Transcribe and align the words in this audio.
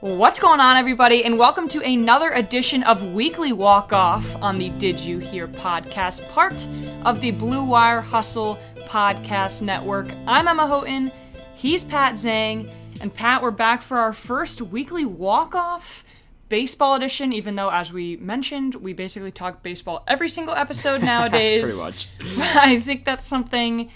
What's 0.00 0.40
going 0.40 0.60
on, 0.60 0.78
everybody, 0.78 1.26
and 1.26 1.38
welcome 1.38 1.68
to 1.68 1.82
another 1.82 2.30
edition 2.30 2.82
of 2.84 3.12
Weekly 3.12 3.52
Walk 3.52 3.92
Off 3.92 4.34
on 4.40 4.56
the 4.56 4.70
Did 4.70 4.98
You 4.98 5.18
Hear 5.18 5.46
podcast, 5.46 6.26
part 6.30 6.66
of 7.04 7.20
the 7.20 7.32
Blue 7.32 7.62
Wire 7.64 8.00
Hustle 8.00 8.58
podcast 8.86 9.60
network. 9.60 10.08
I'm 10.26 10.48
Emma 10.48 10.66
Houghton, 10.66 11.12
he's 11.54 11.84
Pat 11.84 12.14
Zhang, 12.14 12.70
and 13.02 13.14
Pat, 13.14 13.42
we're 13.42 13.50
back 13.50 13.82
for 13.82 13.98
our 13.98 14.14
first 14.14 14.62
weekly 14.62 15.04
walk 15.04 15.54
off 15.54 16.02
baseball 16.48 16.94
edition, 16.94 17.34
even 17.34 17.56
though, 17.56 17.70
as 17.70 17.92
we 17.92 18.16
mentioned, 18.16 18.76
we 18.76 18.94
basically 18.94 19.32
talk 19.32 19.62
baseball 19.62 20.02
every 20.08 20.30
single 20.30 20.54
episode 20.54 21.02
nowadays. 21.02 21.78
Pretty 21.78 21.90
much. 21.90 22.08
I 22.56 22.80
think 22.80 23.04
that's 23.04 23.26
something 23.26 23.90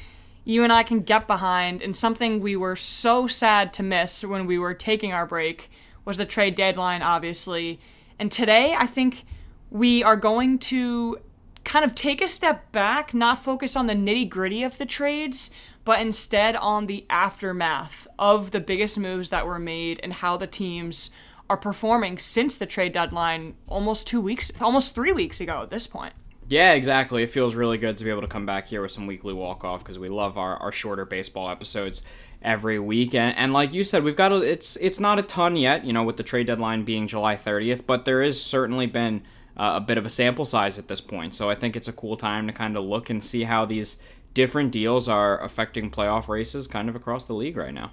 you 0.44 0.64
and 0.64 0.72
I 0.72 0.82
can 0.82 1.00
get 1.00 1.26
behind, 1.26 1.80
and 1.80 1.96
something 1.96 2.40
we 2.40 2.56
were 2.56 2.76
so 2.76 3.26
sad 3.26 3.72
to 3.72 3.82
miss 3.82 4.22
when 4.22 4.44
we 4.44 4.58
were 4.58 4.74
taking 4.74 5.14
our 5.14 5.24
break 5.24 5.70
was 6.04 6.16
the 6.16 6.24
trade 6.24 6.54
deadline, 6.54 7.02
obviously. 7.02 7.80
And 8.18 8.30
today, 8.30 8.74
I 8.76 8.86
think 8.86 9.24
we 9.70 10.02
are 10.02 10.16
going 10.16 10.58
to 10.60 11.18
kind 11.64 11.84
of 11.84 11.94
take 11.94 12.20
a 12.20 12.28
step 12.28 12.70
back, 12.72 13.14
not 13.14 13.42
focus 13.42 13.74
on 13.74 13.86
the 13.86 13.94
nitty 13.94 14.28
gritty 14.28 14.62
of 14.62 14.78
the 14.78 14.86
trades, 14.86 15.50
but 15.84 16.00
instead 16.00 16.56
on 16.56 16.86
the 16.86 17.04
aftermath 17.10 18.06
of 18.18 18.50
the 18.50 18.60
biggest 18.60 18.98
moves 18.98 19.30
that 19.30 19.46
were 19.46 19.58
made 19.58 20.00
and 20.02 20.12
how 20.12 20.36
the 20.36 20.46
teams 20.46 21.10
are 21.50 21.56
performing 21.56 22.18
since 22.18 22.56
the 22.56 22.66
trade 22.66 22.92
deadline 22.92 23.54
almost 23.66 24.06
two 24.06 24.20
weeks, 24.20 24.50
almost 24.60 24.94
three 24.94 25.12
weeks 25.12 25.40
ago 25.40 25.62
at 25.62 25.70
this 25.70 25.86
point. 25.86 26.14
Yeah, 26.48 26.72
exactly. 26.72 27.22
It 27.22 27.30
feels 27.30 27.54
really 27.54 27.78
good 27.78 27.96
to 27.98 28.04
be 28.04 28.10
able 28.10 28.20
to 28.20 28.28
come 28.28 28.46
back 28.46 28.66
here 28.66 28.82
with 28.82 28.92
some 28.92 29.06
weekly 29.06 29.32
walk 29.32 29.64
off 29.64 29.82
because 29.82 29.98
we 29.98 30.08
love 30.08 30.36
our, 30.36 30.56
our 30.58 30.72
shorter 30.72 31.04
baseball 31.04 31.48
episodes 31.48 32.02
every 32.44 32.78
week. 32.78 33.14
And, 33.14 33.36
and 33.36 33.52
like 33.52 33.72
you 33.74 33.82
said, 33.82 34.04
we've 34.04 34.16
got 34.16 34.30
a, 34.30 34.36
it's 34.42 34.76
it's 34.76 35.00
not 35.00 35.18
a 35.18 35.22
ton 35.22 35.56
yet, 35.56 35.84
you 35.84 35.92
know, 35.92 36.04
with 36.04 36.16
the 36.16 36.22
trade 36.22 36.46
deadline 36.46 36.84
being 36.84 37.08
July 37.08 37.36
30th, 37.36 37.86
but 37.86 38.04
there 38.04 38.22
has 38.22 38.40
certainly 38.40 38.86
been 38.86 39.22
uh, 39.56 39.72
a 39.76 39.80
bit 39.80 39.98
of 39.98 40.06
a 40.06 40.10
sample 40.10 40.44
size 40.44 40.78
at 40.78 40.88
this 40.88 41.00
point. 41.00 41.34
So 41.34 41.50
I 41.50 41.54
think 41.54 41.74
it's 41.74 41.88
a 41.88 41.92
cool 41.92 42.16
time 42.16 42.46
to 42.46 42.52
kind 42.52 42.76
of 42.76 42.84
look 42.84 43.10
and 43.10 43.22
see 43.22 43.44
how 43.44 43.64
these 43.64 44.00
different 44.34 44.72
deals 44.72 45.08
are 45.08 45.42
affecting 45.42 45.90
playoff 45.90 46.28
races 46.28 46.66
kind 46.66 46.88
of 46.88 46.96
across 46.96 47.24
the 47.24 47.34
league 47.34 47.56
right 47.56 47.74
now. 47.74 47.92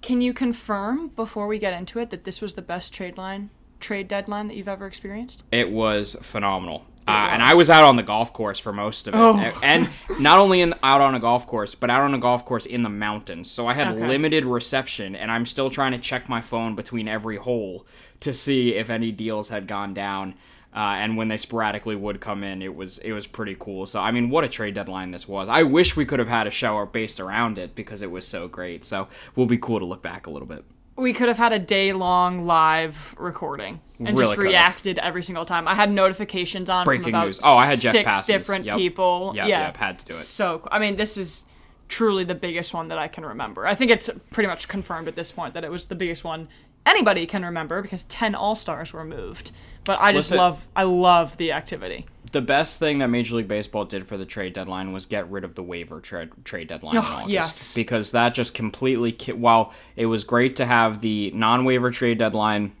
Can 0.00 0.20
you 0.20 0.34
confirm 0.34 1.08
before 1.08 1.46
we 1.46 1.58
get 1.58 1.74
into 1.74 2.00
it 2.00 2.10
that 2.10 2.24
this 2.24 2.40
was 2.40 2.54
the 2.54 2.62
best 2.62 2.92
trade 2.92 3.16
line 3.16 3.50
trade 3.78 4.08
deadline 4.08 4.48
that 4.48 4.56
you've 4.56 4.68
ever 4.68 4.86
experienced? 4.86 5.42
It 5.50 5.70
was 5.70 6.16
phenomenal. 6.22 6.86
Uh, 7.06 7.30
and 7.32 7.42
I 7.42 7.54
was 7.54 7.68
out 7.68 7.82
on 7.82 7.96
the 7.96 8.02
golf 8.02 8.32
course 8.32 8.58
for 8.58 8.72
most 8.72 9.08
of 9.08 9.14
it, 9.14 9.18
oh. 9.18 9.60
and 9.62 9.90
not 10.20 10.38
only 10.38 10.60
in, 10.60 10.72
out 10.82 11.00
on 11.00 11.14
a 11.14 11.20
golf 11.20 11.46
course, 11.46 11.74
but 11.74 11.90
out 11.90 12.02
on 12.02 12.14
a 12.14 12.18
golf 12.18 12.44
course 12.44 12.64
in 12.64 12.82
the 12.82 12.88
mountains. 12.88 13.50
So 13.50 13.66
I 13.66 13.74
had 13.74 13.88
okay. 13.88 14.06
limited 14.06 14.44
reception, 14.44 15.16
and 15.16 15.30
I'm 15.30 15.44
still 15.44 15.68
trying 15.68 15.92
to 15.92 15.98
check 15.98 16.28
my 16.28 16.40
phone 16.40 16.76
between 16.76 17.08
every 17.08 17.36
hole 17.36 17.86
to 18.20 18.32
see 18.32 18.74
if 18.74 18.88
any 18.88 19.10
deals 19.10 19.48
had 19.48 19.66
gone 19.66 19.94
down. 19.94 20.34
Uh, 20.74 20.96
and 20.96 21.16
when 21.16 21.28
they 21.28 21.36
sporadically 21.36 21.96
would 21.96 22.20
come 22.20 22.42
in, 22.44 22.62
it 22.62 22.74
was 22.74 22.98
it 22.98 23.12
was 23.12 23.26
pretty 23.26 23.56
cool. 23.58 23.86
So 23.86 24.00
I 24.00 24.10
mean, 24.10 24.30
what 24.30 24.44
a 24.44 24.48
trade 24.48 24.74
deadline 24.74 25.10
this 25.10 25.28
was! 25.28 25.48
I 25.48 25.64
wish 25.64 25.96
we 25.96 26.06
could 26.06 26.18
have 26.18 26.28
had 26.28 26.46
a 26.46 26.50
show 26.50 26.86
based 26.86 27.20
around 27.20 27.58
it 27.58 27.74
because 27.74 28.00
it 28.00 28.10
was 28.10 28.26
so 28.26 28.48
great. 28.48 28.84
So 28.84 29.08
will 29.36 29.46
be 29.46 29.58
cool 29.58 29.80
to 29.80 29.84
look 29.84 30.02
back 30.02 30.26
a 30.26 30.30
little 30.30 30.48
bit 30.48 30.64
we 30.96 31.12
could 31.12 31.28
have 31.28 31.38
had 31.38 31.52
a 31.52 31.58
day 31.58 31.92
long 31.92 32.46
live 32.46 33.14
recording 33.18 33.80
and 33.98 34.18
really 34.18 34.34
just 34.34 34.38
reacted 34.38 34.96
could've. 34.96 35.08
every 35.08 35.22
single 35.22 35.44
time. 35.44 35.66
I 35.66 35.74
had 35.74 35.90
notifications 35.90 36.68
on 36.68 36.84
breaking 36.84 37.04
from 37.04 37.10
about 37.10 37.26
news. 37.26 37.40
Oh, 37.42 37.56
I 37.56 37.66
had 37.66 37.80
Jeff 37.80 37.92
six 37.92 38.04
passes. 38.04 38.26
different 38.26 38.64
yep. 38.64 38.76
people. 38.76 39.32
Yep, 39.34 39.48
yeah, 39.48 39.66
yep, 39.66 39.76
had 39.76 39.98
to 40.00 40.04
do 40.06 40.10
it. 40.10 40.16
So 40.16 40.68
I 40.70 40.78
mean, 40.78 40.96
this 40.96 41.16
is 41.16 41.44
truly 41.88 42.24
the 42.24 42.34
biggest 42.34 42.72
one 42.74 42.88
that 42.88 42.98
I 42.98 43.08
can 43.08 43.24
remember. 43.24 43.66
I 43.66 43.74
think 43.74 43.90
it's 43.90 44.10
pretty 44.30 44.48
much 44.48 44.68
confirmed 44.68 45.08
at 45.08 45.16
this 45.16 45.30
point 45.32 45.54
that 45.54 45.64
it 45.64 45.70
was 45.70 45.86
the 45.86 45.94
biggest 45.94 46.24
one 46.24 46.48
anybody 46.86 47.26
can 47.26 47.44
remember 47.44 47.82
because 47.82 48.04
10 48.04 48.34
all-stars 48.34 48.92
were 48.92 49.04
moved. 49.04 49.52
But 49.84 50.00
I 50.00 50.12
just 50.12 50.30
Listen, 50.30 50.38
love 50.38 50.68
I 50.76 50.84
love 50.84 51.36
the 51.36 51.52
activity 51.52 52.06
the 52.32 52.40
best 52.40 52.78
thing 52.78 52.98
that 52.98 53.08
Major 53.08 53.36
League 53.36 53.48
Baseball 53.48 53.84
did 53.84 54.06
for 54.06 54.16
the 54.16 54.26
trade 54.26 54.54
deadline 54.54 54.92
was 54.92 55.06
get 55.06 55.30
rid 55.30 55.44
of 55.44 55.54
the 55.54 55.62
waiver 55.62 56.00
trade 56.00 56.30
trade 56.44 56.68
deadline. 56.68 56.96
Oh, 56.98 57.24
yes, 57.28 57.74
because 57.74 58.10
that 58.12 58.34
just 58.34 58.54
completely. 58.54 59.12
Ki- 59.12 59.32
while 59.32 59.72
it 59.96 60.06
was 60.06 60.24
great 60.24 60.56
to 60.56 60.66
have 60.66 61.00
the 61.00 61.30
non 61.32 61.64
waiver 61.64 61.90
trade 61.90 62.18
deadline 62.18 62.72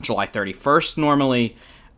July 0.00 0.26
31st 0.26 0.98
normally. 0.98 1.56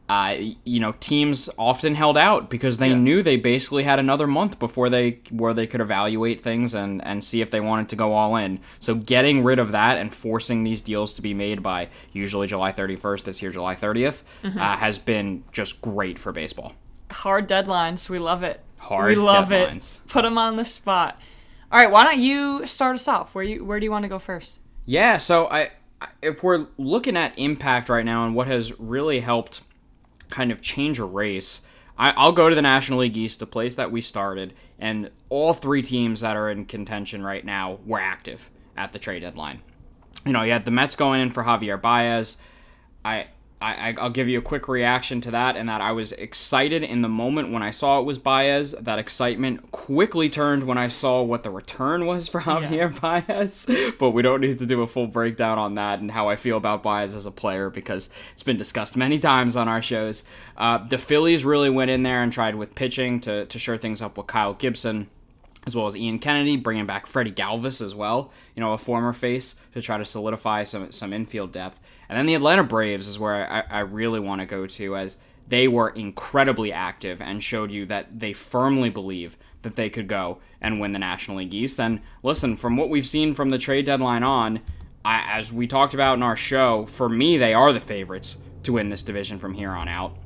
Uh, 0.08 0.36
you 0.62 0.78
know, 0.78 0.94
teams 1.00 1.50
often 1.58 1.96
held 1.96 2.16
out 2.16 2.48
because 2.48 2.78
they 2.78 2.90
yeah. 2.90 2.94
knew 2.94 3.24
they 3.24 3.36
basically 3.36 3.82
had 3.82 3.98
another 3.98 4.28
month 4.28 4.56
before 4.60 4.88
they 4.88 5.18
where 5.32 5.52
they 5.52 5.66
could 5.66 5.80
evaluate 5.80 6.40
things 6.40 6.74
and 6.74 7.04
and 7.04 7.24
see 7.24 7.40
if 7.40 7.50
they 7.50 7.58
wanted 7.58 7.88
to 7.88 7.96
go 7.96 8.12
all 8.12 8.36
in. 8.36 8.60
So 8.78 8.94
getting 8.94 9.42
rid 9.42 9.58
of 9.58 9.72
that 9.72 9.96
and 9.96 10.14
forcing 10.14 10.62
these 10.62 10.80
deals 10.80 11.12
to 11.14 11.22
be 11.22 11.34
made 11.34 11.60
by 11.60 11.88
usually 12.12 12.46
July 12.46 12.72
31st 12.72 13.24
this 13.24 13.42
year, 13.42 13.50
July 13.50 13.74
30th, 13.74 14.22
mm-hmm. 14.44 14.56
uh, 14.56 14.76
has 14.76 14.96
been 15.00 15.42
just 15.50 15.82
great 15.82 16.20
for 16.20 16.30
baseball. 16.30 16.72
Hard 17.10 17.48
deadlines. 17.48 18.08
We 18.08 18.18
love 18.18 18.42
it. 18.42 18.60
Hard 18.78 19.08
we 19.08 19.16
love 19.16 19.48
deadlines. 19.48 20.04
it. 20.04 20.08
Put 20.08 20.22
them 20.22 20.38
on 20.38 20.56
the 20.56 20.64
spot. 20.64 21.20
All 21.70 21.80
right, 21.80 21.90
why 21.90 22.04
don't 22.04 22.20
you 22.20 22.66
start 22.66 22.94
us 22.94 23.08
off? 23.08 23.34
Where 23.34 23.44
you 23.44 23.64
where 23.64 23.80
do 23.80 23.84
you 23.84 23.90
want 23.90 24.04
to 24.04 24.08
go 24.08 24.18
first? 24.18 24.60
Yeah, 24.84 25.18
so 25.18 25.48
I 25.48 25.70
if 26.22 26.42
we're 26.42 26.66
looking 26.78 27.16
at 27.16 27.38
impact 27.38 27.88
right 27.88 28.04
now 28.04 28.24
and 28.26 28.34
what 28.34 28.46
has 28.46 28.78
really 28.78 29.20
helped 29.20 29.62
kind 30.30 30.52
of 30.52 30.60
change 30.60 30.98
a 30.98 31.04
race, 31.04 31.66
I, 31.98 32.24
will 32.24 32.32
go 32.32 32.48
to 32.48 32.54
the 32.54 32.62
National 32.62 33.00
League 33.00 33.16
East, 33.16 33.40
the 33.40 33.46
place 33.46 33.74
that 33.76 33.90
we 33.90 34.00
started, 34.00 34.54
and 34.78 35.10
all 35.28 35.54
three 35.54 35.82
teams 35.82 36.20
that 36.20 36.36
are 36.36 36.50
in 36.50 36.66
contention 36.66 37.22
right 37.22 37.44
now 37.44 37.78
were 37.86 38.00
active 38.00 38.50
at 38.76 38.92
the 38.92 38.98
trade 38.98 39.20
deadline. 39.20 39.62
You 40.24 40.32
know, 40.32 40.42
you 40.42 40.52
had 40.52 40.64
the 40.64 40.70
Mets 40.70 40.96
going 40.96 41.20
in 41.20 41.30
for 41.30 41.44
Javier 41.44 41.80
Baez. 41.80 42.38
I 43.04 43.28
I, 43.60 43.94
will 44.00 44.10
give 44.10 44.28
you 44.28 44.38
a 44.38 44.42
quick 44.42 44.68
reaction 44.68 45.22
to 45.22 45.30
that, 45.30 45.56
and 45.56 45.68
that 45.68 45.80
I 45.80 45.92
was 45.92 46.12
excited 46.12 46.82
in 46.82 47.00
the 47.00 47.08
moment 47.08 47.50
when 47.50 47.62
I 47.62 47.70
saw 47.70 47.98
it 48.00 48.04
was 48.04 48.18
Baez. 48.18 48.72
That 48.72 48.98
excitement 48.98 49.70
quickly 49.70 50.28
turned 50.28 50.64
when 50.64 50.76
I 50.76 50.88
saw 50.88 51.22
what 51.22 51.42
the 51.42 51.50
return 51.50 52.04
was 52.04 52.28
for 52.28 52.40
Javier 52.40 52.92
yeah. 52.92 53.22
Baez. 53.26 53.66
But 53.98 54.10
we 54.10 54.20
don't 54.20 54.42
need 54.42 54.58
to 54.58 54.66
do 54.66 54.82
a 54.82 54.86
full 54.86 55.06
breakdown 55.06 55.58
on 55.58 55.74
that 55.76 56.00
and 56.00 56.10
how 56.10 56.28
I 56.28 56.36
feel 56.36 56.58
about 56.58 56.82
Baez 56.82 57.14
as 57.14 57.24
a 57.24 57.30
player 57.30 57.70
because 57.70 58.10
it's 58.32 58.42
been 58.42 58.58
discussed 58.58 58.96
many 58.96 59.18
times 59.18 59.56
on 59.56 59.68
our 59.68 59.80
shows. 59.80 60.24
Uh, 60.56 60.78
the 60.78 60.98
Phillies 60.98 61.44
really 61.44 61.70
went 61.70 61.90
in 61.90 62.02
there 62.02 62.22
and 62.22 62.32
tried 62.32 62.56
with 62.56 62.74
pitching 62.74 63.20
to, 63.20 63.46
to 63.46 63.58
shore 63.58 63.78
things 63.78 64.02
up 64.02 64.18
with 64.18 64.26
Kyle 64.26 64.52
Gibson 64.52 65.08
as 65.66 65.74
well 65.74 65.86
as 65.86 65.96
Ian 65.96 66.18
Kennedy, 66.18 66.56
bringing 66.56 66.86
back 66.86 67.06
Freddie 67.06 67.32
Galvis 67.32 67.82
as 67.82 67.94
well, 67.94 68.32
you 68.54 68.60
know, 68.60 68.72
a 68.72 68.78
former 68.78 69.12
face 69.12 69.56
to 69.74 69.82
try 69.82 69.98
to 69.98 70.04
solidify 70.04 70.64
some 70.64 70.92
some 70.92 71.12
infield 71.12 71.52
depth. 71.52 71.80
And 72.08 72.16
then 72.16 72.26
the 72.26 72.34
Atlanta 72.34 72.62
Braves 72.62 73.08
is 73.08 73.18
where 73.18 73.50
I, 73.50 73.64
I 73.68 73.80
really 73.80 74.20
want 74.20 74.40
to 74.40 74.46
go 74.46 74.66
to 74.66 74.96
as 74.96 75.18
they 75.48 75.68
were 75.68 75.90
incredibly 75.90 76.72
active 76.72 77.20
and 77.20 77.42
showed 77.42 77.70
you 77.70 77.86
that 77.86 78.18
they 78.18 78.32
firmly 78.32 78.90
believe 78.90 79.36
that 79.62 79.76
they 79.76 79.90
could 79.90 80.08
go 80.08 80.38
and 80.60 80.80
win 80.80 80.92
the 80.92 80.98
National 80.98 81.38
League 81.38 81.54
East. 81.54 81.80
And 81.80 82.00
listen, 82.22 82.56
from 82.56 82.76
what 82.76 82.88
we've 82.88 83.06
seen 83.06 83.34
from 83.34 83.50
the 83.50 83.58
trade 83.58 83.86
deadline 83.86 84.22
on, 84.22 84.60
I, 85.04 85.24
as 85.38 85.52
we 85.52 85.66
talked 85.66 85.94
about 85.94 86.16
in 86.16 86.22
our 86.22 86.36
show, 86.36 86.86
for 86.86 87.08
me, 87.08 87.36
they 87.36 87.54
are 87.54 87.72
the 87.72 87.80
favorites 87.80 88.38
to 88.64 88.72
win 88.72 88.88
this 88.88 89.02
division 89.02 89.38
from 89.38 89.54
here 89.54 89.70
on 89.70 89.88
out. 89.88 90.16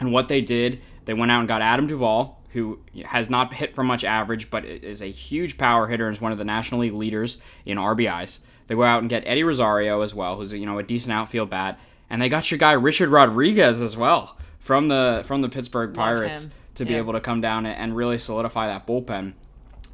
And 0.00 0.12
what 0.12 0.28
they 0.28 0.40
did, 0.40 0.80
they 1.04 1.14
went 1.14 1.30
out 1.30 1.40
and 1.40 1.48
got 1.48 1.62
Adam 1.62 1.86
Duvall, 1.86 2.41
who 2.52 2.78
has 3.06 3.30
not 3.30 3.52
hit 3.52 3.74
for 3.74 3.82
much 3.82 4.04
average, 4.04 4.50
but 4.50 4.64
is 4.64 5.00
a 5.00 5.06
huge 5.06 5.56
power 5.56 5.86
hitter 5.86 6.06
and 6.06 6.14
is 6.14 6.20
one 6.20 6.32
of 6.32 6.38
the 6.38 6.44
National 6.44 6.80
League 6.80 6.92
leaders 6.92 7.38
in 7.64 7.78
RBIs. 7.78 8.40
They 8.66 8.74
go 8.74 8.84
out 8.84 9.00
and 9.00 9.10
get 9.10 9.24
Eddie 9.26 9.44
Rosario 9.44 10.02
as 10.02 10.14
well, 10.14 10.36
who's 10.36 10.52
you 10.52 10.66
know 10.66 10.78
a 10.78 10.82
decent 10.82 11.12
outfield 11.12 11.50
bat, 11.50 11.78
and 12.08 12.20
they 12.20 12.28
got 12.28 12.50
your 12.50 12.58
guy 12.58 12.72
Richard 12.72 13.08
Rodriguez 13.08 13.80
as 13.80 13.96
well 13.96 14.36
from 14.58 14.88
the 14.88 15.22
from 15.26 15.42
the 15.42 15.48
Pittsburgh 15.48 15.94
Pirates 15.94 16.50
to 16.74 16.84
be 16.84 16.94
able 16.94 17.12
to 17.12 17.20
come 17.20 17.40
down 17.40 17.66
and 17.66 17.96
really 17.96 18.18
solidify 18.18 18.66
that 18.66 18.86
bullpen. 18.86 19.34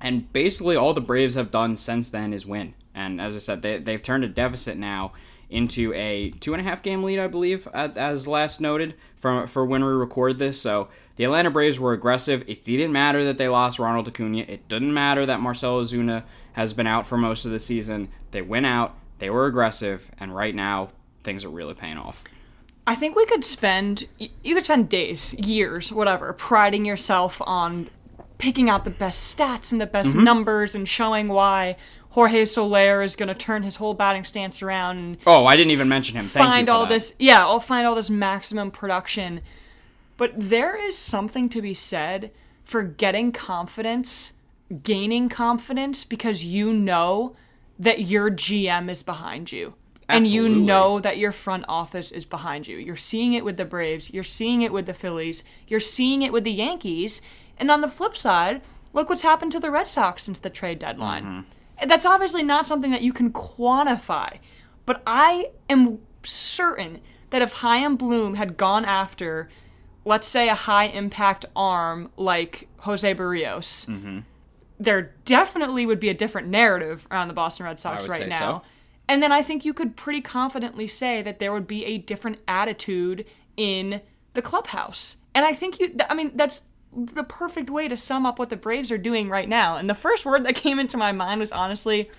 And 0.01 0.33
basically, 0.33 0.77
all 0.77 0.95
the 0.95 1.01
Braves 1.01 1.35
have 1.35 1.51
done 1.51 1.75
since 1.77 2.09
then 2.09 2.33
is 2.33 2.47
win. 2.47 2.75
And 2.95 3.21
as 3.21 3.35
I 3.35 3.39
said, 3.39 3.63
they, 3.63 3.79
they've 3.79 4.03
turned 4.03 4.25
a 4.25 4.29
deficit 4.29 4.77
now 4.77 5.13
into 5.51 5.93
a 5.95 6.31
two 6.41 6.53
and 6.55 6.61
a 6.61 6.65
half 6.65 6.83
game 6.83 7.03
lead, 7.03 7.19
I 7.19 7.27
believe, 7.27 7.67
as 7.69 8.27
last 8.27 8.61
noted 8.61 8.95
from 9.17 9.47
for 9.47 9.65
when 9.65 9.85
we 9.85 9.91
record 9.91 10.39
this. 10.39 10.61
So 10.61 10.89
the 11.17 11.25
Atlanta 11.25 11.51
Braves 11.51 11.81
were 11.81 11.93
aggressive. 11.93 12.45
It 12.47 12.65
didn't 12.65 12.93
matter 12.93 13.25
that 13.25 13.39
they 13.39 13.49
lost 13.49 13.79
Ronald 13.79 14.09
Acuna. 14.09 14.45
It 14.47 14.69
didn't 14.69 14.93
matter 14.93 15.27
that 15.27 15.41
Marcell 15.41 15.81
Ozuna 15.81 16.25
has 16.53 16.73
been 16.73 16.87
out 16.87 17.07
for 17.07 17.17
most 17.17 17.45
of 17.45 17.51
the 17.51 17.59
season. 17.59 18.09
They 18.31 18.43
went 18.43 18.67
out, 18.67 18.97
they 19.19 19.31
were 19.31 19.47
aggressive, 19.47 20.11
and 20.19 20.35
right 20.35 20.55
now 20.55 20.89
things 21.23 21.45
are 21.45 21.51
really 21.51 21.75
paying 21.75 21.99
off. 21.99 22.25
I 22.87 22.95
think 22.95 23.17
we 23.17 23.27
could 23.27 23.45
spend 23.45 24.07
you 24.19 24.55
could 24.55 24.65
spend 24.65 24.89
days, 24.89 25.35
years, 25.35 25.93
whatever, 25.93 26.33
priding 26.33 26.85
yourself 26.85 27.41
on 27.45 27.91
picking 28.39 28.71
out 28.71 28.85
the 28.85 28.91
best 28.91 29.37
stats 29.37 29.73
and 29.73 29.81
the 29.81 29.87
best 29.87 30.11
mm-hmm. 30.11 30.25
numbers 30.25 30.75
and 30.75 30.89
showing 30.89 31.29
why 31.29 31.77
Jorge 32.11 32.45
Soler 32.45 33.03
is 33.03 33.17
going 33.17 33.29
to 33.29 33.35
turn 33.35 33.63
his 33.63 33.77
whole 33.77 33.95
batting 33.95 34.25
stance 34.25 34.63
around. 34.63 34.99
And 34.99 35.17
oh, 35.27 35.47
I 35.47 35.57
didn't 35.57 35.73
even 35.73 35.89
mention 35.89 36.17
him. 36.17 36.25
Thank 36.25 36.47
find 36.47 36.69
all 36.69 36.83
that. 36.83 36.91
this, 36.91 37.15
yeah, 37.19 37.45
I'll 37.45 37.61
find 37.61 37.87
all 37.87 37.95
this 37.95 38.11
maximum 38.11 38.71
production 38.71 39.43
but 40.19 40.33
there 40.37 40.77
is 40.77 40.99
something 40.99 41.49
to 41.49 41.63
be 41.63 41.73
said 41.73 42.33
for 42.65 42.83
getting 42.83 43.33
confidence, 43.33 44.35
gaining 44.83 45.31
confidence 45.31 46.05
because 46.05 46.45
you 46.45 46.75
know 46.75 47.35
that 47.79 48.01
your 48.01 48.31
GM 48.31 48.91
is 48.91 49.03
behind 49.03 49.51
you. 49.51 49.75
and 50.11 50.27
you 50.27 50.49
know 50.49 50.99
that 50.99 51.19
your 51.19 51.33
front 51.33 51.67
office 51.69 52.11
is 52.11 52.25
behind 52.25 52.67
you. 52.67 52.79
You're 52.79 52.97
seeing 52.97 53.35
it 53.35 53.45
with 53.45 53.59
the 53.59 53.67
Braves, 53.67 54.11
you're 54.11 54.25
seeing 54.25 54.63
it 54.63 54.73
with 54.73 54.87
the 54.87 54.95
Phillies, 54.95 55.45
you're 55.67 55.81
seeing 55.81 56.23
it 56.23 56.33
with 56.33 56.45
the 56.45 56.51
Yankees, 56.51 57.21
and 57.59 57.71
on 57.71 57.83
the 57.83 57.91
flip 57.91 58.17
side, 58.17 58.63
look 58.95 59.11
what's 59.11 59.21
happened 59.21 59.53
to 59.53 59.61
the 59.61 59.71
Red 59.71 59.87
Sox 59.87 60.23
since 60.23 60.39
the 60.39 60.49
trade 60.49 60.79
deadline. 60.79 61.25
Mm-hmm. 61.25 61.58
That's 61.87 62.07
obviously 62.07 62.43
not 62.43 62.67
something 62.67 62.91
that 62.91 63.03
you 63.03 63.13
can 63.13 63.33
quantify, 63.33 64.39
but 64.87 65.03
I 65.07 65.51
am 65.69 65.99
certain 66.23 67.01
that 67.31 67.43
if 67.43 67.53
Chaim 67.55 67.97
Bloom 67.97 68.35
had 68.35 68.57
gone 68.57 68.85
after, 68.85 69.49
let's 70.05 70.27
say, 70.27 70.49
a 70.49 70.55
high 70.55 70.87
impact 70.87 71.45
arm 71.55 72.11
like 72.17 72.69
Jose 72.79 73.15
Berrios, 73.15 73.87
Mm-hmm. 73.87 74.21
there 74.81 75.15
definitely 75.25 75.85
would 75.87 76.01
be 76.01 76.09
a 76.09 76.15
different 76.15 76.49
narrative 76.49 77.07
around 77.11 77.29
the 77.29 77.35
Boston 77.35 77.67
Red 77.67 77.79
Sox 77.81 78.09
right 78.09 78.29
now. 78.29 78.39
so. 78.39 78.63
And 79.09 79.23
then 79.23 79.33
I 79.33 79.43
think 79.43 79.65
you 79.65 79.73
could 79.73 79.97
pretty 79.97 80.21
confidently 80.21 80.87
say 80.87 81.23
that 81.23 81.39
there 81.39 81.53
would 81.53 81.67
be 81.67 81.85
a 81.87 81.99
different 81.99 82.39
attitude 82.47 83.25
in 83.57 84.01
the 84.35 84.43
clubhouse. 84.43 85.17
And 85.35 85.47
I 85.47 85.53
think 85.55 85.81
you, 85.81 85.97
I 86.11 86.15
mean, 86.15 86.33
that's 86.35 86.63
the 86.97 87.25
perfect 87.25 87.71
way 87.71 87.89
to 87.89 87.97
sum 87.97 88.25
up 88.27 88.39
what 88.39 88.51
the 88.51 88.57
Braves 88.57 88.91
are 88.91 88.99
doing 88.99 89.29
right 89.29 89.49
now. 89.49 89.77
And 89.77 89.89
the 89.89 89.95
first 89.95 90.25
word 90.25 90.45
that 90.45 90.55
came 90.55 90.79
into 90.79 90.97
my 90.97 91.13
mind 91.13 91.41
was 91.41 91.53
honestly 91.53 92.11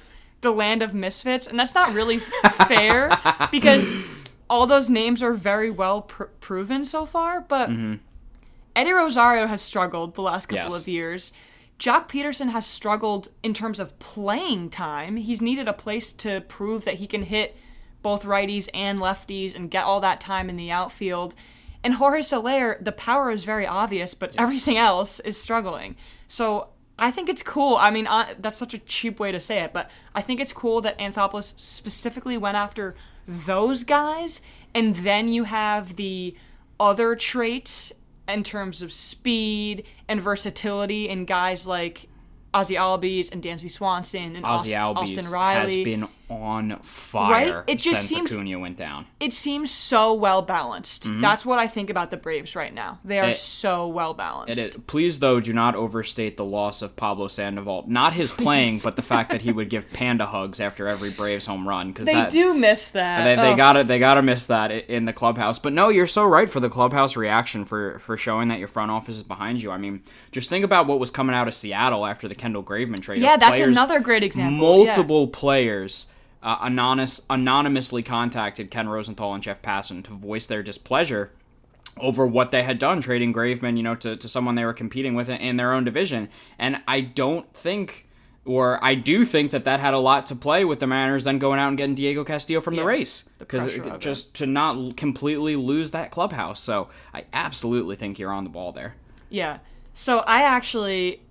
the 0.41 0.51
land 0.51 0.81
of 0.81 0.93
misfits. 0.93 1.47
And 1.47 1.59
that's 1.59 1.75
not 1.75 1.93
really 1.93 2.19
fair 2.67 3.11
because 3.51 3.91
all 4.49 4.67
those 4.67 4.89
names 4.89 5.21
are 5.21 5.33
very 5.33 5.69
well 5.69 6.03
pr- 6.03 6.25
proven 6.39 6.85
so 6.85 7.05
far. 7.05 7.41
But 7.41 7.69
mm-hmm. 7.69 7.95
Eddie 8.75 8.93
Rosario 8.93 9.47
has 9.47 9.61
struggled 9.61 10.15
the 10.15 10.21
last 10.21 10.47
couple 10.47 10.71
Yes. 10.71 10.81
of 10.81 10.87
years. 10.87 11.33
Joc 11.79 12.09
Pederson 12.09 12.49
has 12.49 12.65
struggled 12.65 13.29
in 13.41 13.53
terms 13.53 13.79
of 13.79 13.97
playing 13.99 14.69
time. 14.69 15.15
He's 15.15 15.41
needed 15.41 15.67
a 15.67 15.73
place 15.73 16.11
to 16.13 16.41
prove 16.41 16.85
that 16.85 16.95
he 16.95 17.07
can 17.07 17.23
hit 17.23 17.55
both 18.01 18.23
righties 18.23 18.67
and 18.73 18.99
lefties 18.99 19.55
and 19.55 19.71
get 19.71 19.85
all 19.85 19.99
that 20.01 20.19
time 20.21 20.49
in 20.49 20.57
the 20.57 20.71
outfield. 20.71 21.35
And 21.83 21.93
Jorge 21.93 22.21
Soler, 22.21 22.77
the 22.81 22.91
power 22.91 23.31
is 23.31 23.43
very 23.43 23.65
obvious, 23.65 24.13
but 24.13 24.33
everything 24.37 24.77
else 24.77 25.19
is 25.21 25.39
struggling. 25.39 25.95
So 26.27 26.69
I 26.97 27.11
think 27.11 27.29
it's 27.29 27.43
cool. 27.43 27.77
I 27.77 27.89
mean, 27.91 28.05
I, 28.07 28.35
that's 28.37 28.57
such 28.57 28.73
a 28.73 28.79
cheap 28.79 29.19
way 29.19 29.31
to 29.31 29.39
say 29.39 29.59
it, 29.59 29.71
but 29.71 29.89
I 30.13 30.21
think 30.21 30.39
it's 30.41 30.51
cool 30.51 30.81
that 30.81 30.99
Anthopoulos 30.99 31.57
specifically 31.59 32.37
went 32.37 32.57
after 32.57 32.95
those 33.25 33.83
guys, 33.83 34.41
and 34.75 34.95
then 34.95 35.27
you 35.29 35.45
have 35.45 35.95
the 35.95 36.35
other 36.79 37.15
traits 37.15 37.93
in 38.27 38.43
terms 38.43 38.81
of 38.81 38.91
speed 38.91 39.85
and 40.07 40.21
versatility 40.21 41.07
in 41.07 41.25
guys 41.25 41.65
like 41.65 42.07
Ozzy 42.53 42.77
Albies 42.77 43.31
and 43.31 43.41
Dansby 43.41 43.71
Swanson 43.71 44.35
and 44.35 44.43
Ozzy 44.45 44.75
Aust- 44.75 45.17
Austin 45.17 45.31
Riley. 45.31 45.77
has 45.77 45.83
been 45.83 46.07
on 46.29 46.77
fire 46.81 47.31
Right? 47.55 47.63
It 47.67 47.79
just 47.79 48.03
seems- 48.03 48.31
Acuna 48.33 48.59
went 48.59 48.77
down. 48.77 49.07
it 49.19 49.33
seems 49.33 49.71
so 49.71 50.13
well 50.13 50.41
balanced. 50.43 51.03
Mm-hmm. 51.07 51.21
That's 51.21 51.43
what 51.45 51.57
I 51.57 51.65
think 51.67 51.89
about 51.89 52.11
the 52.11 52.17
Braves 52.17 52.55
right 52.55 52.73
now. 52.73 52.99
They 53.03 53.19
are 53.19 53.29
It- 53.29 53.35
so 53.35 53.87
well 53.87 54.13
balanced. 54.13 54.59
It 54.59 54.75
is. 54.75 54.77
Please, 54.87 55.19
though, 55.19 55.39
do 55.39 55.53
not 55.53 55.75
overstate 55.75 56.37
the 56.37 56.45
loss 56.45 56.81
of 56.81 56.95
Pablo 56.95 57.27
Sandoval. 57.29 57.85
Not 57.87 58.13
his 58.13 58.31
playing, 58.31 58.77
but 58.83 58.95
the 58.95 59.01
fact 59.01 59.31
that 59.31 59.41
he 59.41 59.51
would 59.51 59.69
give 59.69 59.91
panda 59.91 60.27
hugs 60.27 60.59
after 60.59 60.87
every 60.87 61.09
Braves 61.11 61.45
home 61.47 61.67
run. 61.67 61.87
Because 61.91 62.05
They 62.05 62.13
that, 62.13 62.29
do 62.29 62.53
miss 62.53 62.89
that. 62.91 63.23
They, 63.23 63.35
they 63.35 63.51
Ugh. 63.51 63.57
gotta 63.57 63.83
they 63.83 63.97
gotta 63.99 64.21
miss 64.21 64.45
that 64.47 64.71
in 64.71 65.05
the 65.05 65.13
clubhouse. 65.13 65.57
But 65.59 65.73
no, 65.73 65.89
you're 65.89 66.05
so 66.07 66.25
right 66.25 66.49
for 66.49 66.59
the 66.59 66.69
clubhouse 66.69 67.15
reaction 67.17 67.65
for 67.65 67.97
for 67.99 68.17
showing 68.17 68.49
that 68.49 68.59
your 68.59 68.67
front 68.67 68.91
office 68.91 69.15
is 69.15 69.23
behind 69.23 69.61
you. 69.63 69.71
I 69.71 69.77
mean, 69.77 70.03
just 70.31 70.49
think 70.49 70.63
about 70.63 70.85
what 70.87 70.99
was 70.99 71.09
coming 71.11 71.35
out 71.35 71.47
of 71.47 71.53
Seattle 71.55 72.05
after 72.05 72.27
the 72.27 72.35
Kendall 72.35 72.63
Graveman 72.63 73.01
trade. 73.01 73.21
Yeah, 73.21 73.37
that's 73.37 73.55
players- 73.55 73.75
another 73.75 73.99
great 73.99 74.23
example. 74.23 74.79
Yeah. 74.79 74.85
Multiple 74.95 75.27
players 75.27 76.07
uh, 76.41 76.57
anonymous 76.61 77.21
anonymously 77.29 78.03
contacted 78.03 78.71
Ken 78.71 78.87
Rosenthal 78.87 79.33
and 79.33 79.43
Jeff 79.43 79.61
Passan 79.61 80.03
to 80.05 80.11
voice 80.11 80.45
their 80.45 80.63
displeasure 80.63 81.31
over 81.97 82.25
what 82.25 82.51
they 82.51 82.63
had 82.63 82.79
done 82.79 83.01
trading 83.01 83.33
Graveman, 83.33 83.77
you 83.77 83.83
know, 83.83 83.95
to, 83.95 84.15
to 84.15 84.27
someone 84.27 84.55
they 84.55 84.65
were 84.65 84.73
competing 84.73 85.15
with 85.15 85.29
in 85.29 85.57
their 85.57 85.73
own 85.73 85.83
division. 85.83 86.29
And 86.57 86.81
I 86.87 87.01
don't 87.01 87.51
think, 87.53 88.07
or 88.45 88.83
I 88.83 88.95
do 88.95 89.25
think 89.25 89.51
that 89.51 89.65
that 89.65 89.79
had 89.79 89.93
a 89.93 89.99
lot 89.99 90.25
to 90.27 90.35
play 90.35 90.63
with 90.63 90.79
the 90.79 90.87
Mariners 90.87 91.25
then 91.25 91.39
going 91.39 91.59
out 91.59 91.67
and 91.67 91.77
getting 91.77 91.95
Diego 91.95 92.23
Castillo 92.23 92.61
from 92.61 92.75
the 92.75 92.85
Rays 92.85 93.29
because 93.37 93.63
pressure 93.63 93.81
of 93.81 93.95
it. 93.95 93.99
just 93.99 94.33
to 94.35 94.45
not 94.45 94.95
completely 94.95 95.55
lose 95.55 95.91
that 95.91 96.11
clubhouse. 96.11 96.61
So 96.61 96.89
I 97.13 97.25
absolutely 97.33 97.95
think 97.95 98.17
you're 98.17 98.31
on 98.31 98.45
the 98.45 98.49
ball 98.49 98.71
there. 98.71 98.95
Yeah. 99.29 99.59
So 99.93 100.19
I 100.19 100.43
actually 100.43 101.21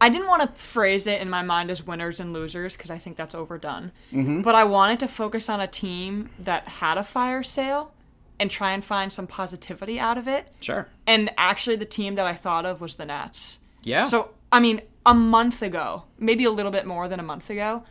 I 0.00 0.08
didn't 0.08 0.26
want 0.26 0.42
to 0.42 0.48
phrase 0.60 1.06
it 1.06 1.20
in 1.20 1.30
my 1.30 1.42
mind 1.42 1.70
as 1.70 1.86
winners 1.86 2.20
and 2.20 2.32
losers 2.32 2.76
because 2.76 2.90
I 2.90 2.98
think 2.98 3.16
that's 3.16 3.34
overdone. 3.34 3.92
Mm-hmm. 4.12 4.42
But 4.42 4.54
I 4.54 4.64
wanted 4.64 5.00
to 5.00 5.08
focus 5.08 5.48
on 5.48 5.60
a 5.60 5.66
team 5.66 6.30
that 6.38 6.68
had 6.68 6.98
a 6.98 7.02
fire 7.02 7.42
sale 7.42 7.92
and 8.38 8.50
try 8.50 8.72
and 8.72 8.84
find 8.84 9.12
some 9.12 9.26
positivity 9.26 9.98
out 9.98 10.18
of 10.18 10.28
it. 10.28 10.52
Sure. 10.60 10.88
And 11.06 11.30
actually 11.38 11.76
the 11.76 11.86
team 11.86 12.14
that 12.14 12.26
I 12.26 12.34
thought 12.34 12.66
of 12.66 12.80
was 12.80 12.96
the 12.96 13.06
Nats. 13.06 13.60
Yeah. 13.82 14.04
So, 14.04 14.30
I 14.52 14.60
mean, 14.60 14.82
a 15.06 15.14
month 15.14 15.62
ago, 15.62 16.04
maybe 16.18 16.44
a 16.44 16.50
little 16.50 16.72
bit 16.72 16.84
more 16.84 17.08
than 17.08 17.18
a 17.18 17.22
month 17.22 17.48
ago, 17.48 17.84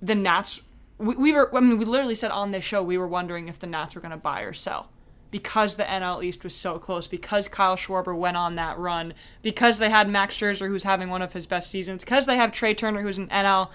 the 0.00 0.14
Nats, 0.14 0.62
we, 0.96 1.14
we 1.16 1.32
were, 1.32 1.54
I 1.54 1.60
mean, 1.60 1.76
we 1.76 1.84
literally 1.84 2.14
said 2.14 2.30
on 2.30 2.52
this 2.52 2.64
show, 2.64 2.82
we 2.82 2.96
were 2.96 3.08
wondering 3.08 3.48
if 3.48 3.58
the 3.58 3.66
Nats 3.66 3.94
were 3.94 4.00
going 4.00 4.12
to 4.12 4.16
buy 4.16 4.42
or 4.42 4.54
sell 4.54 4.88
because 5.34 5.74
the 5.74 5.82
NL 5.82 6.22
East 6.22 6.44
was 6.44 6.54
so 6.54 6.78
close, 6.78 7.08
because 7.08 7.48
Kyle 7.48 7.74
Schwarber 7.74 8.16
went 8.16 8.36
on 8.36 8.54
that 8.54 8.78
run, 8.78 9.14
because 9.42 9.80
they 9.80 9.90
had 9.90 10.08
Max 10.08 10.36
Scherzer, 10.36 10.68
who's 10.68 10.84
having 10.84 11.10
one 11.10 11.22
of 11.22 11.32
his 11.32 11.44
best 11.44 11.72
seasons, 11.72 12.04
because 12.04 12.26
they 12.26 12.36
have 12.36 12.52
Trea 12.52 12.72
Turner, 12.72 13.02
who's 13.02 13.18
an 13.18 13.26
NL 13.26 13.68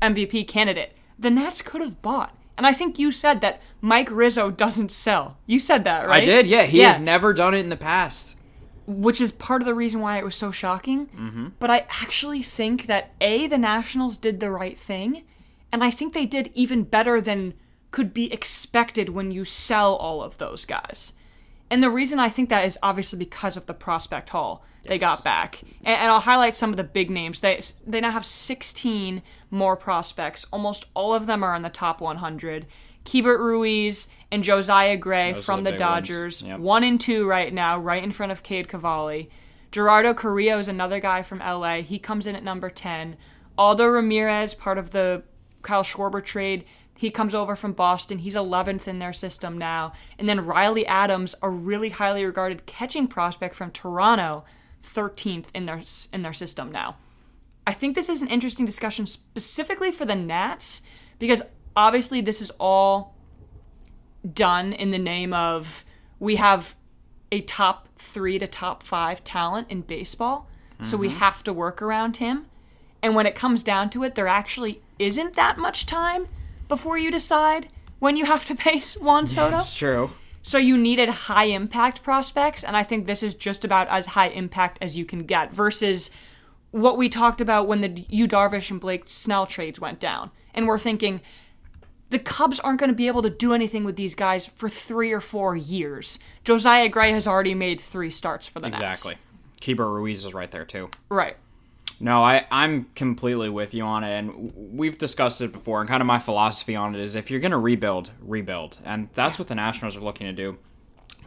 MVP 0.00 0.48
candidate. 0.48 0.96
The 1.18 1.28
Nats 1.28 1.60
could 1.60 1.82
have 1.82 2.00
bought. 2.00 2.34
And 2.56 2.66
I 2.66 2.72
think 2.72 2.98
you 2.98 3.10
said 3.10 3.42
that 3.42 3.60
Mike 3.82 4.10
Rizzo 4.10 4.50
doesn't 4.50 4.92
sell. 4.92 5.36
You 5.44 5.60
said 5.60 5.84
that, 5.84 6.06
right? 6.06 6.22
I 6.22 6.24
did, 6.24 6.46
yeah. 6.46 6.62
He 6.62 6.78
has 6.78 6.98
never 6.98 7.34
done 7.34 7.52
it 7.52 7.58
in 7.58 7.68
the 7.68 7.76
past. 7.76 8.38
which 8.86 9.20
is 9.20 9.32
part 9.32 9.62
of 9.62 9.66
the 9.66 9.74
reason 9.74 10.00
why 10.00 10.18
it 10.18 10.24
was 10.24 10.34
so 10.34 10.50
shocking. 10.50 11.06
Mm-hmm. 11.06 11.48
But 11.58 11.70
I 11.70 11.86
actually 12.02 12.42
think 12.42 12.86
that 12.86 13.12
A, 13.20 13.46
the 13.46 13.58
Nationals 13.58 14.16
did 14.16 14.40
the 14.40 14.50
right 14.50 14.78
thing, 14.78 15.24
and 15.72 15.82
I 15.82 15.90
think 15.90 16.12
they 16.12 16.26
did 16.26 16.50
even 16.54 16.82
better 16.82 17.20
than 17.20 17.54
could 17.94 18.12
be 18.12 18.32
expected 18.32 19.10
when 19.10 19.30
you 19.30 19.44
sell 19.44 19.94
all 19.94 20.20
of 20.20 20.38
those 20.38 20.64
guys. 20.64 21.12
And 21.70 21.80
the 21.80 21.88
reason 21.88 22.18
I 22.18 22.28
think 22.28 22.48
that 22.48 22.64
is 22.64 22.76
obviously 22.82 23.20
because 23.20 23.56
of 23.56 23.66
the 23.66 23.72
prospect 23.72 24.30
haul 24.30 24.64
they 24.82 24.98
got 24.98 25.22
back. 25.22 25.62
And, 25.84 25.96
and 26.00 26.10
I'll 26.10 26.18
highlight 26.18 26.56
some 26.56 26.70
of 26.70 26.76
the 26.76 26.82
big 26.82 27.08
names. 27.08 27.38
They 27.38 27.60
they 27.86 28.00
now 28.00 28.10
have 28.10 28.26
16 28.26 29.22
more 29.48 29.76
prospects. 29.76 30.44
Almost 30.52 30.86
all 30.92 31.14
of 31.14 31.26
them 31.26 31.44
are 31.44 31.54
in 31.54 31.62
the 31.62 31.70
top 31.70 32.00
100. 32.00 32.66
Keibert 33.04 33.38
Ruiz 33.38 34.08
and 34.32 34.42
Josiah 34.42 34.96
Gray 34.96 35.34
Those 35.34 35.44
from 35.44 35.62
the 35.62 35.70
the. 35.70 35.76
Dodgers. 35.76 36.42
Yep. 36.42 36.58
One 36.58 36.82
and 36.82 37.00
two 37.00 37.28
right 37.28 37.54
now, 37.54 37.78
right 37.78 38.02
in 38.02 38.10
front 38.10 38.32
of 38.32 38.42
Cade 38.42 38.66
Cavalli. 38.66 39.30
Gerardo 39.70 40.14
Carrillo 40.14 40.58
is 40.58 40.66
another 40.66 40.98
guy 40.98 41.22
from 41.22 41.38
LA. 41.38 41.76
He 41.76 42.00
comes 42.00 42.26
in 42.26 42.34
at 42.34 42.42
number 42.42 42.70
10. 42.70 43.16
Aldo 43.56 43.86
Ramirez, 43.86 44.52
part 44.52 44.78
of 44.78 44.90
the 44.90 45.22
Kyle 45.62 45.84
Schwarber 45.84 46.24
trade, 46.24 46.64
he 46.96 47.10
comes 47.10 47.34
over 47.34 47.56
from 47.56 47.72
Boston. 47.72 48.18
He's 48.18 48.36
11th 48.36 48.86
in 48.86 48.98
their 48.98 49.12
system 49.12 49.58
now. 49.58 49.92
And 50.18 50.28
then 50.28 50.44
Riley 50.44 50.86
Adams, 50.86 51.34
a 51.42 51.50
really 51.50 51.90
highly 51.90 52.24
regarded 52.24 52.66
catching 52.66 53.08
prospect 53.08 53.54
from 53.54 53.72
Toronto, 53.72 54.44
13th 54.82 55.46
in 55.54 55.66
their 55.66 55.82
in 56.12 56.22
their 56.22 56.32
system 56.32 56.70
now. 56.70 56.96
I 57.66 57.72
think 57.72 57.94
this 57.94 58.08
is 58.08 58.22
an 58.22 58.28
interesting 58.28 58.66
discussion 58.66 59.06
specifically 59.06 59.90
for 59.90 60.04
the 60.04 60.14
Nats 60.14 60.82
because 61.18 61.42
obviously 61.74 62.20
this 62.20 62.40
is 62.40 62.50
all 62.60 63.14
done 64.32 64.72
in 64.72 64.90
the 64.90 64.98
name 64.98 65.32
of 65.32 65.84
we 66.20 66.36
have 66.36 66.76
a 67.32 67.40
top 67.40 67.88
three 67.96 68.38
to 68.38 68.46
top 68.46 68.82
five 68.82 69.24
talent 69.24 69.70
in 69.70 69.80
baseball, 69.80 70.48
so 70.82 70.96
we 70.96 71.08
mm-hmm. 71.08 71.18
have 71.18 71.42
to 71.44 71.52
work 71.52 71.82
around 71.82 72.18
him. 72.18 72.46
And 73.02 73.14
when 73.14 73.26
it 73.26 73.34
comes 73.34 73.62
down 73.62 73.90
to 73.90 74.04
it, 74.04 74.14
there 74.14 74.28
actually 74.28 74.82
isn't 74.98 75.34
that 75.34 75.58
much 75.58 75.86
time 75.86 76.26
before 76.68 76.98
you 76.98 77.10
decide 77.10 77.68
when 77.98 78.16
you 78.16 78.24
have 78.26 78.44
to 78.46 78.54
pay 78.64 78.80
Juan 79.00 79.26
Soto. 79.26 79.50
That's 79.50 79.76
true. 79.76 80.10
So 80.42 80.58
you 80.58 80.76
needed 80.76 81.08
high 81.08 81.44
impact 81.44 82.02
prospects, 82.02 82.64
and 82.64 82.76
I 82.76 82.82
think 82.82 83.06
this 83.06 83.22
is 83.22 83.34
just 83.34 83.64
about 83.64 83.88
as 83.88 84.06
high 84.06 84.28
impact 84.28 84.78
as 84.82 84.94
you 84.94 85.06
can 85.06 85.20
get 85.20 85.54
versus 85.54 86.10
what 86.70 86.98
we 86.98 87.08
talked 87.08 87.40
about 87.40 87.66
when 87.66 87.80
the 87.80 88.04
Yu 88.10 88.28
Darvish 88.28 88.70
and 88.70 88.80
Blake 88.80 89.04
Snell 89.06 89.46
trades 89.46 89.80
went 89.80 90.00
down. 90.00 90.30
And 90.52 90.66
we're 90.66 90.78
thinking 90.78 91.22
the 92.10 92.18
Cubs 92.18 92.60
aren't 92.60 92.78
going 92.78 92.90
to 92.90 92.96
be 92.96 93.06
able 93.06 93.22
to 93.22 93.30
do 93.30 93.54
anything 93.54 93.84
with 93.84 93.96
these 93.96 94.14
guys 94.14 94.46
for 94.46 94.68
three 94.68 95.12
or 95.12 95.20
four 95.20 95.56
years. 95.56 96.18
Josiah 96.44 96.88
Gray 96.88 97.12
has 97.12 97.26
already 97.26 97.54
made 97.54 97.80
three 97.80 98.10
starts 98.10 98.46
for 98.46 98.60
the 98.60 98.68
Nats. 98.68 98.80
Exactly. 98.80 99.14
Keibert 99.60 99.92
Ruiz 99.92 100.24
is 100.24 100.34
right 100.34 100.50
there 100.50 100.64
too. 100.64 100.90
Right. 101.08 101.36
No, 102.04 102.22
I, 102.22 102.46
I'm 102.50 102.84
completely 102.94 103.48
with 103.48 103.72
you 103.72 103.82
on 103.82 104.04
it, 104.04 104.12
and 104.12 104.52
we've 104.54 104.98
discussed 104.98 105.40
it 105.40 105.52
before. 105.52 105.80
And 105.80 105.88
kind 105.88 106.02
of 106.02 106.06
my 106.06 106.18
philosophy 106.18 106.76
on 106.76 106.94
it 106.94 107.00
is 107.00 107.14
if 107.14 107.30
you're 107.30 107.40
going 107.40 107.52
to 107.52 107.56
rebuild, 107.56 108.10
rebuild. 108.20 108.76
And 108.84 109.08
that's 109.14 109.38
what 109.38 109.48
the 109.48 109.54
Nationals 109.54 109.96
are 109.96 110.00
looking 110.00 110.26
to 110.26 110.34
do. 110.34 110.58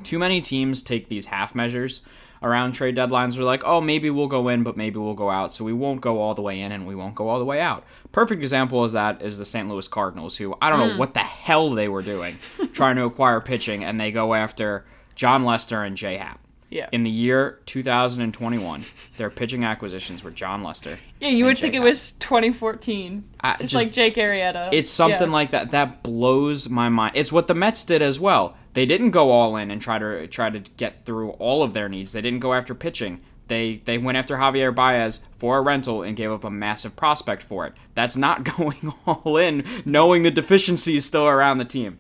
Too 0.03 0.19
many 0.19 0.39
teams 0.39 0.83
take 0.83 1.09
these 1.09 1.25
half 1.25 1.55
measures 1.55 2.03
around 2.43 2.73
trade 2.73 2.95
deadlines 2.95 3.39
We're 3.39 3.43
like, 3.43 3.63
oh, 3.65 3.81
maybe 3.81 4.11
we'll 4.11 4.27
go 4.27 4.49
in, 4.49 4.61
but 4.61 4.77
maybe 4.77 4.99
we'll 4.99 5.15
go 5.15 5.31
out. 5.31 5.51
So 5.51 5.65
we 5.65 5.73
won't 5.73 5.99
go 5.99 6.21
all 6.21 6.35
the 6.35 6.43
way 6.43 6.61
in 6.61 6.71
and 6.71 6.85
we 6.85 6.93
won't 6.93 7.15
go 7.15 7.27
all 7.27 7.39
the 7.39 7.45
way 7.45 7.59
out. 7.59 7.83
Perfect 8.11 8.39
example 8.39 8.85
is 8.85 8.93
that 8.93 9.23
is 9.23 9.39
the 9.39 9.45
St. 9.45 9.67
Louis 9.67 9.87
Cardinals, 9.87 10.37
who 10.37 10.55
I 10.61 10.69
don't 10.69 10.77
know 10.77 10.93
mm. 10.93 10.99
what 10.99 11.15
the 11.15 11.21
hell 11.21 11.71
they 11.71 11.87
were 11.87 12.03
doing 12.03 12.37
trying 12.73 12.97
to 12.97 13.05
acquire 13.05 13.41
pitching, 13.41 13.83
and 13.83 13.99
they 13.99 14.11
go 14.11 14.35
after 14.35 14.85
Jon 15.15 15.43
Lester 15.43 15.81
and 15.81 15.97
Jay 15.97 16.17
Happ. 16.17 16.39
Yeah. 16.69 16.89
In 16.91 17.03
the 17.03 17.09
year 17.09 17.59
2021, 17.65 18.83
their 19.17 19.29
pitching 19.29 19.63
acquisitions 19.63 20.23
were 20.23 20.31
Jon 20.31 20.63
Lester. 20.63 20.99
Yeah, 21.21 21.29
you 21.29 21.45
would 21.45 21.55
Jay 21.55 21.61
think 21.63 21.75
it 21.75 21.79
was 21.79 22.11
2014. 22.13 23.23
I- 23.41 23.53
it's 23.53 23.59
just- 23.71 23.73
like 23.75 23.91
Jake 23.93 24.15
Arrieta. 24.15 24.69
It's 24.71 24.89
something 24.89 25.29
Yeah. 25.29 25.33
like 25.33 25.51
that 25.51 25.71
that 25.71 26.03
blows 26.03 26.69
my 26.69 26.89
mind. 26.89 27.13
It's 27.15 27.31
what 27.31 27.47
the 27.47 27.53
Mets 27.53 27.83
did 27.83 28.01
as 28.01 28.19
well. 28.19 28.55
They 28.73 28.85
didn't 28.85 29.11
go 29.11 29.31
all 29.31 29.55
in 29.55 29.71
and 29.71 29.81
try 29.81 29.97
to 29.97 30.27
try 30.27 30.49
to 30.49 30.59
get 30.59 31.05
through 31.05 31.31
all 31.31 31.63
of 31.63 31.73
their 31.73 31.89
needs. 31.89 32.11
They 32.11 32.21
didn't 32.21 32.39
go 32.39 32.53
after 32.53 32.75
pitching. 32.75 33.21
They 33.47 33.81
they 33.85 33.97
went 33.97 34.17
after 34.17 34.35
Javier 34.35 34.75
Baez 34.75 35.21
for 35.37 35.57
a 35.57 35.61
rental 35.61 36.03
and 36.03 36.17
gave 36.17 36.31
up 36.31 36.43
a 36.43 36.49
massive 36.51 36.95
prospect 36.97 37.41
for 37.43 37.65
it. 37.65 37.73
That's 37.95 38.17
not 38.17 38.43
going 38.57 38.93
all 39.05 39.37
in, 39.37 39.63
knowing 39.85 40.23
the 40.23 40.31
deficiencies 40.31 41.05
still 41.05 41.27
around 41.27 41.57
the 41.59 41.65
team. 41.65 41.97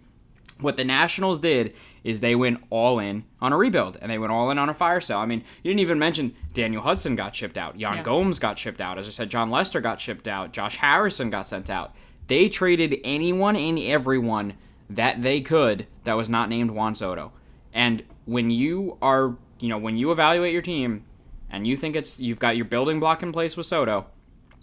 What 0.59 0.77
the 0.77 0.83
Nationals 0.83 1.39
did 1.39 1.75
is 2.03 2.19
they 2.19 2.35
went 2.35 2.63
all 2.69 2.99
in 2.99 3.25
on 3.41 3.53
a 3.53 3.57
rebuild 3.57 3.97
and 4.01 4.11
they 4.11 4.17
went 4.17 4.31
all 4.31 4.49
in 4.49 4.57
on 4.57 4.69
a 4.69 4.73
fire 4.73 5.01
sale. 5.01 5.19
I 5.19 5.25
mean, 5.25 5.43
you 5.61 5.69
didn't 5.69 5.81
even 5.81 5.99
mention 5.99 6.35
Daniel 6.53 6.81
Hudson 6.81 7.15
got 7.15 7.35
shipped 7.35 7.57
out, 7.57 7.79
Yan 7.79 7.97
Yeah. 7.97 8.03
Gomes 8.03 8.39
got 8.39 8.57
shipped 8.57 8.81
out. 8.81 8.97
As 8.97 9.07
I 9.07 9.11
said, 9.11 9.29
Jon 9.29 9.51
Lester 9.51 9.81
got 9.81 10.01
shipped 10.01 10.27
out, 10.27 10.53
Josh 10.53 10.77
Harrison 10.77 11.29
got 11.29 11.47
sent 11.47 11.69
out. 11.69 11.93
They 12.27 12.49
traded 12.49 12.99
anyone 13.03 13.55
and 13.55 13.77
everyone 13.79 14.53
that 14.89 15.21
they 15.21 15.41
could 15.41 15.85
that 16.05 16.13
was 16.13 16.29
not 16.29 16.49
named 16.49 16.71
Juan 16.71 16.95
Soto. 16.95 17.31
And 17.73 18.03
when 18.25 18.49
you 18.49 18.97
are, 19.01 19.35
you 19.59 19.69
know, 19.69 19.77
when 19.77 19.97
you 19.97 20.11
evaluate 20.11 20.53
your 20.53 20.61
team 20.61 21.03
and 21.49 21.67
you 21.67 21.77
think 21.77 21.95
it's 21.95 22.19
you've 22.19 22.39
got 22.39 22.55
your 22.55 22.65
building 22.65 22.99
block 22.99 23.21
in 23.21 23.31
place 23.31 23.55
with 23.55 23.65
Soto 23.65 24.07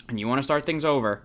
and 0.09 0.19
you 0.19 0.27
want 0.29 0.39
to 0.39 0.43
start 0.43 0.67
things 0.67 0.85
over, 0.85 1.23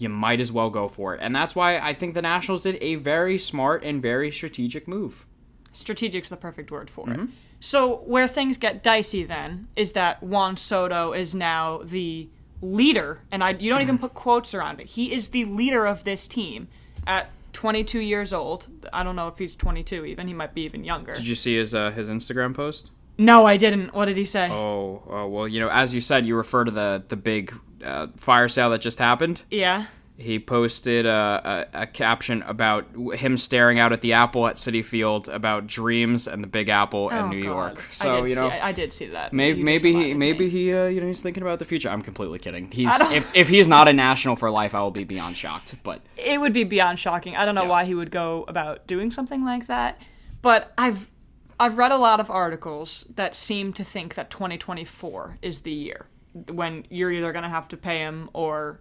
you 0.00 0.08
might 0.08 0.40
as 0.40 0.50
well 0.50 0.70
go 0.70 0.88
for 0.88 1.14
it. 1.14 1.20
And 1.22 1.34
that's 1.36 1.54
why 1.54 1.78
I 1.78 1.92
think 1.94 2.14
the 2.14 2.22
Nationals 2.22 2.62
did 2.64 2.76
a 2.80 2.96
very 2.96 3.38
smart 3.38 3.84
and 3.84 4.00
very 4.02 4.30
strategic 4.32 4.88
move. 4.88 5.26
strategic's 5.72 6.28
the 6.30 6.36
perfect 6.36 6.70
word 6.72 6.90
for 6.90 7.06
Mm-hmm. 7.06 7.22
it. 7.24 7.28
So 7.62 7.96
where 8.06 8.26
things 8.26 8.56
get 8.56 8.82
dicey 8.82 9.22
then 9.22 9.68
is 9.76 9.92
that 9.92 10.22
Juan 10.22 10.56
Soto 10.56 11.12
is 11.12 11.34
now 11.34 11.82
the 11.84 12.28
leader, 12.62 13.20
and 13.30 13.44
I 13.44 13.50
you 13.50 13.70
don't 13.70 13.82
even 13.82 13.98
put 14.04 14.14
quotes 14.14 14.54
around 14.54 14.80
it. 14.80 14.86
He 14.86 15.12
is 15.12 15.28
the 15.28 15.44
leader 15.44 15.86
of 15.86 16.02
this 16.04 16.26
team 16.26 16.68
at 17.06 17.28
22 17.52 18.00
years 18.00 18.32
old. 18.32 18.66
I 18.92 19.02
don't 19.02 19.14
know 19.16 19.28
if 19.28 19.36
he's 19.36 19.54
22 19.56 20.06
even. 20.06 20.26
He 20.28 20.32
might 20.34 20.54
be 20.54 20.62
even 20.62 20.84
younger. 20.84 21.12
Did 21.12 21.26
you 21.26 21.34
see 21.34 21.56
his 21.56 21.74
uh, 21.74 21.90
his 21.90 22.08
Instagram 22.08 22.54
post? 22.54 22.90
No, 23.18 23.44
I 23.44 23.58
didn't. 23.58 23.92
What 23.92 24.06
did 24.06 24.16
he 24.16 24.24
say? 24.24 24.48
Oh, 24.50 25.02
uh, 25.10 25.26
well, 25.26 25.46
you 25.46 25.60
know, 25.60 25.68
as 25.68 25.94
you 25.94 26.00
said, 26.00 26.24
you 26.24 26.36
refer 26.36 26.64
to 26.64 26.70
the 26.70 27.04
the 27.08 27.16
big 27.16 27.52
uh, 27.84 28.08
fire 28.16 28.48
sale 28.48 28.70
that 28.70 28.80
just 28.80 28.98
happened. 28.98 29.42
Yeah. 29.50 29.86
He 30.16 30.38
posted 30.38 31.06
a, 31.06 31.66
a, 31.74 31.82
a 31.82 31.86
caption 31.86 32.42
about 32.42 32.84
him 33.14 33.38
staring 33.38 33.78
out 33.78 33.90
at 33.94 34.02
the 34.02 34.12
apple 34.12 34.46
at 34.48 34.56
Citi 34.56 34.84
Field 34.84 35.30
about 35.30 35.66
dreams 35.66 36.28
and 36.28 36.44
the 36.44 36.46
Big 36.46 36.68
Apple 36.68 37.08
and 37.08 37.20
Oh, 37.20 37.28
New 37.28 37.42
God. 37.44 37.48
York. 37.48 37.86
So 37.90 38.24
you 38.26 38.34
know, 38.34 38.50
see, 38.50 38.54
I, 38.56 38.68
I 38.68 38.72
did 38.72 38.92
see 38.92 39.06
that. 39.06 39.32
Maybe 39.32 39.60
he 39.60 40.12
maybe 40.12 40.44
me. 40.44 40.50
he 40.50 40.74
uh, 40.74 40.88
you 40.88 41.00
know 41.00 41.06
he's 41.06 41.22
thinking 41.22 41.42
about 41.42 41.58
the 41.58 41.64
future. 41.64 41.88
I'm 41.88 42.02
completely 42.02 42.38
kidding. 42.38 42.70
He's 42.70 42.90
if, 43.12 43.30
if 43.34 43.48
he's 43.48 43.66
not 43.66 43.88
a 43.88 43.94
national 43.94 44.36
for 44.36 44.50
life, 44.50 44.74
I 44.74 44.82
will 44.82 44.90
be 44.90 45.04
beyond 45.04 45.38
shocked. 45.38 45.76
But 45.82 46.02
it 46.18 46.38
would 46.38 46.52
be 46.52 46.64
beyond 46.64 46.98
shocking. 46.98 47.34
I 47.34 47.46
don't 47.46 47.54
know 47.54 47.62
Yes. 47.62 47.70
why 47.70 47.84
he 47.86 47.94
would 47.94 48.10
go 48.10 48.44
about 48.46 48.86
doing 48.86 49.10
something 49.10 49.42
like 49.42 49.68
that, 49.68 50.02
but 50.42 50.74
I've 50.76 51.10
I've 51.58 51.78
read 51.78 51.92
a 51.92 51.96
lot 51.98 52.20
of 52.20 52.30
articles 52.30 53.06
that 53.14 53.34
seem 53.34 53.72
to 53.72 53.84
think 53.84 54.16
that 54.16 54.28
2024 54.30 55.38
is 55.40 55.60
the 55.60 55.72
year 55.72 56.08
when 56.48 56.86
you're 56.90 57.10
either 57.10 57.32
going 57.32 57.42
to 57.42 57.48
have 57.48 57.68
to 57.68 57.76
pay 57.76 57.98
him 57.98 58.30
or 58.32 58.80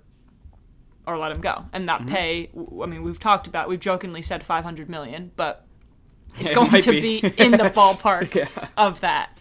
or 1.08 1.18
let 1.18 1.32
him 1.32 1.42
go. 1.42 1.66
And 1.74 1.88
Mm-hmm. 1.90 2.06
that 2.06 2.14
pay, 2.14 2.50
I 2.82 2.86
mean, 2.86 3.02
we've 3.02 3.20
talked 3.20 3.48
about, 3.48 3.68
we've 3.68 3.80
jokingly 3.80 4.22
said 4.22 4.44
500 4.44 4.90
million, 4.90 5.32
but 5.36 5.66
it's 6.40 6.52
It 6.52 6.56
going 6.56 6.82
to 6.82 6.92
be. 6.92 7.22
be. 7.22 7.34
in 7.38 7.52
the 7.52 7.58
ballpark 7.76 8.48
of 8.78 9.02
that. 9.02 9.36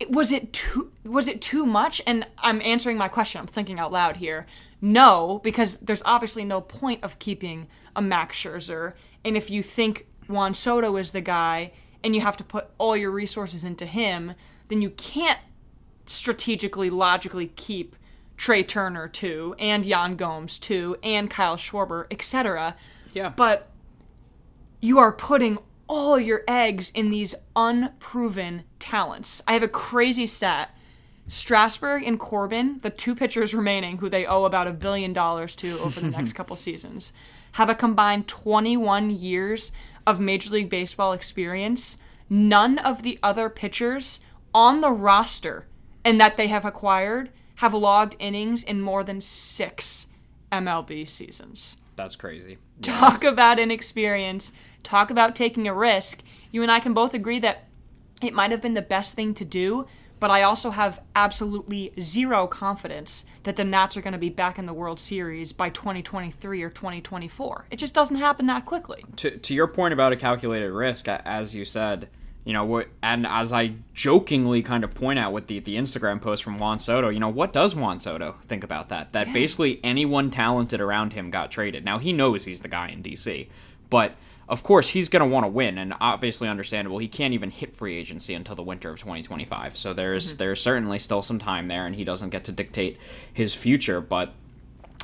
It- 0.00 0.10
Was 0.10 0.32
it 0.32 0.52
too 0.52 0.92
was 1.04 1.28
it 1.28 1.40
too 1.40 1.64
much? 1.66 2.00
And 2.06 2.26
I'm 2.38 2.60
answering 2.62 2.96
my 2.98 3.08
question. 3.08 3.40
I'm 3.40 3.46
thinking 3.46 3.78
out 3.80 3.90
loud 3.92 4.16
here. 4.16 4.46
No, 4.80 5.40
because 5.44 5.76
there's 5.78 6.02
obviously 6.04 6.44
no 6.44 6.60
point 6.60 7.02
of 7.04 7.18
keeping 7.18 7.68
a 7.96 8.02
Max 8.02 8.36
Scherzer. 8.36 8.94
And 9.24 9.36
if 9.36 9.48
you 9.50 9.62
think 9.62 10.06
Juan 10.28 10.54
Soto 10.54 10.96
is 10.96 11.12
the 11.12 11.20
guy 11.20 11.72
and 12.04 12.14
you 12.14 12.20
have 12.20 12.36
to 12.38 12.44
put 12.44 12.68
all 12.78 12.96
your 12.96 13.10
resources 13.12 13.62
into 13.64 13.86
him, 13.86 14.34
then 14.68 14.82
you 14.82 14.90
can't 14.90 15.38
strategically, 16.06 16.90
logically 16.90 17.48
keep 17.48 17.96
Trea 18.36 18.64
Turner 18.64 19.08
too, 19.08 19.54
and 19.58 19.86
Yan 19.86 20.16
Gomes 20.16 20.58
too, 20.58 20.96
and 21.02 21.30
Kyle 21.30 21.56
Schwarber, 21.56 22.06
etc. 22.10 22.76
yeah, 23.12 23.28
But 23.28 23.68
you 24.80 24.98
are 24.98 25.12
putting 25.12 25.58
all 25.86 26.18
your 26.18 26.42
eggs 26.48 26.90
in 26.90 27.10
these 27.10 27.34
unproven 27.54 28.64
talents. 28.78 29.42
I 29.46 29.52
have 29.52 29.62
a 29.62 29.68
crazy 29.68 30.26
stat. 30.26 30.76
Strasburg 31.28 32.02
and 32.02 32.18
Corbin, 32.18 32.80
the 32.82 32.90
two 32.90 33.14
pitchers 33.14 33.54
remaining 33.54 33.98
who 33.98 34.08
they 34.08 34.26
owe 34.26 34.44
about 34.44 34.66
a 34.66 34.72
billion 34.72 35.12
dollars 35.12 35.54
to 35.56 35.78
over 35.78 36.00
the 36.00 36.10
next 36.10 36.32
couple 36.34 36.56
seasons, 36.56 37.12
have 37.52 37.70
a 37.70 37.74
combined 37.74 38.26
21 38.26 39.10
years 39.10 39.70
of 40.06 40.18
Major 40.18 40.50
League 40.50 40.68
Baseball 40.68 41.12
experience. 41.12 41.98
None 42.28 42.78
of 42.78 43.02
the 43.02 43.18
other 43.22 43.48
pitchers 43.48 44.20
on 44.52 44.80
the 44.80 44.90
roster 44.90 45.66
and 46.04 46.20
that 46.20 46.36
they 46.36 46.48
have 46.48 46.64
acquired 46.64 47.30
have 47.56 47.74
logged 47.74 48.16
innings 48.18 48.62
in 48.62 48.80
more 48.80 49.04
than 49.04 49.20
six 49.20 50.08
MLB 50.50 51.06
seasons. 51.08 51.78
that's 51.96 52.16
crazy. 52.16 52.58
Talk 52.82 53.24
about 53.24 53.58
inexperience. 53.58 54.52
Talk 54.82 55.10
about 55.10 55.36
taking 55.36 55.68
a 55.68 55.74
risk. 55.74 56.22
You 56.50 56.62
and 56.62 56.70
I 56.70 56.80
can 56.80 56.94
both 56.94 57.14
agree 57.14 57.38
that 57.40 57.68
it 58.20 58.34
might 58.34 58.50
have 58.50 58.60
been 58.60 58.74
the 58.74 58.82
best 58.82 59.14
thing 59.14 59.34
to 59.34 59.44
do, 59.44 59.86
but 60.20 60.30
I 60.30 60.42
also 60.42 60.70
have 60.70 61.00
absolutely 61.16 61.92
zero 62.00 62.46
confidence 62.46 63.24
that 63.44 63.56
the 63.56 63.64
Nats 63.64 63.96
are 63.96 64.02
going 64.02 64.12
to 64.12 64.18
be 64.18 64.28
back 64.28 64.58
in 64.58 64.66
the 64.66 64.72
World 64.74 65.00
Series 65.00 65.52
by 65.52 65.70
2023 65.70 66.62
or 66.62 66.70
2024. 66.70 67.66
It 67.70 67.76
just 67.76 67.94
doesn't 67.94 68.16
happen 68.16 68.46
that 68.46 68.64
quickly. 68.64 69.04
to 69.16 69.36
to 69.38 69.54
your 69.54 69.66
point 69.66 69.92
about 69.92 70.12
a 70.12 70.16
calculated 70.16 70.70
risk, 70.70 71.08
as 71.08 71.54
you 71.54 71.64
said, 71.64 72.08
you 72.44 72.52
know 72.52 72.64
what, 72.64 72.88
and 73.02 73.26
as 73.26 73.52
I 73.52 73.74
jokingly 73.94 74.62
kind 74.62 74.82
of 74.82 74.92
point 74.94 75.18
out 75.18 75.32
with 75.32 75.46
the 75.46 75.60
the 75.60 75.76
Instagram 75.76 76.20
post 76.20 76.42
from 76.42 76.58
Juan 76.58 76.78
Soto, 76.78 77.08
you 77.08 77.20
know 77.20 77.28
what 77.28 77.52
does 77.52 77.74
Juan 77.74 78.00
Soto 78.00 78.36
think 78.42 78.64
about 78.64 78.88
that? 78.88 79.12
That 79.12 79.32
basically 79.32 79.80
anyone 79.84 80.30
talented 80.30 80.80
around 80.80 81.12
him 81.12 81.30
got 81.30 81.50
traded. 81.52 81.84
Now 81.84 81.98
he 81.98 82.12
knows 82.12 82.44
he's 82.44 82.60
the 82.60 82.68
guy 82.68 82.88
in 82.88 83.02
DC, 83.02 83.48
but 83.90 84.16
of 84.48 84.64
course 84.64 84.88
he's 84.88 85.08
going 85.08 85.22
to 85.22 85.28
want 85.28 85.44
to 85.44 85.48
win, 85.48 85.78
and 85.78 85.94
obviously 86.00 86.48
understandable. 86.48 86.98
He 86.98 87.06
can't 87.06 87.32
even 87.32 87.50
hit 87.50 87.76
free 87.76 87.96
agency 87.96 88.34
until 88.34 88.56
the 88.56 88.62
winter 88.64 88.90
of 88.90 88.98
2025, 88.98 89.76
so 89.76 89.92
there's 89.92 90.30
mm-hmm. 90.30 90.38
there's 90.38 90.60
certainly 90.60 90.98
still 90.98 91.22
some 91.22 91.38
time 91.38 91.68
there, 91.68 91.86
and 91.86 91.94
he 91.94 92.02
doesn't 92.02 92.30
get 92.30 92.42
to 92.44 92.52
dictate 92.52 92.98
his 93.32 93.54
future, 93.54 94.00
but 94.00 94.34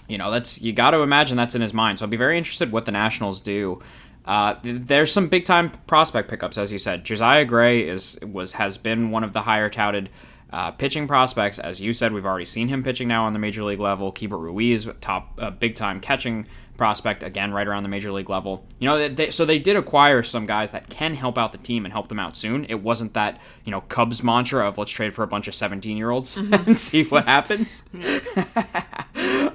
you 0.09 0.19
know 0.19 0.33
that's 0.33 0.61
you 0.61 0.73
got 0.73 0.91
to 0.91 1.03
imagine 1.03 1.37
that's 1.37 1.55
in 1.55 1.63
his 1.63 1.73
mind. 1.73 2.01
So 2.01 2.05
I'll 2.05 2.11
be 2.11 2.17
very 2.17 2.37
interested 2.37 2.73
what 2.73 2.85
the 2.85 2.93
Nationals 2.93 3.41
do. 3.41 3.81
Uh, 4.25 4.55
there's 4.63 5.11
some 5.13 5.29
big 5.29 5.45
time 5.45 5.71
prospect 5.87 6.29
pickups, 6.29 6.59
as 6.59 6.73
you 6.73 6.79
said. 6.79 7.05
Josiah 7.05 7.45
Gray 7.45 7.87
is 7.87 8.19
was 8.23 8.55
has 8.55 8.77
been 8.77 9.11
one 9.11 9.25
of 9.25 9.33
the 9.33 9.43
higher 9.43 9.71
touted 9.71 10.11
uh, 10.51 10.71
pitching 10.73 11.07
prospects, 11.07 11.59
as 11.59 11.81
you 11.81 11.93
said. 11.93 12.13
We've 12.13 12.27
already 12.27 12.45
seen 12.45 12.69
him 12.69 12.83
pitching 12.83 13.09
now 13.09 13.25
on 13.25 13.33
the 13.33 13.39
major 13.39 13.63
league 13.65 13.81
level. 13.81 14.13
Keibert 14.13 14.41
Ruiz, 14.41 14.87
top 15.01 15.33
uh, 15.39 15.51
big 15.51 15.77
time 15.77 16.01
catching 16.01 16.47
prospect, 16.77 17.23
again 17.25 17.53
right 17.53 17.67
around 17.67 17.83
the 17.83 17.89
major 17.89 18.13
league 18.13 18.31
level. 18.31 18.65
You 18.79 18.87
know, 18.87 18.99
they- 18.99 19.09
they, 19.09 19.31
so 19.31 19.45
they 19.45 19.59
did 19.59 19.75
acquire 19.77 20.23
some 20.23 20.47
guys 20.47 20.71
that 20.71 20.89
can 20.89 21.15
help 21.15 21.37
out 21.37 21.51
the 21.51 21.59
team 21.59 21.85
and 21.85 21.93
help 21.93 22.07
them 22.09 22.21
out 22.21 22.37
soon. 22.37 22.67
It 22.67 22.83
wasn't 22.83 23.15
that 23.15 23.41
you 23.65 23.73
know 23.73 23.81
Cubs 23.83 24.23
mantra 24.23 24.67
of 24.69 24.79
let's 24.79 24.93
trade 24.93 25.13
for 25.15 25.23
a 25.23 25.27
bunch 25.27 25.49
of 25.49 25.55
17 25.55 25.97
year 25.97 26.11
olds 26.11 26.37
and 26.37 26.79
see 26.79 27.05
what 27.05 27.25
happens. 27.27 27.89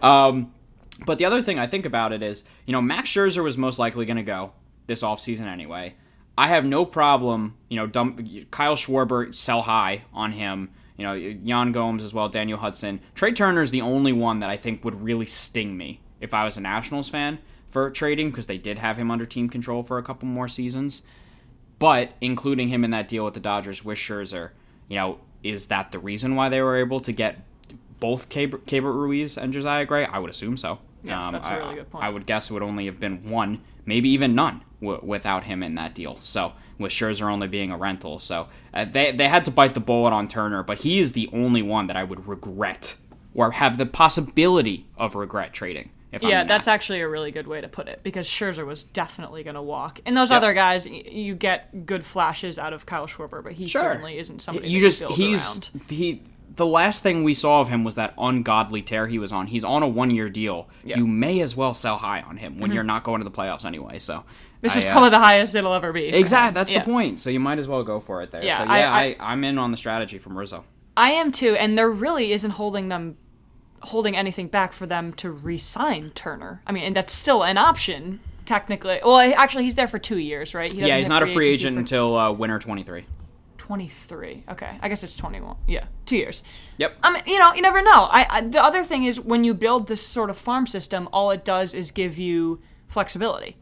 Um, 0.01 0.51
but 1.05 1.17
the 1.17 1.25
other 1.25 1.41
thing 1.41 1.59
I 1.59 1.67
think 1.67 1.85
about 1.85 2.13
it 2.13 2.21
is, 2.21 2.43
you 2.65 2.71
know, 2.71 2.81
Max 2.81 3.09
Scherzer 3.09 3.43
was 3.43 3.57
most 3.57 3.79
likely 3.79 4.05
going 4.05 4.17
to 4.17 4.23
go 4.23 4.53
this 4.87 5.01
offseason 5.01 5.45
anyway. 5.45 5.95
I 6.37 6.47
have 6.47 6.65
no 6.65 6.85
problem, 6.85 7.57
you 7.69 7.77
know, 7.77 7.87
dump 7.87 8.21
Kyle 8.51 8.75
Schwarber, 8.75 9.35
sell 9.35 9.63
high 9.63 10.03
on 10.13 10.31
him. 10.31 10.71
You 10.97 11.05
know, 11.05 11.13
Yan 11.13 11.71
Gomes 11.71 12.03
as 12.03 12.13
well, 12.13 12.29
Daniel 12.29 12.59
Hudson. 12.59 12.99
Trea 13.15 13.33
Turner's 13.33 13.71
the 13.71 13.81
only 13.81 14.13
one 14.13 14.39
that 14.39 14.49
I 14.49 14.57
think 14.57 14.85
would 14.85 15.01
really 15.01 15.25
sting 15.25 15.75
me 15.75 16.01
if 16.21 16.33
I 16.33 16.45
was 16.45 16.55
a 16.55 16.61
Nationals 16.61 17.09
fan 17.09 17.39
for 17.67 17.89
trading 17.89 18.29
because 18.29 18.45
they 18.45 18.59
did 18.59 18.77
have 18.77 18.97
him 18.97 19.09
under 19.09 19.25
team 19.25 19.49
control 19.49 19.81
for 19.81 19.97
a 19.97 20.03
couple 20.03 20.27
more 20.27 20.47
seasons. 20.47 21.01
But 21.79 22.13
including 22.21 22.69
him 22.69 22.83
in 22.83 22.91
that 22.91 23.07
deal 23.07 23.25
with 23.25 23.33
the 23.33 23.39
Dodgers 23.39 23.83
with 23.83 23.97
Scherzer, 23.97 24.51
you 24.87 24.95
know, 24.95 25.19
is 25.43 25.65
that 25.65 25.91
the 25.91 25.99
reason 25.99 26.35
why 26.35 26.49
they 26.49 26.61
were 26.61 26.77
able 26.77 26.99
to 27.01 27.11
get 27.11 27.43
both 28.03 28.27
Keibert 28.29 28.93
Ruiz 28.95 29.37
and 29.37 29.53
Josiah 29.53 29.85
Gray? 29.85 30.05
I 30.05 30.19
would 30.19 30.29
assume 30.29 30.57
so. 30.57 30.79
Yeah, 31.03 31.29
that's 31.31 31.47
a 31.49 31.53
I- 31.53 31.57
really 31.57 31.75
good 31.75 31.89
point. 31.89 32.03
I 32.03 32.09
would 32.09 32.25
guess 32.25 32.49
it 32.49 32.53
would 32.53 32.61
only 32.63 32.85
have 32.87 32.99
been 32.99 33.29
one, 33.29 33.61
maybe 33.85 34.09
even 34.09 34.35
none, 34.35 34.61
w- 34.81 34.99
without 35.03 35.43
him 35.45 35.63
in 35.63 35.75
that 35.75 35.95
deal. 35.95 36.17
So 36.19 36.53
with 36.77 36.91
Scherzer 36.91 37.31
only 37.31 37.47
being 37.47 37.71
a 37.71 37.77
rental, 37.77 38.19
so 38.19 38.47
uh, 38.73 38.85
they 38.85 39.11
they 39.11 39.27
had 39.27 39.45
to 39.45 39.51
bite 39.51 39.73
the 39.73 39.79
bullet 39.79 40.11
on 40.11 40.27
Turner, 40.27 40.63
but 40.63 40.79
he 40.79 40.99
is 40.99 41.11
the 41.13 41.29
only 41.33 41.61
one 41.61 41.87
that 41.87 41.95
I 41.97 42.03
would 42.03 42.27
regret 42.27 42.95
or 43.35 43.51
have 43.51 43.77
the 43.77 43.85
possibility 43.85 44.85
of 44.97 45.15
regret 45.15 45.53
trading. 45.53 45.89
Yeah, 46.21 46.43
that's 46.43 46.67
Nats. 46.67 46.67
actually 46.67 47.01
a 47.01 47.09
really 47.09 47.31
good 47.31 47.47
way 47.47 47.59
to 47.61 47.67
put 47.67 47.87
it 47.87 48.01
because 48.03 48.27
Scherzer 48.27 48.65
was 48.67 48.83
definitely 48.83 49.41
going 49.43 49.55
to 49.55 49.63
walk. 49.63 49.99
And 50.05 50.15
those 50.15 50.29
other 50.29 50.53
guys, 50.53 50.87
y- 50.87 51.03
you 51.07 51.33
get 51.33 51.87
good 51.87 52.05
flashes 52.05 52.59
out 52.59 52.71
of 52.71 52.85
Kyle 52.85 53.07
Schwarber, 53.07 53.43
but 53.43 53.53
he 53.53 53.67
certainly 53.67 54.19
isn't 54.19 54.41
somebody 54.43 54.69
you 54.69 54.79
just 54.79 55.01
you 55.01 55.07
he's 55.09 55.43
around. 55.53 55.69
he 55.89 56.21
the 56.55 56.65
last 56.65 57.01
thing 57.03 57.23
we 57.23 57.33
saw 57.33 57.61
of 57.61 57.69
him 57.69 57.83
was 57.83 57.95
that 57.95 58.13
ungodly 58.17 58.81
tear 58.81 59.07
he 59.07 59.17
was 59.19 59.31
on. 59.31 59.47
He's 59.47 59.63
on 59.63 59.81
a 59.83 59.87
one 59.87 60.11
year 60.11 60.29
deal. 60.29 60.69
You 60.83 61.07
may 61.07 61.41
as 61.41 61.55
well 61.55 61.73
sell 61.73 61.97
high 61.97 62.21
on 62.21 62.37
him 62.37 62.59
when 62.59 62.71
you're 62.71 62.83
not 62.83 63.03
going 63.03 63.19
to 63.21 63.23
the 63.23 63.31
playoffs 63.35 63.65
anyway. 63.65 63.99
So 63.99 64.23
Mm-hmm. 64.63 64.67
This 64.67 64.75
I, 64.75 64.79
is 64.79 64.85
uh, 64.85 64.91
probably 64.93 65.09
the 65.09 65.19
highest 65.19 65.55
it'll 65.55 65.73
ever 65.73 65.91
be. 65.91 66.05
exactly 66.05 66.53
that's 66.53 66.71
Yeah. 66.71 66.79
the 66.79 66.85
point. 66.85 67.19
So 67.19 67.29
you 67.29 67.39
might 67.41 67.59
as 67.59 67.67
well 67.67 67.83
go 67.83 67.99
for 67.99 68.21
it 68.21 68.31
there. 68.31 68.41
Yeah, 68.43 68.59
so 68.59 68.63
yeah, 68.63 68.93
I, 68.93 69.15
I- 69.19 69.33
am 69.33 69.43
in 69.43 69.57
on 69.57 69.71
the 69.71 69.77
strategy 69.77 70.17
from 70.19 70.37
Rizzo. 70.37 70.63
I 70.95 71.09
am 71.11 71.31
too, 71.33 71.55
and 71.55 71.77
there 71.77 71.89
really 71.91 72.31
isn't 72.31 72.51
holding 72.51 72.87
them 72.87 73.17
holding 73.81 74.15
anything 74.15 74.47
back 74.47 74.71
for 74.71 74.85
them 74.85 75.11
to 75.11 75.29
re-sign 75.29 76.11
Turner. 76.11 76.61
I 76.65 76.71
mean, 76.71 76.85
and 76.85 76.95
that's 76.95 77.11
still 77.11 77.43
an 77.43 77.57
option 77.57 78.21
technically. 78.45 78.99
Well, 79.03 79.17
actually, 79.35 79.65
he's 79.65 79.75
there 79.75 79.89
for 79.89 79.99
two 79.99 80.17
years, 80.17 80.53
right? 80.55 80.71
He 80.71 80.79
Yeah, 80.79 80.97
he's 80.97 81.09
not 81.09 81.23
a 81.23 81.27
free 81.27 81.47
agency 81.49 81.65
agent 81.67 81.75
for 81.75 81.79
until 81.81 82.15
uh, 82.15 82.31
winter 82.31 82.59
23. 82.59 83.03
23. 83.63 84.43
Okay, 84.49 84.77
I 84.81 84.89
guess 84.89 85.03
it's 85.03 85.15
21. 85.15 85.55
Yeah, 85.67 85.85
two 86.05 86.17
years. 86.17 86.43
Yep. 86.79 86.97
I 87.01 87.13
mean, 87.13 87.23
you 87.25 87.39
know, 87.39 87.53
you 87.53 87.61
never 87.61 87.81
know. 87.81 88.09
I, 88.11 88.27
I 88.29 88.41
the 88.41 88.61
other 88.61 88.83
thing 88.83 89.05
is 89.05 89.21
when 89.21 89.45
you 89.45 89.53
build 89.53 89.87
this 89.87 90.05
sort 90.05 90.29
of 90.29 90.37
farm 90.37 90.67
system, 90.67 91.07
all 91.13 91.31
it 91.31 91.45
does 91.45 91.73
is 91.73 91.91
give 91.91 92.17
you 92.17 92.59
flexibility, 92.89 93.55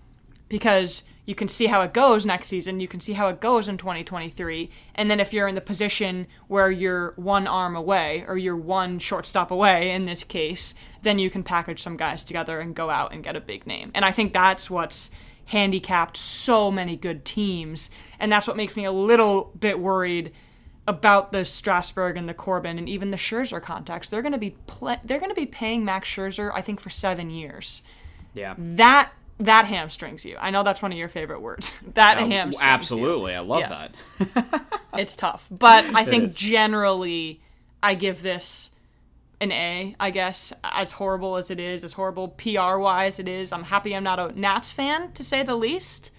because 0.49 1.03
you 1.27 1.35
can 1.35 1.47
see 1.47 1.67
how 1.67 1.83
it 1.83 1.93
goes 1.93 2.25
next 2.25 2.47
season. 2.47 2.79
You 2.79 2.87
can 2.87 2.99
see 2.99 3.13
how 3.13 3.27
it 3.27 3.39
goes 3.39 3.67
in 3.67 3.77
2023, 3.77 4.71
and 4.95 5.11
then 5.11 5.19
if 5.19 5.33
you're 5.33 5.47
in 5.47 5.53
the 5.53 5.61
position 5.61 6.25
where 6.47 6.71
you're 6.71 7.13
one 7.15 7.45
arm 7.45 7.75
away 7.75 8.25
or 8.27 8.39
you're 8.39 8.57
one 8.57 8.97
shortstop 8.97 9.51
away 9.51 9.91
in 9.91 10.05
this 10.05 10.23
case, 10.23 10.73
then 11.03 11.19
you 11.19 11.29
can 11.29 11.43
package 11.43 11.79
some 11.79 11.95
guys 11.95 12.23
together 12.23 12.59
and 12.59 12.73
go 12.73 12.89
out 12.89 13.13
and 13.13 13.23
get 13.23 13.35
a 13.35 13.39
big 13.39 13.67
name. 13.67 13.91
And 13.93 14.03
I 14.03 14.11
think 14.11 14.33
that's 14.33 14.67
what's 14.67 15.11
handicapped 15.45 16.17
so 16.17 16.71
many 16.71 16.95
good 16.95 17.25
teams, 17.25 17.89
and 18.19 18.31
that's 18.31 18.47
what 18.47 18.55
makes 18.57 18.75
me 18.75 18.85
a 18.85 18.91
little 18.91 19.51
bit 19.59 19.79
worried 19.79 20.31
about 20.87 21.31
the 21.31 21.45
Strasburg 21.45 22.17
and 22.17 22.27
the 22.27 22.33
Corbin 22.33 22.77
and 22.79 22.89
even 22.89 23.11
the 23.11 23.17
Scherzer 23.17 23.61
context. 23.61 24.09
They're 24.11 24.21
going 24.23 24.31
to 24.31 24.37
be 24.37 24.55
pla 24.67 24.97
they're 25.03 25.19
going 25.19 25.29
to 25.29 25.35
be 25.35 25.45
paying 25.45 25.85
Max 25.85 26.09
Scherzer, 26.09 26.51
I 26.53 26.61
think, 26.61 26.79
for 26.79 26.89
seven 26.89 27.29
years. 27.29 27.83
Yeah. 28.33 28.55
That 28.57 29.11
that 29.39 29.65
hamstrings 29.65 30.23
you. 30.25 30.37
I 30.39 30.51
know 30.51 30.63
that's 30.63 30.81
one 30.81 30.91
of 30.91 30.97
your 30.97 31.07
favorite 31.09 31.41
words. 31.41 31.73
That 31.93 32.17
Oh, 32.19 32.27
hamstrings 32.27 32.61
you. 32.61 32.67
absolutely. 32.67 33.35
I 33.35 33.39
love 33.39 33.59
Yeah. 33.61 33.87
that. 34.19 34.71
It's 34.93 35.15
tough, 35.15 35.47
but 35.49 35.85
I 35.95 36.03
think 36.03 36.35
generally 36.35 37.39
I 37.81 37.95
give 37.95 38.21
this 38.21 38.70
an 39.41 39.51
A. 39.51 39.95
I 39.99 40.09
guess 40.11 40.53
as 40.63 40.91
horrible 40.93 41.35
as 41.35 41.51
it 41.51 41.59
is, 41.59 41.83
as 41.83 41.93
horrible 41.93 42.29
PR 42.29 42.77
wise 42.77 43.19
it 43.19 43.27
is. 43.27 43.51
I'm 43.51 43.63
happy 43.63 43.93
I'm 43.95 44.03
not 44.03 44.19
a 44.19 44.39
Nats 44.39 44.71
fan 44.71 45.11
to 45.13 45.23
say 45.23 45.43
the 45.43 45.55
least, 45.55 46.11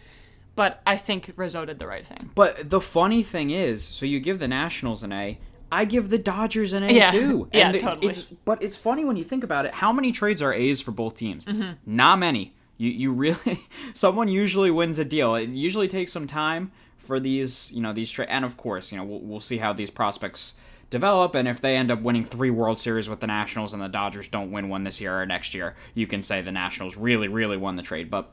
but 0.56 0.82
I 0.86 0.96
think 0.98 1.32
Rizzo 1.36 1.64
did 1.64 1.78
the 1.78 1.86
right 1.86 2.06
thing. 2.06 2.30
But 2.34 2.68
the 2.68 2.80
funny 2.80 3.22
thing 3.22 3.48
is, 3.50 3.82
so 3.82 4.04
you 4.04 4.20
give 4.20 4.38
the 4.38 4.48
Nationals 4.48 5.02
an 5.02 5.12
A. 5.12 5.38
I 5.70 5.86
give 5.86 6.10
the 6.10 6.18
Dodgers 6.18 6.74
an 6.74 6.82
A 6.82 6.92
Yeah. 6.92 7.10
too. 7.10 7.48
Yeah, 7.54 7.72
it- 7.72 7.80
totally. 7.80 8.08
It's, 8.08 8.22
but 8.44 8.62
it's 8.62 8.76
funny 8.76 9.06
when 9.06 9.16
you 9.16 9.24
think 9.24 9.42
about 9.44 9.64
it. 9.64 9.72
How 9.72 9.90
many 9.92 10.12
trades 10.12 10.42
are 10.42 10.52
A's 10.52 10.82
for 10.82 10.90
both 10.90 11.14
teams? 11.14 11.46
Mm-hmm. 11.46 11.72
Not 11.86 12.18
many. 12.18 12.54
You 12.76 12.90
you 12.90 13.12
really 13.12 13.60
someone 13.94 14.28
usually 14.28 14.70
wins 14.70 14.98
a 14.98 15.04
deal. 15.04 15.34
It 15.36 15.48
usually 15.48 15.88
takes 15.88 16.12
some 16.12 16.26
time 16.26 16.72
for 16.98 17.18
these 17.20 17.70
you 17.72 17.80
know 17.80 17.92
these 17.92 18.10
trade. 18.10 18.28
And 18.28 18.44
of 18.44 18.56
course, 18.56 18.90
you 18.92 18.98
know 18.98 19.04
we'll, 19.04 19.20
we'll 19.20 19.40
see 19.40 19.58
how 19.58 19.72
these 19.72 19.90
prospects 19.90 20.54
develop 20.92 21.34
and 21.34 21.48
if 21.48 21.60
they 21.60 21.76
end 21.76 21.90
up 21.90 22.00
winning 22.02 22.22
three 22.22 22.50
World 22.50 22.78
Series 22.78 23.08
with 23.08 23.18
the 23.18 23.26
Nationals 23.26 23.72
and 23.72 23.82
the 23.82 23.88
Dodgers 23.88 24.28
don't 24.28 24.52
win 24.52 24.68
one 24.68 24.84
this 24.84 25.00
year 25.00 25.20
or 25.20 25.26
next 25.26 25.54
year, 25.54 25.74
you 25.94 26.06
can 26.06 26.22
say 26.22 26.40
the 26.40 26.52
Nationals 26.52 26.96
really 26.96 27.26
really 27.26 27.56
won 27.56 27.74
the 27.74 27.82
trade. 27.82 28.10
But 28.10 28.30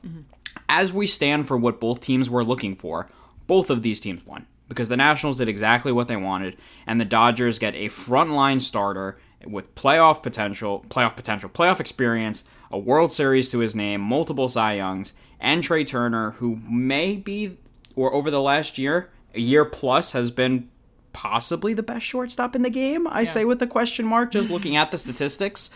as 0.68 0.94
we 0.94 1.08
stand 1.08 1.48
for 1.48 1.58
what 1.58 1.80
both 1.80 2.02
teams 2.02 2.30
were 2.30 2.44
looking 2.44 2.76
for, 2.76 3.10
both 3.48 3.72
of 3.72 3.82
these 3.82 4.00
teams 4.00 4.26
won 4.28 4.46
because 4.68 4.88
the 4.88 4.98
Nationals 4.98 5.40
did 5.40 5.50
exactly 5.50 5.92
what 5.92 6.08
they 6.08 6.16
wanted, 6.16 6.56
and 6.86 7.02
the 7.02 7.06
Dodgers 7.06 7.58
get 7.58 7.74
a 7.74 7.88
frontline 7.88 8.62
starter 8.62 9.18
with 9.46 9.74
playoff 9.74 10.22
potential, 10.22 10.86
playoff 10.90 11.16
potential, 11.16 11.50
playoff 11.50 11.80
experience, 11.80 12.44
a 12.72 12.78
World 12.78 13.12
Series 13.12 13.50
to 13.50 13.60
his 13.60 13.76
name, 13.76 14.00
multiple 14.00 14.48
Cy 14.48 14.74
Youngs, 14.74 15.14
and 15.40 15.64
Trea 15.64 15.84
Turner, 15.84 16.32
who 16.32 16.58
may 16.58 17.16
be, 17.16 17.58
or 17.96 18.14
over 18.14 18.30
the 18.30 18.42
last 18.42 18.78
year, 18.78 19.10
a 19.34 19.40
year 19.40 19.66
plus, 19.66 20.14
has 20.14 20.30
been 20.30 20.70
possibly 21.14 21.74
the 21.74 21.84
best 21.84 22.06
shortstop 22.06 22.56
in 22.56 22.62
the 22.62 22.70
game. 22.70 23.08
I 23.08 23.24
say 23.24 23.46
with 23.46 23.60
the 23.60 23.68
question 23.68 24.06
mark, 24.06 24.32
just 24.32 24.50
looking 24.52 24.76
at 24.76 24.92
the 24.92 24.98
statistics. 24.98 25.70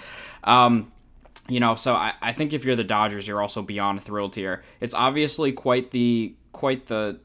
Um, 0.43 0.91
you 1.47 1.59
know, 1.59 1.75
so 1.75 1.93
I, 1.93 2.13
I 2.21 2.31
think 2.31 2.53
if 2.53 2.63
you're 2.63 2.75
the 2.75 2.83
Dodgers, 2.83 3.27
you're 3.27 3.41
also 3.41 3.61
beyond 3.61 4.01
thrilled 4.03 4.35
here. 4.35 4.63
It's 4.79 4.93
obviously 4.93 5.51
quite 5.51 5.91
the 5.91 6.35
quite 6.51 6.85
the 6.85 7.19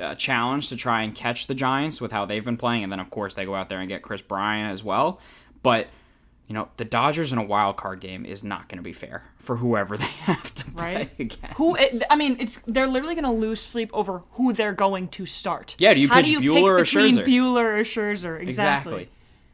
uh, 0.00 0.14
challenge 0.16 0.68
to 0.68 0.76
try 0.76 1.02
and 1.02 1.14
catch 1.14 1.46
the 1.46 1.54
Giants 1.54 2.00
with 2.00 2.12
how 2.12 2.26
they've 2.26 2.44
been 2.44 2.56
playing, 2.56 2.82
and 2.82 2.92
then 2.92 3.00
of 3.00 3.10
course 3.10 3.34
they 3.34 3.44
go 3.44 3.54
out 3.54 3.68
there 3.68 3.78
and 3.78 3.88
get 3.88 4.02
Kris 4.02 4.22
Bryant 4.22 4.72
as 4.72 4.82
well. 4.82 5.20
But 5.62 5.88
you 6.54 6.60
know, 6.60 6.68
the 6.76 6.84
Dodgers 6.84 7.32
in 7.32 7.38
a 7.40 7.42
wild 7.42 7.76
card 7.76 7.98
game 7.98 8.24
is 8.24 8.44
not 8.44 8.68
going 8.68 8.76
to 8.76 8.82
be 8.84 8.92
fair 8.92 9.24
for 9.38 9.56
whoever 9.56 9.96
they 9.96 10.04
have 10.04 10.54
to 10.54 10.70
play 10.70 10.94
Right. 10.94 11.10
against. 11.18 11.56
Who? 11.56 11.74
It, 11.74 12.00
I 12.08 12.14
mean, 12.14 12.36
it's 12.38 12.60
they're 12.68 12.86
literally 12.86 13.16
going 13.16 13.24
to 13.24 13.32
lose 13.32 13.60
sleep 13.60 13.90
over 13.92 14.22
who 14.34 14.52
they're 14.52 14.72
going 14.72 15.08
to 15.08 15.26
start. 15.26 15.74
Yeah, 15.80 15.92
do 15.94 16.00
you 16.00 16.06
How 16.08 16.14
pitch 16.16 16.26
do 16.26 16.32
you 16.32 16.40
Buehler 16.40 16.78
or 16.78 16.82
Scherzer? 16.84 17.24
Buehler 17.26 17.80
or 17.80 17.82
Scherzer? 17.82 18.40
Exactly. 18.40 18.46
Exactly. 18.92 19.08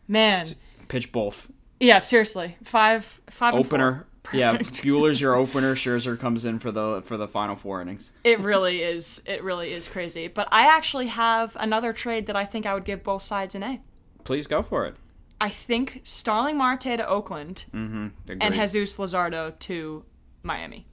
Man, 0.08 0.44
Pitch 0.88 1.10
both. 1.10 1.50
yeah, 1.78 2.00
seriously, 2.00 2.58
five, 2.64 3.18
five. 3.30 3.54
Opener. 3.54 4.06
Yeah, 4.34 4.58
Buehler's 4.58 5.18
your 5.20 5.34
opener. 5.34 5.74
Scherzer 5.74 6.16
comes 6.20 6.44
in 6.44 6.58
for 6.58 6.70
the 6.70 7.00
for 7.06 7.16
the 7.16 7.26
final 7.26 7.56
four 7.56 7.80
innings. 7.80 8.12
It 8.22 8.38
really 8.40 8.82
is. 8.82 9.22
It 9.24 9.42
really 9.42 9.72
is 9.72 9.88
crazy. 9.88 10.28
But 10.28 10.46
I 10.52 10.66
actually 10.76 11.06
have 11.06 11.56
another 11.58 11.94
trade 11.94 12.26
that 12.26 12.36
I 12.36 12.44
think 12.44 12.66
I 12.66 12.74
would 12.74 12.84
give 12.84 13.02
both 13.02 13.22
sides 13.22 13.54
an 13.54 13.62
A. 13.62 13.80
Please 14.22 14.46
go 14.46 14.62
for 14.62 14.84
it. 14.84 14.94
I 15.40 15.48
think 15.48 16.02
Starling 16.04 16.56
Marte 16.58 16.82
to 16.82 17.06
Oakland 17.06 17.64
and 17.72 18.12
Agreed. 18.28 18.52
Jesus 18.52 18.96
Luzardo 18.98 19.58
to 19.60 20.04
Miami. 20.42 20.86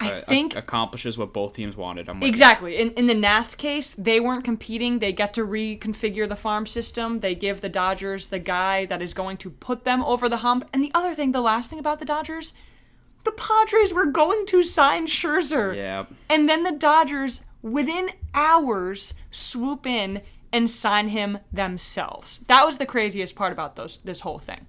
I 0.00 0.10
Uh, 0.12 0.20
think 0.28 0.52
ac- 0.52 0.58
accomplishes 0.60 1.18
what 1.18 1.32
both 1.32 1.54
teams 1.56 1.76
wanted. 1.76 2.06
You. 2.06 2.14
Exactly. 2.22 2.76
In, 2.76 2.90
in 2.92 3.06
the 3.06 3.14
Nats 3.14 3.56
case, 3.56 3.90
they 3.98 4.20
weren't 4.20 4.44
competing. 4.44 5.00
They 5.00 5.12
get 5.12 5.34
to 5.34 5.40
reconfigure 5.44 6.28
the 6.28 6.36
farm 6.36 6.66
system. 6.66 7.18
They 7.18 7.34
give 7.34 7.60
the 7.60 7.68
Dodgers 7.68 8.28
the 8.28 8.38
guy 8.38 8.84
that 8.86 9.02
is 9.02 9.12
going 9.12 9.38
to 9.38 9.50
put 9.50 9.82
them 9.82 10.00
over 10.04 10.28
the 10.28 10.36
hump. 10.38 10.68
And 10.72 10.84
the 10.84 10.92
other 10.94 11.14
thing, 11.14 11.32
the 11.32 11.40
last 11.40 11.68
thing 11.68 11.80
about 11.80 11.98
the 11.98 12.04
Dodgers, 12.04 12.54
the 13.24 13.32
Padres 13.32 13.92
were 13.92 14.06
going 14.06 14.46
to 14.46 14.62
sign 14.62 15.08
Scherzer. 15.08 15.74
Yeah. 15.74 16.04
And 16.30 16.48
then 16.48 16.62
the 16.62 16.70
Dodgers, 16.72 17.44
within 17.62 18.10
hours, 18.34 19.14
swoop 19.32 19.84
in 19.84 20.22
and 20.52 20.68
sign 20.70 21.08
him 21.08 21.38
themselves. 21.52 22.38
That 22.48 22.64
was 22.66 22.78
the 22.78 22.86
craziest 22.86 23.34
part 23.36 23.52
about 23.52 23.76
those 23.76 23.98
this 24.04 24.20
whole 24.20 24.38
thing. 24.38 24.66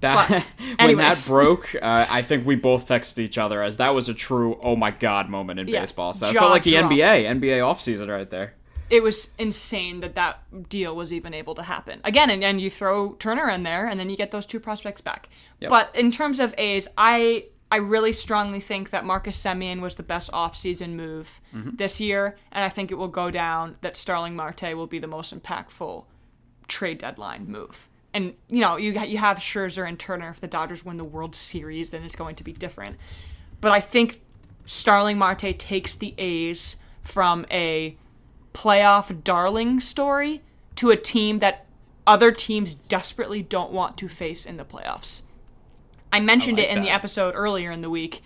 That 0.00 0.44
when 0.78 0.96
that 0.98 1.24
broke, 1.26 1.74
uh, 1.74 1.78
I 2.10 2.22
think 2.22 2.46
we 2.46 2.54
both 2.54 2.86
texted 2.86 3.18
each 3.18 3.36
other 3.38 3.62
as 3.62 3.78
that 3.78 3.94
was 3.94 4.08
a 4.08 4.14
true 4.14 4.58
oh 4.62 4.76
my 4.76 4.90
god 4.92 5.28
moment 5.28 5.58
in 5.60 5.66
Yeah, 5.68 5.80
baseball. 5.80 6.14
So 6.14 6.26
I 6.28 6.32
jaw 6.32 6.40
felt 6.40 6.50
like 6.52 6.62
the 6.62 6.72
drop. 6.72 6.90
NBA, 6.92 7.24
NBA 7.40 7.58
offseason 7.60 8.08
right 8.08 8.28
there. 8.30 8.54
it 8.90 9.02
was 9.02 9.30
insane 9.38 10.00
that 10.00 10.14
that 10.14 10.68
deal 10.68 10.94
was 10.96 11.12
even 11.12 11.34
able 11.34 11.54
to 11.56 11.62
happen 11.62 12.00
again 12.04 12.30
and, 12.30 12.42
and 12.44 12.58
you 12.60 12.70
throw 12.70 13.12
turner 13.14 13.50
in 13.50 13.62
there 13.62 13.86
and 13.86 13.98
then 14.00 14.08
you 14.08 14.16
get 14.16 14.30
those 14.30 14.46
two 14.46 14.58
prospects 14.60 15.02
back 15.02 15.28
Yep. 15.60 15.68
but 15.70 15.94
in 15.94 16.10
terms 16.10 16.40
of 16.40 16.54
a's 16.56 16.88
i 16.96 17.44
i 17.70 17.76
really 17.76 18.12
strongly 18.12 18.60
think 18.60 18.90
that 18.90 19.04
marcus 19.04 19.42
Semien 19.42 19.80
was 19.80 19.96
the 19.96 20.02
best 20.02 20.30
offseason 20.32 20.94
move 20.94 21.40
mm-hmm. 21.54 21.76
this 21.76 22.00
year 22.00 22.36
and 22.52 22.64
i 22.64 22.68
think 22.68 22.90
it 22.90 22.94
will 22.94 23.08
go 23.08 23.30
down 23.30 23.76
that 23.80 23.96
starling 23.96 24.34
marte 24.36 24.74
will 24.74 24.86
be 24.86 24.98
the 24.98 25.06
most 25.06 25.34
impactful 25.34 26.04
trade 26.68 26.98
deadline 26.98 27.46
move. 27.46 27.88
And 28.14 28.34
you 28.48 28.60
know 28.60 28.76
you 28.76 28.92
you 29.00 29.18
have 29.18 29.38
Scherzer 29.38 29.86
and 29.88 29.98
Turner 29.98 30.30
if 30.30 30.40
the 30.40 30.46
Dodgers 30.46 30.84
win 30.84 30.96
the 30.96 31.04
World 31.04 31.34
Series 31.34 31.90
then 31.90 32.04
it's 32.04 32.16
going 32.16 32.36
to 32.36 32.44
be 32.44 32.52
different. 32.52 32.96
But 33.60 33.72
I 33.72 33.80
think 33.80 34.20
Starling 34.66 35.18
Marte 35.18 35.58
takes 35.58 35.94
the 35.94 36.14
A's 36.18 36.76
from 37.02 37.46
a 37.50 37.96
playoff 38.54 39.24
darling 39.24 39.80
story 39.80 40.42
to 40.76 40.90
a 40.90 40.96
team 40.96 41.40
that 41.40 41.66
other 42.06 42.32
teams 42.32 42.74
desperately 42.74 43.42
don't 43.42 43.72
want 43.72 43.96
to 43.98 44.08
face 44.08 44.46
in 44.46 44.56
the 44.56 44.64
playoffs. 44.64 45.22
I 46.12 46.20
mentioned 46.20 46.58
I 46.58 46.62
it 46.62 46.68
like 46.68 46.76
in 46.76 46.82
the 46.82 46.90
episode 46.90 47.34
earlier 47.34 47.70
in 47.70 47.80
the 47.80 47.90
week. 47.90 48.22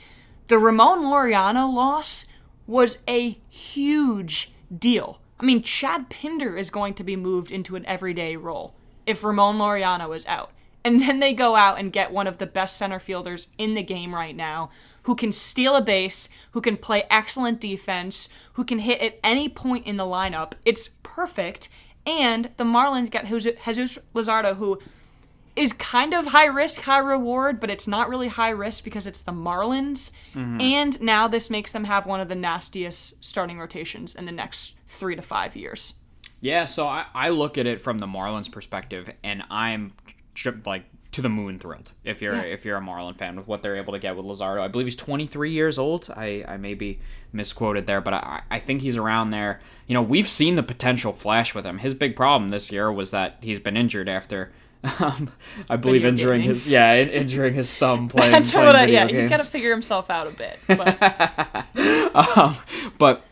The 0.49 0.59
Ramon 0.59 1.03
Laureano 1.03 1.73
loss 1.73 2.27
was 2.67 2.99
a 3.09 3.39
huge 3.49 4.53
deal. 4.77 5.21
I 5.41 5.45
mean, 5.45 5.63
Chad 5.63 6.09
Pinder 6.09 6.57
is 6.57 6.71
going 6.71 6.95
to 6.95 7.05
be 7.05 7.17
moved 7.17 7.51
into 7.51 7.75
an 7.77 7.85
everyday 7.87 8.37
role 8.37 8.75
if 9.07 9.25
Ramon 9.25 9.57
Laureano 9.57 10.15
is 10.15 10.27
out. 10.27 10.53
And 10.85 11.01
then 11.01 11.21
they 11.21 11.33
go 11.33 11.55
out 11.57 11.79
and 11.79 11.93
get 11.93 12.13
one 12.13 12.27
of 12.27 12.39
the 12.39 12.47
best 12.47 12.77
center 12.77 12.99
fielders 12.99 13.49
in 13.59 13.75
the 13.75 13.83
game 13.83 14.15
right 14.15 14.35
now, 14.35 14.71
who 15.05 15.15
can 15.15 15.33
steal 15.33 15.77
a 15.77 15.83
base, 15.83 16.29
who 16.53 16.61
can 16.61 16.77
play 16.77 17.05
excellent 17.11 17.61
defense, 17.61 18.29
who 18.55 18.65
can 18.65 18.81
hit 18.81 19.01
at 19.01 19.19
any 19.23 19.49
point 19.49 19.87
in 19.87 19.97
the 19.97 20.05
lineup. 20.05 20.53
It's 20.65 20.91
perfect. 21.03 21.69
And 22.05 22.51
the 22.57 22.65
Marlins 22.65 23.11
get 23.11 23.27
Jesus 23.27 23.99
Luzardo, 24.15 24.57
who 24.57 24.81
is 25.55 25.73
kind 25.73 26.15
of 26.15 26.29
high 26.29 26.47
risk, 26.47 26.83
high 26.83 26.99
reward, 26.99 27.61
but 27.61 27.71
it's 27.71 27.87
not 27.87 28.09
really 28.09 28.29
high 28.29 28.51
risk 28.51 28.85
because 28.85 29.07
it's 29.07 29.23
the 29.23 29.33
Marlins. 29.33 30.11
Mm-hmm. 30.35 30.61
And 30.61 31.01
now 31.03 31.29
this 31.29 31.51
makes 31.51 31.73
them 31.73 31.85
have 31.85 32.07
one 32.07 32.21
of 32.21 32.29
the 32.29 32.35
nastiest 32.35 33.23
starting 33.23 33.59
rotations 33.59 34.15
in 34.15 34.25
the 34.25 34.33
next 34.33 34.77
three 34.87 35.15
to 35.15 35.23
five 35.23 35.55
years. 35.55 35.95
Yeah, 36.41 36.65
so 36.65 36.89
I, 36.89 37.07
I 37.15 37.29
look 37.29 37.57
at 37.59 37.67
it 37.67 37.81
from 37.81 37.99
the 37.99 38.07
Marlins 38.07 38.51
perspective, 38.51 39.11
and 39.23 39.45
I'm 39.51 39.93
like 40.65 40.85
to 41.13 41.21
the 41.21 41.29
moon 41.29 41.59
thrilled 41.59 41.93
if 42.05 42.23
you're 42.23 42.35
yeah. 42.35 42.41
if 42.41 42.65
you're 42.65 42.79
a 42.79 42.81
Marlin 42.81 43.15
fan 43.15 43.37
with 43.37 43.47
what 43.47 43.61
they're 43.61 43.77
able 43.77 43.93
to 43.93 43.99
get 43.99 44.17
with 44.17 44.25
Luzardo. 44.25 44.61
I 44.61 44.69
believe 44.69 44.87
he's 44.87 44.97
23 44.97 45.51
years 45.51 45.79
old. 45.79 46.09
I, 46.17 46.43
I 46.49 46.57
may 46.57 46.75
be 46.75 46.99
misquoted 47.33 47.87
there, 47.87 48.01
but 48.01 48.15
I, 48.15 48.43
I 48.51 48.59
think 48.59 48.81
he's 48.81 48.97
around 48.97 49.31
there. 49.31 49.61
You 49.87 49.95
know, 49.95 50.03
we've 50.03 50.29
seen 50.29 50.57
the 50.57 50.63
potential 50.63 51.13
flash 51.13 51.55
with 51.55 51.67
him. 51.67 51.79
His 51.79 51.95
big 51.95 52.17
problem 52.17 52.49
this 52.49 52.73
year 52.73 52.91
was 52.91 53.11
that 53.11 53.37
he's 53.43 53.61
been 53.61 53.77
injured 53.77 54.09
after 54.09 54.53
um, 55.01 55.33
I 55.71 55.77
believe 55.77 56.03
video 56.03 56.09
injuring 56.09 56.41
gaming. 56.41 56.55
his 56.55 56.69
yeah, 56.69 56.97
injuring 56.97 57.55
his 57.55 57.75
thumb 57.75 58.09
playing. 58.09 58.33
That's 58.33 58.51
playing 58.51 58.67
what 58.67 58.77
I, 58.77 58.87
yeah, 58.87 59.07
games. 59.07 59.21
he's 59.21 59.31
got 59.31 59.41
to 59.41 59.51
figure 59.51 59.71
himself 59.71 60.11
out 60.11 60.27
a 60.27 60.31
bit. 60.31 60.59
But. 60.67 61.67
um, 62.37 62.57
but 62.99 63.25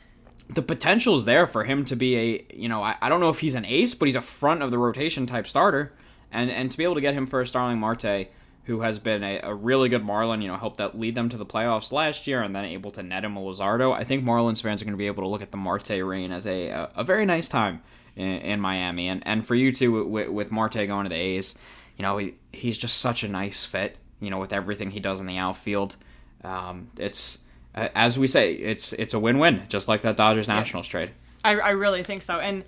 the 0.49 0.63
potential 0.63 1.15
is 1.15 1.25
there 1.25 1.47
for 1.47 1.65
him 1.65 1.85
to 1.87 1.97
be 1.97 2.17
a 2.17 2.47
you 2.55 2.69
know 2.69 2.83
I, 2.83 2.97
I 3.01 3.09
don't 3.09 3.21
know 3.21 3.31
if 3.31 3.41
he's 3.41 3.55
an 3.55 3.65
ace, 3.65 3.95
but 3.95 4.07
he's 4.07 4.17
a 4.17 4.23
front 4.23 4.63
of 4.63 4.71
the 4.71 4.79
rotation 4.79 5.27
type 5.27 5.47
starter, 5.47 5.93
and 6.31 6.51
and 6.51 6.71
to 6.71 6.79
be 6.79 6.85
able 6.85 6.95
to 6.95 7.01
get 7.01 7.15
him 7.15 7.27
for 7.27 7.41
a 7.41 7.47
Starling 7.47 7.79
Marte, 7.79 8.29
who 8.65 8.83
has 8.83 9.01
been 9.01 9.25
a, 9.25 9.41
a 9.43 9.55
really 9.55 9.89
good 9.89 10.05
Marlin, 10.05 10.43
you 10.43 10.49
know, 10.49 10.57
helped 10.57 10.79
that 10.79 10.99
lead 10.99 11.17
them 11.17 11.29
to 11.31 11.37
the 11.37 11.47
playoffs 11.47 11.91
last 11.91 12.29
year, 12.29 12.43
and 12.43 12.55
then 12.55 12.65
able 12.65 12.93
to 12.93 13.03
net 13.03 13.25
him 13.25 13.37
a 13.37 13.41
Luzardo. 13.41 13.93
I 13.93 14.05
think 14.05 14.25
Marlins 14.25 14.63
fans 14.63 14.83
are 14.83 14.85
going 14.85 14.95
to 14.95 14.99
be 14.99 15.09
able 15.09 15.25
to 15.25 15.29
look 15.29 15.43
at 15.43 15.51
the 15.51 15.57
Marte 15.57 16.01
reign 16.05 16.31
as 16.31 16.47
a 16.47 16.69
a, 16.69 16.91
a 16.97 17.05
very 17.05 17.27
nice 17.27 17.49
time 17.49 17.83
in, 18.17 18.27
in 18.27 18.61
Miami. 18.61 19.09
And 19.09 19.23
and 19.27 19.47
for 19.47 19.55
you 19.55 19.73
too, 19.73 20.05
with, 20.05 20.29
with 20.29 20.51
Marte 20.51 20.87
going 20.87 21.05
to 21.05 21.11
the 21.11 21.17
A's, 21.17 21.59
you 21.97 22.03
know, 22.03 22.19
he, 22.19 22.35
he's 22.53 22.79
just 22.79 22.99
such 22.99 23.23
a 23.23 23.29
nice 23.29 23.65
fit. 23.65 23.97
You 24.21 24.31
know, 24.31 24.39
with 24.39 24.53
everything 24.53 24.91
he 24.91 25.01
does 25.01 25.21
in 25.21 25.27
the 25.27 25.39
outfield, 25.39 25.97
um, 26.45 26.91
it's 26.99 27.45
as 27.75 28.19
we 28.19 28.27
say, 28.27 28.53
it's 28.53 28.93
it's 28.93 29.15
a 29.15 29.19
win-win, 29.19 29.63
just 29.69 29.89
like 29.89 30.03
that 30.03 30.17
Dodgers 30.17 30.49
Nationals 30.49 30.87
yeah. 30.89 30.91
trade. 30.91 31.11
I, 31.43 31.59
I 31.59 31.71
really 31.71 32.03
think 32.03 32.23
so. 32.23 32.39
And 32.39 32.65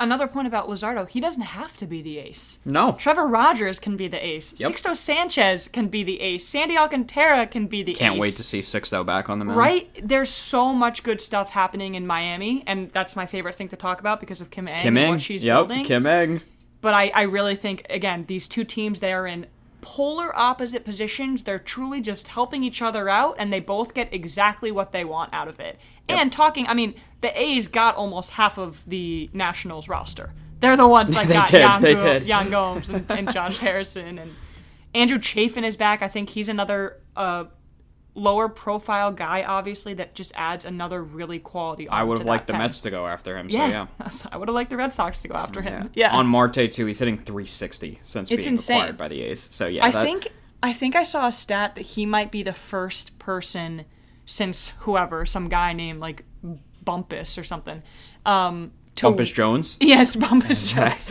another 0.00 0.26
point 0.26 0.46
about 0.46 0.68
Luzardo, 0.68 1.08
he 1.08 1.20
doesn't 1.20 1.42
have 1.42 1.76
to 1.78 1.86
be 1.86 2.02
the 2.02 2.18
ace. 2.18 2.58
No. 2.64 2.92
Trevor 2.92 3.26
Rogers 3.26 3.78
can 3.78 3.96
be 3.96 4.08
the 4.08 4.24
ace. 4.24 4.58
Yep. 4.60 4.72
Sixto 4.72 4.96
Sanchez 4.96 5.68
can 5.68 5.88
be 5.88 6.02
the 6.02 6.20
ace. 6.20 6.46
Sandy 6.46 6.76
Alcantara 6.76 7.46
can 7.46 7.66
be 7.66 7.82
the 7.82 7.92
ace. 7.92 7.98
Can't 7.98 8.16
ace. 8.16 8.20
wait 8.20 8.34
to 8.34 8.42
see 8.42 8.60
Sixto 8.60 9.04
back 9.04 9.28
on 9.28 9.38
the 9.38 9.44
mound. 9.44 9.58
Right? 9.58 9.88
There's 10.02 10.30
so 10.30 10.72
much 10.72 11.02
good 11.02 11.20
stuff 11.20 11.50
happening 11.50 11.94
in 11.94 12.06
Miami, 12.06 12.64
and 12.66 12.90
that's 12.90 13.16
my 13.16 13.26
favorite 13.26 13.54
thing 13.54 13.68
to 13.68 13.76
talk 13.76 14.00
about 14.00 14.20
because 14.20 14.40
of 14.40 14.50
Kim 14.50 14.68
Ng 14.68 14.78
Kim 14.78 14.96
and 14.96 15.10
what 15.10 15.20
she's 15.20 15.44
yep, 15.44 15.56
building. 15.56 15.84
Kim 15.84 16.06
Ng. 16.06 16.40
But 16.80 16.92
I, 16.92 17.10
I 17.14 17.22
really 17.22 17.56
think, 17.56 17.86
again, 17.88 18.24
these 18.28 18.46
two 18.46 18.62
teams, 18.62 19.00
they 19.00 19.14
are 19.14 19.26
in 19.26 19.46
polar 19.84 20.34
opposite 20.34 20.82
positions. 20.82 21.44
They're 21.44 21.58
truly 21.58 22.00
just 22.00 22.28
helping 22.28 22.64
each 22.64 22.80
other 22.80 23.08
out, 23.08 23.36
and 23.38 23.52
they 23.52 23.60
both 23.60 23.92
get 23.92 24.12
exactly 24.14 24.72
what 24.72 24.92
they 24.92 25.04
want 25.04 25.34
out 25.34 25.46
of 25.46 25.60
it. 25.60 25.78
Yep. 26.08 26.18
And 26.18 26.32
talking, 26.32 26.66
I 26.66 26.74
mean, 26.74 26.94
the 27.20 27.38
A's 27.38 27.68
got 27.68 27.94
almost 27.94 28.30
half 28.30 28.58
of 28.58 28.82
the 28.88 29.28
Nationals 29.34 29.86
roster. 29.86 30.32
They're 30.60 30.76
the 30.76 30.88
ones 30.88 31.12
that 31.14 31.28
got 31.28 31.82
did, 31.82 32.24
Yan, 32.24 32.26
Yan 32.26 32.50
Gomes 32.50 32.88
and, 32.88 33.04
and 33.10 33.30
Josh 33.30 33.58
Harrison 33.60 34.18
and 34.18 34.34
Andrew 34.94 35.18
Chafin 35.18 35.64
is 35.64 35.76
back. 35.76 36.00
I 36.00 36.08
think 36.08 36.30
he's 36.30 36.48
another 36.48 37.00
uh, 37.14 37.44
lower 38.14 38.48
profile 38.48 39.10
guy, 39.10 39.42
obviously, 39.42 39.94
that 39.94 40.14
just 40.14 40.32
adds 40.34 40.64
another 40.64 41.02
really 41.02 41.38
quality. 41.38 41.88
I 41.88 42.02
would 42.02 42.18
have 42.18 42.26
liked 42.26 42.46
the 42.46 42.52
pen. 42.52 42.62
Mets 42.62 42.80
to 42.82 42.90
go 42.90 43.06
after 43.06 43.36
him. 43.36 43.48
Yeah, 43.50 43.86
so 44.08 44.28
yeah. 44.28 44.28
I 44.32 44.36
would 44.36 44.48
have 44.48 44.54
liked 44.54 44.70
the 44.70 44.76
Red 44.76 44.94
Sox 44.94 45.22
to 45.22 45.28
go 45.28 45.34
after 45.34 45.62
him. 45.62 45.90
Yeah. 45.94 46.12
yeah. 46.12 46.16
On 46.16 46.26
Marte 46.26 46.70
too, 46.70 46.86
he's 46.86 46.98
hitting 46.98 47.16
360 47.18 48.00
since 48.02 48.30
it's 48.30 48.44
being 48.44 48.54
insane. 48.54 48.78
acquired 48.78 48.96
by 48.96 49.08
the 49.08 49.22
A's. 49.22 49.40
So 49.54 49.66
yeah, 49.66 49.84
I 49.84 49.90
that... 49.90 50.02
think 50.02 50.28
I 50.62 50.72
think 50.72 50.96
I 50.96 51.02
saw 51.02 51.26
a 51.26 51.32
stat 51.32 51.74
that 51.74 51.82
he 51.82 52.06
might 52.06 52.30
be 52.30 52.42
the 52.42 52.54
first 52.54 53.18
person 53.18 53.84
since 54.24 54.70
whoever, 54.80 55.26
some 55.26 55.48
guy 55.48 55.72
named 55.72 56.00
like 56.00 56.24
Bumpus 56.82 57.36
or 57.36 57.44
something. 57.44 57.82
Um, 58.24 58.72
to, 58.96 59.06
Bumpus 59.06 59.30
Jones? 59.30 59.78
Yes, 59.80 60.16
Bumpus 60.16 60.72
Jones. 60.72 61.10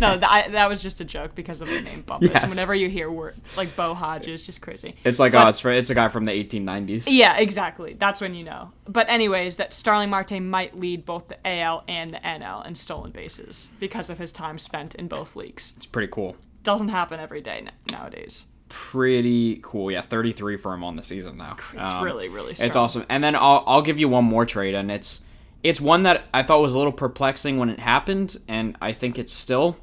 no, 0.00 0.16
that, 0.16 0.48
that 0.52 0.68
was 0.68 0.82
just 0.82 1.00
a 1.00 1.04
joke 1.04 1.34
because 1.34 1.60
of 1.60 1.68
the 1.68 1.80
name 1.80 2.02
Bumpus. 2.02 2.30
Yes. 2.30 2.48
Whenever 2.48 2.74
you 2.74 2.88
hear 2.88 3.10
word 3.10 3.36
like 3.56 3.74
Bo 3.76 3.94
Hodges, 3.94 4.42
just 4.42 4.60
crazy. 4.60 4.94
It's 5.04 5.18
like, 5.18 5.32
but, 5.32 5.46
oh, 5.46 5.48
it's, 5.48 5.64
it's 5.64 5.90
a 5.90 5.94
guy 5.94 6.08
from 6.08 6.24
the 6.24 6.32
1890s. 6.32 7.06
Yeah, 7.08 7.38
exactly. 7.38 7.94
That's 7.94 8.20
when 8.20 8.34
you 8.34 8.44
know. 8.44 8.72
But, 8.86 9.08
anyways, 9.08 9.56
that 9.56 9.72
Starling 9.72 10.10
Marte 10.10 10.40
might 10.40 10.76
lead 10.76 11.04
both 11.04 11.28
the 11.28 11.38
AL 11.46 11.84
and 11.88 12.14
the 12.14 12.18
NL 12.18 12.66
in 12.66 12.74
stolen 12.74 13.10
bases 13.10 13.70
because 13.78 14.10
of 14.10 14.18
his 14.18 14.32
time 14.32 14.58
spent 14.58 14.94
in 14.94 15.08
both 15.08 15.36
leagues. 15.36 15.74
It's 15.76 15.86
pretty 15.86 16.10
cool. 16.10 16.36
Doesn't 16.62 16.88
happen 16.88 17.20
every 17.20 17.40
day 17.40 17.66
nowadays 17.90 18.46
pretty 18.70 19.58
cool. 19.62 19.90
Yeah, 19.90 20.00
33 20.00 20.56
for 20.56 20.72
him 20.72 20.84
on 20.84 20.96
the 20.96 21.02
season 21.02 21.36
now. 21.36 21.56
It's 21.74 21.90
um, 21.90 22.04
really 22.04 22.28
really 22.28 22.54
strong. 22.54 22.66
It's 22.68 22.76
awesome. 22.76 23.04
And 23.08 23.22
then 23.22 23.34
I'll 23.34 23.64
I'll 23.66 23.82
give 23.82 23.98
you 23.98 24.08
one 24.08 24.24
more 24.24 24.46
trade 24.46 24.74
and 24.74 24.90
it's 24.90 25.24
it's 25.62 25.80
one 25.80 26.04
that 26.04 26.24
I 26.32 26.42
thought 26.42 26.60
was 26.60 26.74
a 26.74 26.78
little 26.78 26.92
perplexing 26.92 27.58
when 27.58 27.68
it 27.68 27.78
happened, 27.78 28.38
and 28.48 28.76
I 28.80 28.92
think 28.92 29.18
it's 29.18 29.32
still 29.32 29.76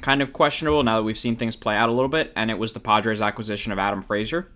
kind 0.00 0.20
of 0.20 0.32
questionable 0.32 0.82
now 0.82 0.96
that 0.96 1.04
we've 1.04 1.18
seen 1.18 1.36
things 1.36 1.56
play 1.56 1.76
out 1.76 1.88
a 1.88 1.92
little 1.92 2.08
bit. 2.08 2.32
And 2.36 2.50
it 2.50 2.58
was 2.58 2.72
the 2.72 2.80
Padres' 2.80 3.22
acquisition 3.22 3.72
of 3.72 3.78
Adam 3.78 4.02
Frazier. 4.02 4.50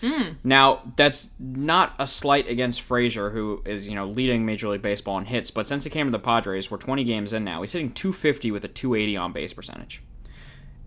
Mm. 0.00 0.36
Now, 0.44 0.82
that's 0.96 1.30
not 1.38 1.94
a 1.98 2.06
slight 2.06 2.48
against 2.48 2.82
Frazier, 2.82 3.30
who 3.30 3.62
is, 3.64 3.88
you 3.88 3.94
know, 3.94 4.06
leading 4.06 4.44
Major 4.44 4.68
League 4.68 4.82
Baseball 4.82 5.18
in 5.18 5.24
hits, 5.24 5.50
but 5.50 5.66
since 5.66 5.84
he 5.84 5.90
came 5.90 6.06
to 6.06 6.10
the 6.10 6.18
Padres, 6.18 6.70
we're 6.70 6.76
20 6.76 7.02
games 7.04 7.32
in 7.32 7.44
now. 7.44 7.62
He's 7.62 7.72
hitting 7.72 7.92
250 7.92 8.50
with 8.50 8.64
a 8.64 8.68
280 8.68 9.16
on 9.16 9.32
base 9.32 9.52
percentage 9.52 10.02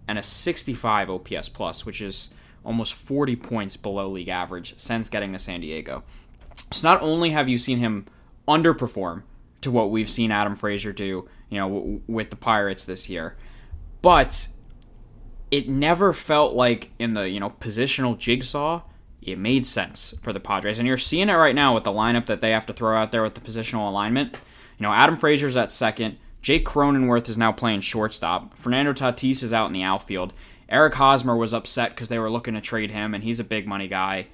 and 0.08 0.18
a 0.18 0.24
65 0.24 1.10
OPS 1.10 1.50
plus, 1.50 1.86
which 1.86 2.02
is 2.02 2.34
almost 2.64 2.94
40 2.94 3.36
points 3.36 3.78
below 3.78 4.08
league 4.10 4.28
average 4.28 4.74
since 4.78 5.10
getting 5.10 5.34
to 5.34 5.40
San 5.40 5.62
Diego. 5.62 6.04
So 6.72 6.88
not 6.88 7.02
only 7.02 7.32
have 7.32 7.50
you 7.50 7.58
seen 7.58 7.80
him 7.80 8.06
underperform 8.50 9.24
to 9.62 9.72
what 9.72 9.92
we've 9.92 10.10
seen 10.10 10.32
Adam 10.32 10.56
Frazier 10.56 10.92
do, 10.92 11.30
you 11.50 11.60
know, 11.60 11.70
w- 11.70 12.02
with 12.08 12.30
the 12.30 12.36
Pirates 12.36 12.86
this 12.86 13.10
year. 13.10 13.38
But 14.02 14.48
it 15.52 15.70
never 15.70 16.14
felt 16.14 16.54
like 16.54 16.92
in 17.00 17.14
the, 17.14 17.30
you 17.30 17.40
know, 17.40 17.50
positional 17.50 18.18
jigsaw, 18.18 18.84
it 19.22 19.38
made 19.38 19.66
sense 19.66 20.18
for 20.22 20.32
the 20.32 20.40
Padres. 20.40 20.80
And 20.80 20.88
you're 20.88 20.98
seeing 20.98 21.30
it 21.30 21.34
right 21.34 21.56
now 21.56 21.76
with 21.76 21.84
the 21.84 21.92
lineup 21.92 22.26
that 22.28 22.42
they 22.42 22.52
have 22.52 22.66
to 22.68 22.74
throw 22.74 22.98
out 22.98 23.12
there 23.12 23.24
with 23.24 23.36
the 23.36 23.42
positional 23.42 23.88
alignment. 23.88 24.38
You 24.78 24.84
know, 24.84 24.94
Adam 24.94 25.18
Frazier's 25.18 25.58
at 25.58 25.72
second. 25.72 26.18
Jake 26.42 26.66
Cronenworth 26.66 27.28
is 27.28 27.38
now 27.38 27.52
playing 27.52 27.82
shortstop. 27.82 28.58
Fernando 28.58 28.94
Tatis 28.94 29.44
is 29.44 29.54
out 29.54 29.68
in 29.68 29.74
the 29.74 29.84
outfield. 29.84 30.34
Eric 30.70 30.94
Hosmer 30.94 31.36
was 31.36 31.54
upset 31.54 31.90
because 31.92 32.08
they 32.08 32.20
were 32.20 32.30
looking 32.30 32.54
to 32.54 32.62
trade 32.62 32.92
him, 32.92 33.14
and 33.14 33.24
he's 33.24 33.40
a 33.40 33.44
big 33.44 33.68
money 33.68 33.88
guy. 33.88 34.28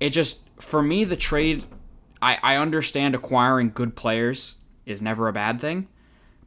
It 0.00 0.10
just, 0.10 0.48
for 0.58 0.82
me, 0.82 1.04
the 1.04 1.16
trade 1.16 1.64
I, 2.22 2.38
I 2.42 2.56
understand 2.56 3.14
acquiring 3.14 3.72
good 3.74 3.96
players 3.96 4.54
is 4.86 5.02
never 5.02 5.28
a 5.28 5.32
bad 5.32 5.60
thing, 5.60 5.88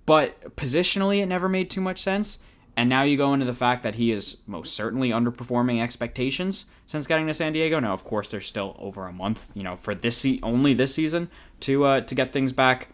but 0.06 0.56
positionally 0.56 1.22
it 1.22 1.28
never 1.28 1.50
made 1.50 1.70
too 1.70 1.82
much 1.82 2.00
sense. 2.00 2.40
And 2.78 2.90
now 2.90 3.04
you 3.04 3.16
go 3.16 3.34
into 3.34 3.46
the 3.46 3.54
fact 3.54 3.84
that 3.84 3.96
he 3.96 4.12
is 4.12 4.38
most 4.48 4.76
certainly 4.76 5.10
underperforming 5.10 5.82
expectations 5.82 6.72
since 6.86 7.08
getting 7.08 7.28
to 7.28 7.34
San 7.34 7.54
Diego. 7.54 7.80
Now, 7.80 7.94
of 7.94 8.04
course, 8.04 8.28
there's 8.28 8.46
still 8.48 8.76
over 8.80 9.08
a 9.08 9.14
month, 9.14 9.50
you 9.54 9.64
know, 9.64 9.78
for 9.78 9.96
this 9.96 10.18
se- 10.18 10.42
only 10.44 10.74
this 10.74 10.94
season 10.94 11.30
to 11.62 11.86
uh, 11.86 12.02
to 12.02 12.16
get 12.16 12.34
things 12.34 12.52
back 12.52 12.90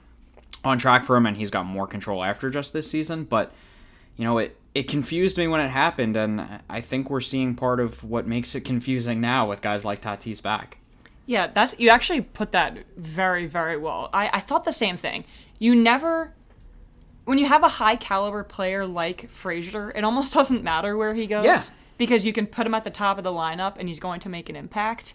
on 0.63 0.78
track 0.78 1.04
for 1.04 1.17
him, 1.17 1.26
and 1.26 1.38
he's 1.38 1.50
got 1.50 1.65
more 1.65 1.88
control 1.88 2.24
after 2.24 2.52
just 2.52 2.74
this 2.74 2.91
season. 2.91 3.24
But 3.24 3.52
you 4.17 4.24
know, 4.24 4.38
it 4.38 4.56
it 4.76 4.88
confused 4.88 5.38
me 5.39 5.48
when 5.48 5.62
it 5.62 5.70
happened, 5.70 6.15
and 6.15 6.62
I 6.70 6.82
think 6.82 7.10
we're 7.10 7.20
seeing 7.20 7.56
part 7.56 7.80
of 7.80 8.04
what 8.04 8.28
makes 8.28 8.54
it 8.54 8.62
confusing 8.62 9.20
now 9.20 9.50
with 9.50 9.62
guys 9.62 9.84
like 9.84 10.02
Tatis 10.02 10.44
back. 10.44 10.78
Yeah, 11.25 11.47
that's 11.47 11.75
you 11.79 11.89
actually 11.89 12.21
put 12.21 12.51
that 12.51 12.77
very, 12.97 13.45
very 13.45 13.77
well. 13.77 14.10
I, 14.13 14.29
I 14.34 14.39
thought 14.39 14.65
the 14.65 14.73
same 14.73 14.97
thing. 14.97 15.25
You 15.60 15.75
never 15.75 16.34
when 17.25 17.38
you 17.38 17.45
have 17.45 17.63
a 17.63 17.69
high 17.69 17.95
caliber 17.95 18.43
player 18.43 18.86
like 18.86 19.29
Frazier, 19.29 19.91
it 19.91 20.03
almost 20.03 20.34
doesn't 20.39 20.63
matter 20.63 20.97
where 20.97 21.13
he 21.13 21.27
goes. 21.27 21.45
Yeah. 21.45 21.63
Because 21.97 22.25
you 22.25 22.34
can 22.34 22.47
put 22.47 22.65
him 22.65 22.73
at 22.73 22.84
the 22.84 22.89
top 22.89 23.17
of 23.17 23.23
the 23.23 23.31
lineup 23.31 23.75
and 23.77 23.88
he's 23.88 23.99
going 23.99 24.19
to 24.21 24.29
make 24.29 24.49
an 24.49 24.55
impact. 24.55 25.13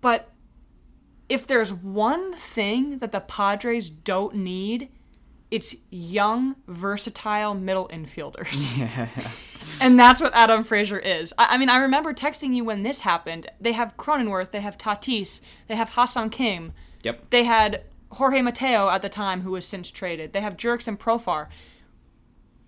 But 0.00 0.30
if 1.28 1.46
there's 1.46 1.72
one 1.72 2.32
thing 2.32 2.98
that 2.98 3.12
the 3.12 3.20
Padres 3.20 3.90
don't 3.90 4.36
need, 4.36 4.90
it's 5.50 5.74
young, 5.90 6.56
versatile 6.66 7.54
middle 7.54 7.88
infielders. 7.88 8.76
Yeah. 8.78 9.08
and 9.80 9.98
that's 9.98 10.20
what 10.20 10.34
Adam 10.34 10.64
Frazier 10.64 10.98
is. 10.98 11.32
I, 11.36 11.54
I, 11.54 11.58
mean, 11.58 11.68
I 11.68 11.78
remember 11.78 12.14
texting 12.14 12.54
you 12.54 12.64
when 12.64 12.82
this 12.82 13.00
happened. 13.00 13.46
They 13.60 13.72
have 13.72 13.96
Cronenworth, 13.96 14.50
they 14.50 14.60
have 14.60 14.78
Tatis, 14.78 15.40
they 15.66 15.76
have 15.76 15.90
Ha-Seong 15.90 16.30
Kim. 16.30 16.72
Yep. 17.02 17.30
They 17.30 17.44
had 17.44 17.82
Jorge 18.12 18.42
Mateo 18.42 18.88
at 18.88 19.02
the 19.02 19.08
time, 19.08 19.42
who 19.42 19.52
was 19.52 19.66
since 19.66 19.90
traded. 19.90 20.32
They 20.32 20.40
have 20.40 20.56
Jurickson 20.56 20.96
Profar. 20.96 21.48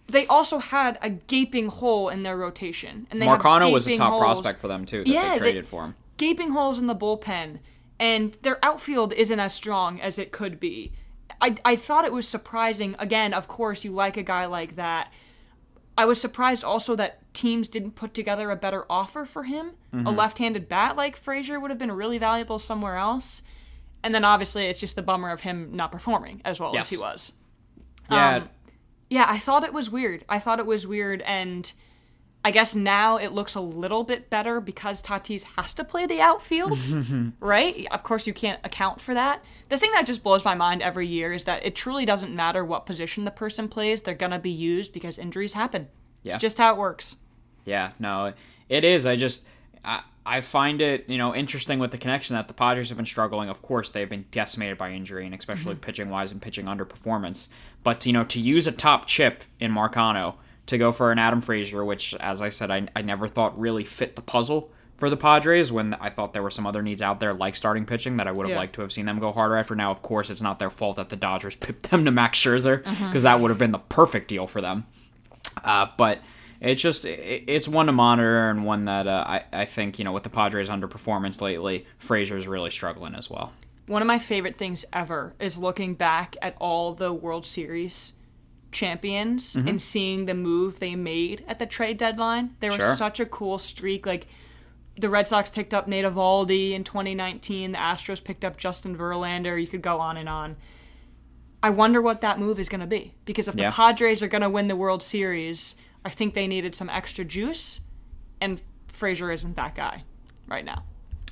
They 0.08 0.26
also 0.26 0.58
had 0.58 0.98
a 1.02 1.10
gaping 1.10 1.68
hole 1.68 2.08
in 2.08 2.24
their 2.24 2.36
rotation, 2.36 3.06
and 3.10 3.22
they 3.22 3.26
Marcano 3.26 3.72
was 3.72 3.86
a 3.86 3.96
top 3.96 4.18
prospect 4.18 4.60
for 4.60 4.66
them 4.66 4.84
too. 4.84 5.04
That 5.04 5.08
yeah, 5.08 5.32
they 5.34 5.38
traded 5.38 5.64
they, 5.64 5.68
for 5.68 5.84
him 5.84 5.94
gaping 6.20 6.50
holes 6.50 6.78
in 6.78 6.86
the 6.86 6.94
bullpen, 6.94 7.60
and 7.98 8.36
their 8.42 8.62
outfield 8.62 9.14
isn't 9.14 9.40
as 9.40 9.54
strong 9.54 9.98
as 10.02 10.18
it 10.18 10.30
could 10.30 10.60
be. 10.60 10.92
I, 11.40 11.56
I 11.64 11.76
thought 11.76 12.04
it 12.04 12.12
was 12.12 12.26
surprising. 12.28 12.96
Again, 12.98 13.34
of 13.34 13.48
course, 13.48 13.84
you 13.84 13.92
like 13.92 14.16
a 14.16 14.22
guy 14.22 14.46
like 14.46 14.76
that. 14.76 15.12
I 15.96 16.04
was 16.04 16.20
surprised 16.20 16.64
also 16.64 16.94
that 16.96 17.32
teams 17.34 17.68
didn't 17.68 17.92
put 17.92 18.14
together 18.14 18.50
a 18.50 18.56
better 18.56 18.86
offer 18.88 19.24
for 19.24 19.44
him. 19.44 19.72
Mm-hmm. 19.94 20.06
A 20.06 20.10
left 20.10 20.38
handed 20.38 20.68
bat 20.68 20.96
like 20.96 21.16
Frazier 21.16 21.60
would 21.60 21.70
have 21.70 21.78
been 21.78 21.92
really 21.92 22.18
valuable 22.18 22.58
somewhere 22.58 22.96
else. 22.96 23.42
And 24.02 24.14
then 24.14 24.24
obviously, 24.24 24.66
it's 24.66 24.80
just 24.80 24.96
the 24.96 25.02
bummer 25.02 25.30
of 25.30 25.40
him 25.40 25.76
not 25.76 25.92
performing 25.92 26.40
as 26.44 26.58
well 26.58 26.74
as 26.76 26.88
he 26.90 26.96
was. 26.96 27.34
Yeah, 28.10 28.36
Um, 28.36 28.48
yeah, 29.10 29.26
I 29.28 29.38
thought 29.38 29.62
it 29.62 29.72
was 29.72 29.90
weird. 29.90 30.24
I 30.28 30.38
thought 30.38 30.58
it 30.58 30.66
was 30.66 30.86
weird, 30.86 31.20
and 31.22 31.70
I 32.42 32.50
guess 32.53 32.74
now 32.74 33.18
it 33.18 33.33
looks 33.33 33.55
a 33.55 33.61
little 33.61 34.03
bit 34.03 34.31
better 34.31 34.61
because 34.61 35.03
Tatis 35.03 35.42
has 35.57 35.74
to 35.74 35.85
play 35.85 36.07
the 36.07 36.22
outfield, 36.22 36.79
right? 37.40 37.87
Of 37.90 38.03
course, 38.03 38.26
you 38.26 38.33
can't 38.33 38.61
account 38.64 39.00
for 39.00 39.12
that. 39.12 39.44
The 39.68 39.76
thing 39.76 39.90
that 39.92 40.07
just 40.07 40.22
blows 40.22 40.44
my 40.44 40.55
mind 40.55 40.81
every 40.81 41.07
year 41.07 41.35
is 41.35 41.44
that 41.44 41.64
it 41.66 41.74
truly 41.74 42.07
doesn't 42.07 42.35
matter 42.35 42.64
what 42.64 42.87
position 42.87 43.24
the 43.24 43.31
person 43.31 43.68
plays; 43.68 44.03
they're 44.03 44.14
gonna 44.14 44.38
be 44.38 44.50
used 44.50 44.92
because 44.94 45.18
injuries 45.18 45.53
happen. 45.53 45.88
Yeah. 46.22 46.35
It's 46.35 46.40
just 46.40 46.57
how 46.57 46.72
it 46.72 46.79
works. 46.79 47.16
Yeah, 47.66 47.92
no, 47.98 48.33
it 48.70 48.85
is. 48.85 49.05
I 49.05 49.16
just 49.16 49.46
I, 49.85 50.03
I 50.24 50.40
find 50.40 50.81
it 50.81 51.11
you 51.11 51.18
know 51.18 51.35
interesting 51.35 51.79
with 51.79 51.90
the 51.90 51.98
connection 51.98 52.37
that 52.37 52.48
the 52.48 52.55
Padres 52.55 52.88
have 52.88 52.96
been 52.96 53.05
struggling. 53.05 53.50
Of 53.50 53.61
course, 53.61 53.90
they've 53.90 54.09
been 54.09 54.24
decimated 54.31 54.79
by 54.79 54.92
injury 54.92 55.26
and 55.26 55.35
especially 55.35 55.74
mm-hmm. 55.74 55.83
pitching 55.83 56.09
wise 56.09 56.33
and 56.33 56.40
pitching 56.40 56.64
underperformance. 56.64 57.50
But 57.85 58.07
you 58.07 58.14
know, 58.14 58.24
to 58.24 58.40
use 58.40 58.66
a 58.66 58.72
top 58.72 59.07
chip 59.07 59.44
in 59.59 59.72
Marcano 59.72 60.37
to 60.70 60.78
go 60.78 60.90
for 60.90 61.12
an 61.12 61.18
Adam 61.18 61.40
Frazier, 61.40 61.85
which 61.85 62.14
as 62.14 62.40
I 62.42 62.48
said, 62.48 62.70
I, 62.70 62.88
I 62.96 63.02
never 63.02 63.28
thought 63.28 63.59
really 63.59 63.85
fit 63.85 64.16
the 64.16 64.22
puzzle 64.22 64.70
for 64.96 65.09
the 65.09 65.16
Padres 65.16 65.70
when 65.72 65.94
I 65.94 66.11
thought 66.11 66.33
there 66.35 66.42
were 66.42 66.50
some 66.50 66.66
other 66.66 66.83
needs 66.83 67.00
out 67.00 67.20
there 67.20 67.33
like 67.33 67.56
starting 67.56 67.87
pitching 67.87 68.16
that 68.18 68.26
I 68.28 68.33
would 68.33 68.44
have 68.46 68.50
Yeah. 68.50 68.59
liked 68.59 68.74
to 68.74 68.83
have 68.83 68.92
seen 68.92 69.06
them 69.06 69.18
go 69.18 69.33
harder 69.33 69.56
after. 69.56 69.74
Now, 69.74 69.90
of 69.90 70.02
course, 70.02 70.28
it's 70.30 70.42
not 70.42 70.59
their 70.59 70.68
fault 70.70 70.96
that 70.96 71.09
the 71.09 71.16
Dodgers 71.16 71.54
pipped 71.61 71.90
them 71.90 72.04
to 72.04 72.11
Max 72.11 72.38
Scherzer 72.38 72.85
because 73.06 73.22
that 73.22 73.40
would 73.40 73.48
have 73.50 73.59
been 73.59 73.72
the 73.72 73.78
perfect 73.78 74.28
deal 74.28 74.46
for 74.46 74.61
them. 74.61 74.85
Uh, 75.64 75.87
but 75.96 76.20
it's 76.61 76.83
just 76.83 77.06
it's 77.06 77.66
one 77.66 77.87
to 77.87 77.92
monitor 77.92 78.50
and 78.50 78.64
one 78.66 78.85
that 78.85 79.06
uh, 79.06 79.24
I 79.26 79.44
I 79.52 79.64
think 79.64 79.98
you 79.98 80.04
know 80.04 80.12
with 80.12 80.22
the 80.24 80.30
Padres 80.30 80.68
underperformance 80.68 81.40
lately, 81.40 81.87
Frazier's 81.98 82.46
really 82.46 82.70
struggling 82.70 83.14
as 83.14 83.30
well. 83.30 83.52
One 83.87 84.02
of 84.02 84.06
my 84.06 84.18
favorite 84.18 84.54
things 84.56 84.85
ever 84.92 85.35
is 85.40 85.59
looking 85.59 85.94
back 85.94 86.37
at 86.42 86.54
all 86.61 86.92
the 86.92 87.12
World 87.12 87.46
Series 87.46 88.12
champions 88.72 89.54
Mm-hmm. 89.56 89.68
and 89.68 89.83
seeing 89.83 90.26
the 90.26 90.35
move 90.35 90.78
they 90.80 90.94
made 90.94 91.44
at 91.48 91.59
the 91.59 91.66
trade 91.66 91.96
deadline. 91.98 92.56
There 92.61 92.70
was 92.70 92.98
such 92.98 93.20
a 93.20 93.26
cool 93.26 93.59
streak. 93.59 94.06
Like 94.06 94.26
the 94.98 95.09
Red 95.09 95.26
Sox 95.28 95.48
picked 95.50 95.72
up 95.74 95.88
Nate 95.88 96.04
Eovaldi 96.04 96.72
in 96.72 96.85
2019. 96.85 97.72
The 97.72 97.78
Astros 97.78 98.22
picked 98.22 98.44
up 98.44 98.56
Justin 98.56 98.96
Verlander. 98.96 99.61
You 99.61 99.66
could 99.68 99.83
go 99.83 99.98
on 99.98 100.16
and 100.16 100.28
on. 100.28 100.56
I 101.62 101.70
wonder 101.70 102.00
what 102.00 102.20
that 102.22 102.38
move 102.38 102.59
is 102.59 102.68
going 102.68 102.80
to 102.80 102.87
be 102.87 103.14
because 103.26 103.46
if 103.48 103.54
Yeah. 103.54 103.70
the 103.70 103.74
Padres 103.74 104.22
are 104.22 104.28
going 104.28 104.42
to 104.42 104.48
win 104.50 104.68
the 104.68 104.76
World 104.76 105.02
Series, 105.02 105.76
I 106.04 106.09
think 106.11 106.35
they 106.35 106.46
needed 106.46 106.74
some 106.74 106.88
extra 106.88 107.24
juice, 107.24 107.80
and 108.40 108.62
Frazier 108.88 109.30
isn't 109.30 109.56
that 109.56 109.74
guy 109.74 110.04
right 110.46 110.64
now. 110.64 110.85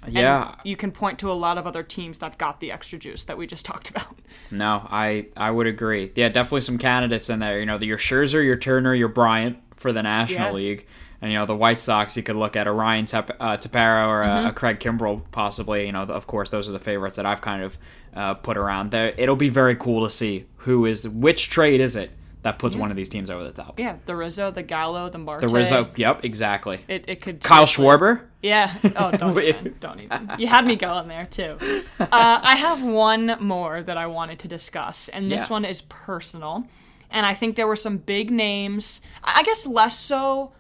And 0.05 0.15
Yeah, 0.15 0.55
you 0.65 0.77
can 0.77 0.93
point 0.93 1.19
to 1.21 1.31
a 1.31 1.35
lot 1.35 1.59
of 1.59 1.67
other 1.67 1.83
teams 1.83 2.19
that 2.19 2.39
got 2.39 2.61
the 2.61 2.71
extra 2.73 2.99
juice 2.99 3.25
that 3.25 3.37
we 3.37 3.47
just 3.47 3.65
talked 3.71 3.91
about. 3.91 4.19
no, 4.51 4.87
I 4.91 5.27
I 5.37 5.51
would 5.51 5.67
agree. 5.67 6.11
Yeah, 6.15 6.29
definitely 6.29 6.61
some 6.63 6.79
candidates 6.79 7.29
in 7.31 7.41
there. 7.41 7.59
You 7.61 7.67
know, 7.67 7.79
your 7.79 7.99
Scherzer, 7.99 8.45
your 8.45 8.57
Turner, 8.57 8.95
your 8.95 9.09
Bryant 9.09 9.59
for 9.77 9.93
the 9.93 10.03
National 10.03 10.49
Yeah. 10.49 10.53
League. 10.53 10.87
And 11.21 11.33
you 11.33 11.37
know 11.39 11.47
the 11.47 11.57
White 11.57 11.81
Sox, 11.81 12.17
you 12.17 12.23
could 12.23 12.37
look 12.37 12.55
at 12.55 12.69
a 12.69 12.73
Ryan 12.73 13.05
Tep- 13.05 13.37
uh, 13.41 13.57
Tepera 13.57 14.07
or 14.07 14.23
a, 14.23 14.49
a 14.51 14.53
Craig 14.53 14.79
Kimbrel, 14.79 15.21
possibly. 15.33 15.85
You 15.87 15.91
know, 15.91 16.03
of 16.03 16.29
course, 16.29 16.51
those 16.51 16.69
are 16.69 16.73
the 16.73 16.79
favorites 16.79 17.17
that 17.17 17.27
I've 17.27 17.41
kind 17.41 17.65
of 17.65 17.77
uh, 18.15 18.35
put 18.35 18.57
around 18.57 18.93
there. 18.93 19.13
It'll 19.19 19.35
be 19.35 19.49
very 19.49 19.75
cool 19.75 20.05
to 20.05 20.11
see 20.11 20.45
who 20.59 20.87
is 20.87 21.09
which 21.09 21.51
trade 21.51 21.81
is 21.81 21.97
it 21.97 22.13
that 22.43 22.61
puts 22.61 22.77
one 22.77 22.93
of 22.93 22.97
these 22.97 23.09
teams 23.09 23.31
over 23.31 23.43
the 23.43 23.51
top. 23.51 23.81
Yeah, 23.81 23.97
the 24.07 24.15
Rizzo, 24.15 24.53
the 24.53 24.63
Gallo, 24.63 25.09
the 25.09 25.19
Marte. 25.19 25.41
The 25.41 25.49
Rizzo, 25.49 25.91
yep, 25.97 26.25
exactly. 26.25 26.79
It, 26.87 27.07
it 27.09 27.21
could. 27.21 27.41
Kyle 27.43 27.67
Schwarber, 27.67 28.21
Yeah. 28.43 28.73
Oh, 28.97 29.11
don't 29.11 29.39
even. 29.43 29.75
Don't 29.81 30.01
even. 30.01 30.31
You 30.39 30.47
had 30.47 30.65
me 30.67 30.77
going 30.77 31.09
there 31.09 31.27
too. 31.27 31.57
Uh, 31.99 32.07
I 32.11 32.57
have 32.57 32.85
one 32.85 33.37
more 33.41 33.83
that 33.83 33.97
I 33.97 34.07
wanted 34.07 34.39
to 34.41 34.49
discuss, 34.49 35.09
and 35.09 35.27
this 35.31 35.43
Yeah. 35.43 35.49
one 35.49 35.65
is 35.65 35.83
personal. 35.83 36.67
And 37.11 37.25
I 37.25 37.35
think 37.35 37.57
there 37.57 37.67
were 37.67 37.75
some 37.77 37.97
big 37.99 38.31
names. 38.31 39.01
I 39.25 39.43
guess 39.43 39.67
less 39.67 39.99
so 39.99 40.53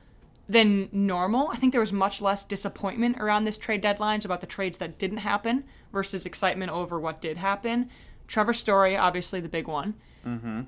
than 0.48 0.88
normal. 0.92 1.48
I 1.52 1.56
think 1.56 1.72
there 1.72 1.80
was 1.80 1.92
much 1.92 2.22
less 2.22 2.42
disappointment 2.42 3.18
around 3.20 3.44
this 3.44 3.58
trade 3.58 3.82
deadlines 3.82 4.24
about 4.24 4.40
the 4.40 4.46
trades 4.46 4.78
that 4.78 4.98
didn't 4.98 5.18
happen 5.18 5.64
versus 5.92 6.24
excitement 6.24 6.72
over 6.72 6.98
what 6.98 7.20
did 7.20 7.36
happen. 7.36 7.90
Trevor 8.26 8.54
Story, 8.54 8.96
obviously 8.96 9.40
the 9.40 9.48
big 9.48 9.68
one. 9.68 9.94
Mm-hmm. 10.26 10.62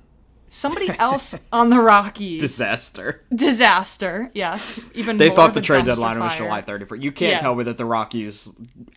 Somebody 0.53 0.89
else 0.99 1.33
on 1.53 1.69
the 1.69 1.79
Rockies. 1.79 2.41
disaster. 2.41 3.23
Disaster. 3.33 4.29
Yes. 4.33 4.85
Even 4.93 5.15
They 5.15 5.29
thought 5.29 5.53
the 5.53 5.61
trade 5.61 5.85
deadline 5.85 6.19
was. 6.19 6.35
July 6.35 6.61
31st. 6.61 7.01
You 7.01 7.11
can't 7.13 7.31
Yeah. 7.31 7.39
tell 7.39 7.55
me 7.55 7.63
that 7.63 7.77
the 7.77 7.85
Rockies 7.85 8.49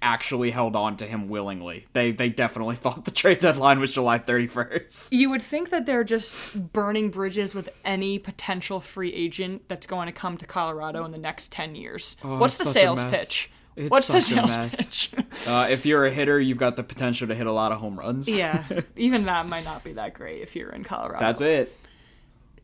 actually 0.02 0.50
held 0.50 0.74
on 0.74 0.96
to 0.96 1.06
him 1.06 1.28
willingly. 1.28 1.86
They 1.92 2.10
they 2.10 2.28
definitely 2.28 2.74
thought 2.82 3.04
the 3.04 3.12
trade 3.12 3.38
deadline 3.38 3.78
was 3.78 3.92
July 3.92 4.18
31st. 4.18 5.10
You 5.12 5.30
would 5.30 5.42
think 5.42 5.70
that 5.70 5.86
they're 5.86 6.02
just 6.02 6.72
burning 6.72 7.10
bridges 7.10 7.54
with 7.54 7.68
any 7.84 8.18
potential 8.18 8.80
free 8.80 9.12
agent 9.12 9.62
that's 9.68 9.86
going 9.86 10.06
to 10.06 10.12
come 10.12 10.36
to 10.38 10.46
Colorado 10.46 11.04
in 11.04 11.12
the 11.12 11.18
next 11.18 11.52
10 11.52 11.76
years. 11.76 12.16
Oh, 12.24 12.38
What's 12.38 12.58
the 12.58 12.64
Oh, 12.64 12.72
such 12.72 12.76
a 12.76 12.80
sales 12.80 13.04
pitch? 13.04 13.50
It's 13.76 13.90
What's 13.90 14.06
the 14.08 14.20
such 14.20 14.32
a 14.32 14.34
sales 14.36 14.56
mess. 14.56 15.06
pitch? 15.06 15.10
Uh, 15.48 15.66
if 15.68 15.84
you're 15.84 16.06
a 16.06 16.10
hitter, 16.10 16.40
you've 16.40 16.58
got 16.58 16.76
the 16.76 16.82
potential 16.84 17.26
to 17.28 17.34
hit 17.34 17.46
a 17.46 17.52
lot 17.52 17.72
of 17.72 17.78
home 17.80 17.98
runs. 17.98 18.28
yeah, 18.34 18.64
even 18.96 19.24
that 19.26 19.46
might 19.48 19.64
not 19.64 19.82
be 19.82 19.92
that 19.94 20.14
great 20.14 20.40
if 20.42 20.54
you're 20.54 20.70
in 20.70 20.84
Colorado. 20.84 21.18
That's 21.18 21.40
it. 21.40 21.76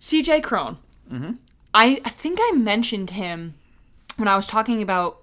CJ 0.00 0.42
Cron. 0.44 0.78
Mm-hmm. 1.12 1.32
I, 1.74 2.00
I 2.04 2.08
think 2.08 2.38
I 2.40 2.52
mentioned 2.52 3.10
him 3.10 3.54
when 4.16 4.28
I 4.28 4.36
was 4.36 4.46
talking 4.46 4.80
about 4.82 5.18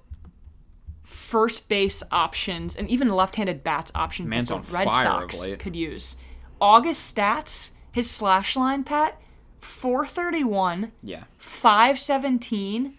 first 1.04 1.68
base 1.70 2.04
options 2.12 2.76
and 2.76 2.90
even 2.90 3.10
left-handed 3.10 3.64
bats 3.64 3.92
options 3.96 4.28
Man's 4.30 4.50
that 4.50 4.64
the 4.64 4.74
Red 4.74 4.92
Sox 4.92 5.48
could 5.58 5.76
use. 5.76 6.18
August 6.60 7.16
stats, 7.16 7.72
his 7.92 8.10
slash 8.12 8.56
line, 8.56 8.84
Pat, 8.84 9.20
431, 9.62 10.92
Yeah. 11.02 11.24
517. 11.38 12.94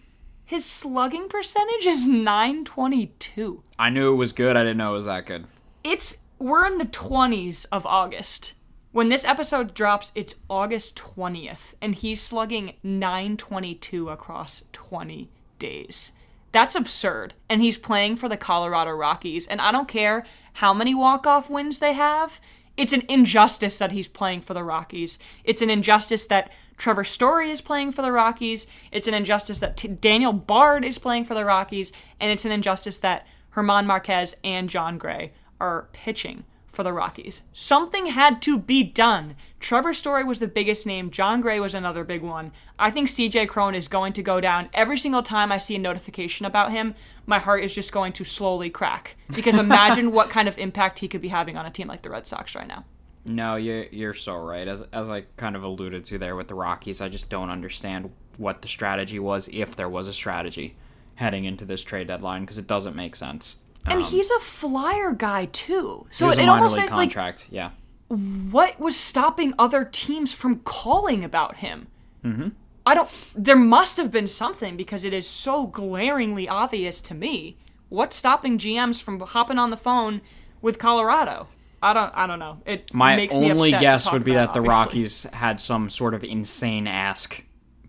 His 0.49 0.65
slugging 0.65 1.29
percentage 1.29 1.85
is 1.85 2.07
922. 2.07 3.61
I 3.77 3.91
knew 3.91 4.11
it 4.11 4.15
was 4.15 4.31
good. 4.31 4.57
I 4.57 4.63
didn't 4.63 4.77
know 4.77 4.93
it 4.93 4.95
was 4.95 5.05
that 5.05 5.27
good. 5.27 5.45
It's 5.83 6.17
we're 6.39 6.65
in 6.65 6.79
the 6.79 6.85
20s 6.85 7.67
of 7.71 7.85
August. 7.85 8.53
When 8.91 9.09
this 9.09 9.23
episode 9.25 9.75
drops, 9.75 10.11
it's 10.15 10.37
August 10.49 10.97
20th 10.97 11.75
and 11.83 11.93
he's 11.93 12.19
slugging 12.19 12.73
922 12.81 14.09
across 14.09 14.63
20 14.71 15.29
days. 15.59 16.13
That's 16.51 16.75
absurd. 16.75 17.35
And 17.47 17.61
he's 17.61 17.77
playing 17.77 18.15
for 18.15 18.27
the 18.27 18.35
Colorado 18.35 18.89
Rockies 18.89 19.45
and 19.45 19.61
I 19.61 19.71
don't 19.71 19.87
care 19.87 20.25
how 20.53 20.73
many 20.73 20.95
walk-off 20.95 21.51
wins 21.51 21.77
they 21.77 21.93
have. 21.93 22.41
It's 22.75 22.93
an 22.93 23.03
injustice 23.07 23.77
that 23.77 23.91
he's 23.91 24.07
playing 24.07 24.41
for 24.41 24.55
the 24.55 24.63
Rockies. 24.63 25.19
It's 25.43 25.61
an 25.61 25.69
injustice 25.69 26.25
that 26.25 26.49
Trevor 26.79 27.03
Story 27.03 27.51
is 27.51 27.61
playing 27.61 27.91
for 27.91 28.01
the 28.01 28.11
Rockies. 28.11 28.65
It's 28.91 29.07
an 29.07 29.13
injustice 29.13 29.59
that 29.59 29.77
T- 29.77 29.89
Daniel 29.89 30.33
Bard 30.33 30.83
is 30.85 30.97
playing 30.97 31.25
for 31.25 31.35
the 31.35 31.45
Rockies. 31.45 31.91
And 32.19 32.31
it's 32.31 32.45
an 32.45 32.53
injustice 32.53 32.97
that 32.99 33.27
German 33.53 33.85
Marquez 33.85 34.37
and 34.45 34.69
Jon 34.69 34.97
Gray 34.97 35.33
are 35.59 35.89
pitching 35.91 36.45
for 36.67 36.83
the 36.83 36.93
Rockies. 36.93 37.41
Something 37.51 38.05
had 38.05 38.41
to 38.43 38.57
be 38.57 38.81
done. 38.81 39.35
Trevor 39.59 39.93
Story 39.93 40.23
was 40.23 40.39
the 40.39 40.47
biggest 40.47 40.87
name. 40.87 41.11
Jon 41.11 41.41
Gray 41.41 41.59
was 41.59 41.73
another 41.73 42.05
big 42.05 42.21
one. 42.21 42.53
I 42.77 42.91
think 42.91 43.09
CJ 43.09 43.49
Cron 43.49 43.75
is 43.75 43.89
going 43.89 44.13
to 44.13 44.23
go 44.23 44.39
down. 44.39 44.69
Every 44.73 44.97
single 44.97 45.23
time 45.23 45.51
I 45.51 45.57
see 45.57 45.75
a 45.75 45.79
notification 45.79 46.45
about 46.45 46.71
him, 46.71 46.95
my 47.25 47.39
heart 47.39 47.63
is 47.63 47.75
just 47.75 47.91
going 47.91 48.13
to 48.13 48.23
slowly 48.23 48.69
crack. 48.69 49.17
Because 49.35 49.57
imagine 49.57 50.13
what 50.13 50.29
kind 50.29 50.47
of 50.47 50.57
impact 50.57 50.99
he 50.99 51.09
could 51.09 51.21
be 51.21 51.27
having 51.27 51.57
on 51.57 51.65
a 51.65 51.71
team 51.71 51.89
like 51.89 52.03
the 52.03 52.09
Red 52.09 52.27
Sox 52.27 52.55
right 52.55 52.67
now. 52.67 52.85
No, 53.29 53.57
you're, 53.57 53.85
you're 53.91 54.13
so 54.13 54.35
right. 54.37 54.67
As, 54.67 54.81
as 54.91 55.07
I 55.09 55.21
kind 55.37 55.55
of 55.55 55.61
alluded 55.63 56.03
to 56.05 56.17
there 56.17 56.35
with 56.35 56.47
the 56.47 56.55
Rockies, 56.55 56.99
I 56.99 57.09
just 57.09 57.29
don't 57.29 57.51
understand 57.51 58.11
what 58.37 58.63
the 58.63 58.67
strategy 58.67 59.19
was, 59.19 59.49
if 59.53 59.75
there 59.75 59.87
was 59.87 60.07
a 60.07 60.13
strategy 60.13 60.75
heading 61.15 61.45
into 61.45 61.63
this 61.63 61.83
trade 61.83 62.07
deadline, 62.07 62.41
because 62.41 62.57
it 62.57 62.65
doesn't 62.65 62.95
make 62.95 63.15
sense. 63.15 63.57
And 63.85 64.01
Um, 64.01 64.07
he's 64.07 64.31
a 64.31 64.39
flyer 64.39 65.13
guy 65.13 65.45
too. 65.45 66.07
So 66.09 66.29
it 66.29 66.37
minor 66.37 66.51
almost 66.51 66.75
makes 66.75 66.91
like 66.91 67.47
yeah. 67.51 67.69
what 68.07 68.79
was 68.79 68.97
stopping 68.97 69.53
other 69.59 69.85
teams 69.85 70.33
from 70.33 70.59
calling 70.61 71.23
about 71.23 71.57
him? 71.57 71.87
Mm-hmm. 72.25 72.49
I 72.85 72.95
don't. 72.95 73.09
There 73.35 73.55
must 73.55 73.97
have 73.97 74.11
been 74.11 74.27
something 74.27 74.75
because 74.75 75.03
it 75.03 75.13
is 75.13 75.27
so 75.27 75.67
glaringly 75.67 76.49
obvious 76.49 76.99
to 77.01 77.13
me. 77.13 77.57
What's 77.89 78.17
stopping 78.17 78.57
GMs 78.57 79.01
from 79.01 79.19
hopping 79.19 79.59
on 79.59 79.69
the 79.69 79.77
phone 79.77 80.21
with 80.61 80.79
Colorado? 80.79 81.47
I 81.81 81.93
don't. 81.93 82.11
I 82.15 82.27
don't 82.27 82.39
know. 82.39 82.61
It 82.65 82.93
My 82.93 83.15
makes 83.15 83.35
me 83.35 83.51
only 83.51 83.71
guess 83.71 84.11
would 84.11 84.23
be 84.23 84.33
that 84.33 84.53
the 84.53 84.59
obviously. 84.59 84.69
Rockies 84.69 85.23
had 85.33 85.59
some 85.59 85.89
sort 85.89 86.13
of 86.13 86.23
insane 86.23 86.87
ask, 86.87 87.43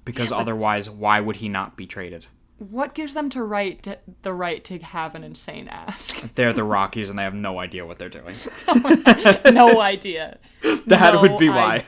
because 0.05 0.31
Yeah, 0.31 0.37
otherwise, 0.39 0.89
why 0.89 1.21
would 1.21 1.37
he 1.37 1.49
not 1.49 1.77
be 1.77 1.87
traded? 1.87 2.27
what 2.69 2.93
gives 2.93 3.15
them 3.15 3.31
to 3.31 3.43
right 3.43 3.83
to, 3.83 3.99
the 4.21 4.35
right 4.35 4.63
to 4.65 4.79
have 4.81 5.15
an 5.15 5.25
insane 5.25 5.67
ask? 5.69 6.21
They're 6.35 6.53
the 6.53 6.63
Rockies 6.77 7.09
and 7.09 7.19
they 7.19 7.23
have 7.23 7.35
no 7.35 7.59
idea 7.59 7.87
what 7.87 7.99
they're 7.99 8.11
doing. 8.11 8.35
no 9.55 9.81
idea. 9.81 10.37
That 10.87 11.15
No 11.15 11.23
would 11.23 11.39
be 11.39 11.49
why. 11.49 11.83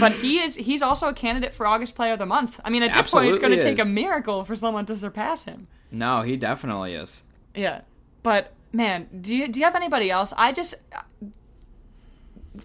but 0.00 0.12
he 0.12 0.40
is 0.40 0.56
he's 0.56 0.82
also 0.82 1.08
a 1.08 1.12
candidate 1.14 1.54
for 1.54 1.66
August 1.66 1.94
Player 1.94 2.14
of 2.14 2.18
the 2.18 2.26
Month. 2.26 2.58
I 2.64 2.70
mean, 2.70 2.82
at 2.82 2.92
this 2.94 3.10
point, 3.12 3.30
it's 3.30 3.38
going 3.38 3.56
to 3.56 3.62
take 3.62 3.78
a 3.78 3.84
miracle 3.84 4.44
for 4.44 4.56
someone 4.56 4.86
to 4.86 4.96
surpass 4.96 5.44
him. 5.44 5.68
no, 5.92 6.22
he 6.22 6.36
definitely 6.36 6.94
is. 6.94 7.22
Yeah, 7.54 7.82
but 8.24 8.52
man, 8.72 9.08
do 9.20 9.34
you 9.34 9.48
do 9.48 9.60
you 9.60 9.64
have 9.66 9.74
anybody 9.74 10.10
else? 10.10 10.32
I 10.36 10.52
just 10.52 10.74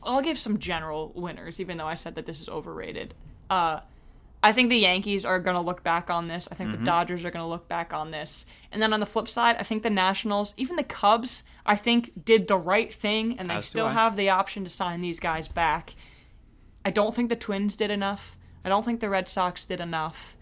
I'll 0.01 0.21
give 0.21 0.37
some 0.37 0.59
general 0.59 1.11
winners, 1.15 1.59
even 1.59 1.77
though 1.77 1.87
I 1.87 1.95
said 1.95 2.15
that 2.15 2.25
this 2.25 2.41
is 2.41 2.49
overrated. 2.49 3.13
Uh, 3.49 3.81
I 4.41 4.51
think 4.51 4.69
the 4.69 4.77
Yankees 4.77 5.23
are 5.23 5.39
going 5.39 5.55
to 5.55 5.61
look 5.61 5.83
back 5.83 6.09
on 6.09 6.27
this. 6.27 6.49
I 6.51 6.55
think 6.55 6.71
Mm-hmm. 6.71 6.83
the 6.83 6.85
Dodgers 6.85 7.23
are 7.23 7.31
going 7.31 7.43
to 7.43 7.47
look 7.49 7.69
back 7.69 7.93
on 7.93 8.11
this. 8.11 8.45
And 8.71 8.81
then 8.81 8.91
on 8.91 8.99
the 8.99 9.05
flip 9.05 9.29
side, 9.29 9.55
I 9.57 9.63
think 9.63 9.83
the 9.83 9.89
Nationals, 9.89 10.53
even 10.57 10.75
the 10.75 10.83
Cubs, 10.83 11.43
I 11.65 11.75
think 11.77 12.25
did 12.25 12.47
the 12.49 12.57
right 12.57 12.93
thing, 12.93 13.39
and 13.39 13.49
they 13.49 13.55
As 13.55 13.67
still 13.67 13.87
have 13.89 14.17
the 14.17 14.29
option 14.31 14.63
to 14.65 14.69
sign 14.69 14.99
these 14.99 15.19
guys 15.21 15.47
back. 15.47 15.95
I 16.83 16.89
don't 16.91 17.15
think 17.15 17.29
the 17.29 17.37
Twins 17.37 17.77
did 17.77 17.89
enough. 17.91 18.35
I 18.65 18.69
don't 18.69 18.83
think 18.83 18.99
the 18.99 19.09
Red 19.09 19.29
Sox 19.29 19.63
did 19.63 19.79
enough. 19.79 20.35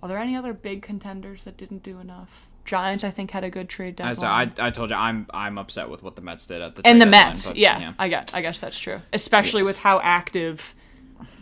Are 0.00 0.08
there 0.08 0.18
any 0.18 0.36
other 0.36 0.52
big 0.52 0.82
contenders 0.82 1.42
that 1.44 1.56
didn't 1.56 1.82
do 1.82 1.98
enough? 1.98 2.48
Giants, 2.64 3.04
I 3.04 3.10
think, 3.10 3.30
had 3.30 3.44
a 3.44 3.50
good 3.50 3.68
trade 3.68 3.96
deadline. 3.96 4.12
As 4.12 4.22
I, 4.58 4.66
I 4.66 4.70
told 4.70 4.90
you, 4.90 4.96
I'm 4.96 5.26
I'm 5.30 5.58
upset 5.58 5.90
with 5.90 6.02
what 6.02 6.16
the 6.16 6.22
Mets 6.22 6.46
did 6.46 6.62
at 6.62 6.74
the 6.74 6.86
and 6.86 7.00
the 7.00 7.04
deadline, 7.04 7.28
Mets, 7.28 7.48
but, 7.48 7.56
yeah, 7.56 7.92
I 7.98 8.08
guess 8.08 8.32
I 8.32 8.40
guess 8.42 8.60
that's 8.60 8.78
true. 8.78 9.00
Especially 9.12 9.62
with 9.62 9.80
how 9.80 10.00
active 10.00 10.74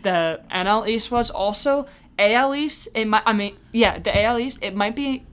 the 0.01 0.41
NL 0.51 0.87
East 0.87 1.11
was. 1.11 1.31
Also, 1.31 1.87
AL 2.19 2.55
East, 2.55 2.87
it 2.93 3.05
might. 3.05 3.23
I 3.25 3.33
mean, 3.33 3.57
yeah, 3.71 3.99
the 3.99 4.23
AL 4.23 4.39
East, 4.39 4.59
it 4.61 4.75
might 4.75 4.95
be. 4.95 5.25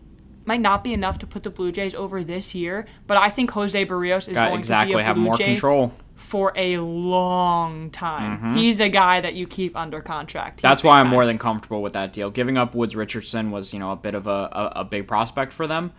Might 0.46 0.62
not 0.62 0.83
be 0.83 0.94
enough 0.94 1.18
to 1.18 1.26
put 1.26 1.42
the 1.42 1.50
Blue 1.50 1.70
Jays 1.70 1.94
over 1.94 2.24
this 2.24 2.55
year, 2.55 2.87
but 3.07 3.18
I 3.18 3.29
think 3.29 3.50
Jose 3.50 3.87
Berrios 3.87 4.26
is 4.26 4.35
Got 4.35 4.48
going 4.48 4.59
exactly 4.59 4.94
to 4.94 4.96
be 4.96 5.03
a 5.03 5.05
Blue 5.05 5.07
have 5.07 5.16
more 5.18 5.37
Jay 5.37 5.44
control. 5.44 5.92
For 6.20 6.52
a 6.54 6.78
long 6.78 7.90
time. 7.90 8.38
Mm-hmm. 8.38 8.56
He's 8.56 8.78
a 8.78 8.88
guy 8.88 9.20
that 9.20 9.35
you 9.35 9.46
keep 9.46 9.76
under 9.76 10.00
contract. 10.00 10.61
He's 10.61 10.62
That's 10.62 10.85
why 10.85 11.00
I'm 11.00 11.06
time. 11.06 11.12
more 11.12 11.26
than 11.26 11.38
comfortable 11.38 11.83
with 11.83 11.94
that 11.94 12.12
deal. 12.12 12.30
Giving 12.30 12.56
up 12.56 12.74
Woods 12.74 12.94
Richardson 12.94 13.50
was, 13.50 13.72
you 13.72 13.80
know, 13.80 13.90
a 13.90 13.96
bit 13.96 14.14
of 14.14 14.26
a, 14.26 14.30
a, 14.30 14.72
a 14.76 14.85
big 14.85 15.09
prospect 15.09 15.52
for 15.52 15.66
them, 15.66 15.92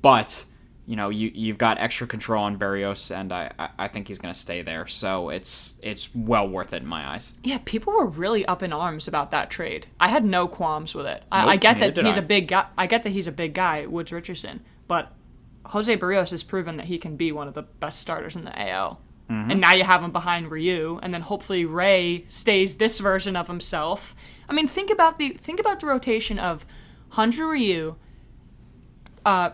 but 0.00 0.44
you 0.86 0.96
know, 0.96 1.08
you 1.08 1.30
you've 1.34 1.58
got 1.58 1.78
extra 1.78 2.06
control 2.06 2.44
on 2.44 2.58
Berrios, 2.58 3.14
and 3.14 3.32
I, 3.32 3.70
I, 3.78 3.88
think 3.88 4.06
he's 4.06 4.18
going 4.18 4.34
to 4.34 4.38
stay 4.38 4.60
there. 4.60 4.86
So 4.86 5.30
it's 5.30 5.80
it's 5.82 6.14
well 6.14 6.46
worth 6.46 6.74
it 6.74 6.82
in 6.82 6.88
my 6.88 7.08
eyes. 7.08 7.34
Yeah, 7.42 7.58
people 7.64 7.94
were 7.94 8.06
really 8.06 8.44
up 8.44 8.62
in 8.62 8.72
arms 8.72 9.08
about 9.08 9.30
that 9.30 9.50
trade. 9.50 9.86
I 9.98 10.08
had 10.08 10.24
no 10.24 10.46
qualms 10.46 10.94
with 10.94 11.06
it. 11.06 11.22
I, 11.32 11.40
Nope, 11.40 11.50
I 11.50 11.56
get 11.56 11.78
that 11.78 12.04
he's 12.04 12.16
I. 12.16 12.20
a 12.20 12.22
big 12.22 12.48
guy. 12.48 12.66
I 12.76 12.86
get 12.86 13.02
that 13.04 13.10
he's 13.10 13.26
a 13.26 13.32
big 13.32 13.54
guy, 13.54 13.86
Woods 13.86 14.12
Richardson, 14.12 14.60
but 14.86 15.12
Jose 15.66 15.96
Berrios 15.96 16.30
has 16.30 16.42
proven 16.42 16.76
that 16.76 16.86
he 16.86 16.98
can 16.98 17.16
be 17.16 17.32
one 17.32 17.48
of 17.48 17.54
the 17.54 17.62
best 17.62 18.00
starters 18.00 18.36
in 18.36 18.44
the 18.44 18.58
AL. 18.58 19.00
Mm-hmm. 19.30 19.50
And 19.52 19.60
now 19.60 19.72
you 19.72 19.84
have 19.84 20.02
him 20.02 20.12
behind 20.12 20.50
Ryu, 20.50 20.98
and 21.02 21.14
then 21.14 21.22
hopefully 21.22 21.64
Ray 21.64 22.24
stays 22.28 22.74
this 22.74 22.98
version 22.98 23.36
of 23.36 23.46
himself. 23.46 24.14
I 24.48 24.52
mean, 24.52 24.68
think 24.68 24.90
about 24.90 25.18
the 25.18 25.30
think 25.30 25.58
about 25.58 25.80
the 25.80 25.86
rotation 25.86 26.38
of 26.38 26.66
Hyun-Jin 27.12 27.46
Ryu, 27.46 27.96
uh, 29.24 29.50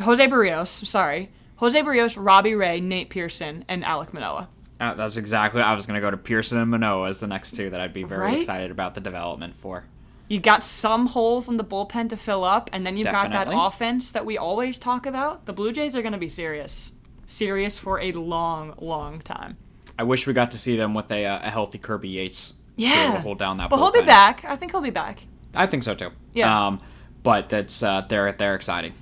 Jose 0.00 0.26
Berrios. 0.26 0.86
Sorry, 0.86 1.30
Jose 1.56 1.80
Berrios, 1.82 2.16
Robbie 2.18 2.54
Ray, 2.54 2.80
Nate 2.80 3.10
Pearson, 3.10 3.64
and 3.68 3.84
Alek 3.84 4.12
Manoah. 4.14 4.48
Uh, 4.80 4.94
that's 4.94 5.16
exactly. 5.16 5.60
I 5.60 5.74
was 5.74 5.86
going 5.86 6.00
to 6.00 6.04
go 6.04 6.10
to 6.10 6.16
Pearson 6.16 6.58
and 6.58 6.70
Manoah 6.70 7.08
as 7.08 7.20
the 7.20 7.26
next 7.26 7.52
two 7.52 7.70
that 7.70 7.80
I'd 7.80 7.92
be 7.92 8.04
very 8.04 8.22
Right? 8.22 8.38
excited 8.38 8.70
about 8.70 8.94
the 8.94 9.00
development 9.00 9.54
for. 9.54 9.84
You 10.28 10.40
got 10.40 10.64
some 10.64 11.06
holes 11.08 11.48
in 11.48 11.58
the 11.58 11.64
bullpen 11.64 12.08
to 12.08 12.16
fill 12.16 12.44
up, 12.44 12.70
and 12.72 12.86
then 12.86 12.96
you've 12.96 13.06
got 13.06 13.30
that 13.32 13.48
offense 13.50 14.10
that 14.12 14.24
we 14.24 14.38
always 14.38 14.78
talk 14.78 15.04
about. 15.04 15.44
The 15.44 15.52
Blue 15.52 15.70
Jays 15.70 15.94
are 15.94 16.00
going 16.00 16.12
to 16.12 16.18
be 16.18 16.30
serious. 16.30 16.92
Serious 17.26 17.78
for 17.78 18.00
a 18.00 18.12
long, 18.12 18.74
long 18.78 19.20
time. 19.20 19.56
I 19.98 20.02
wish 20.02 20.26
we 20.26 20.32
got 20.32 20.50
to 20.52 20.58
see 20.58 20.76
them 20.76 20.92
with 20.94 21.10
a, 21.10 21.24
uh, 21.26 21.46
a 21.46 21.50
healthy 21.50 21.78
Kirby 21.78 22.08
Yates. 22.08 22.50
to 22.52 22.56
be 22.76 22.84
able 22.86 22.96
Yeah. 22.96 23.12
to 23.14 23.20
hold 23.20 23.38
down 23.38 23.56
that. 23.58 23.70
But 23.70 23.76
he'll 23.78 23.92
be 23.92 24.02
back. 24.02 24.44
I 24.44 24.56
think 24.56 24.72
he'll 24.72 24.80
be 24.80 24.90
back. 24.90 25.26
I 25.54 25.66
think 25.66 25.82
so 25.84 25.94
too. 25.94 26.10
Yeah. 26.32 26.66
Um, 26.66 26.80
but 27.22 27.48
that's 27.48 27.82
uh, 27.82 28.02
they're 28.08 28.32
they're 28.32 28.54
exciting. 28.56 28.92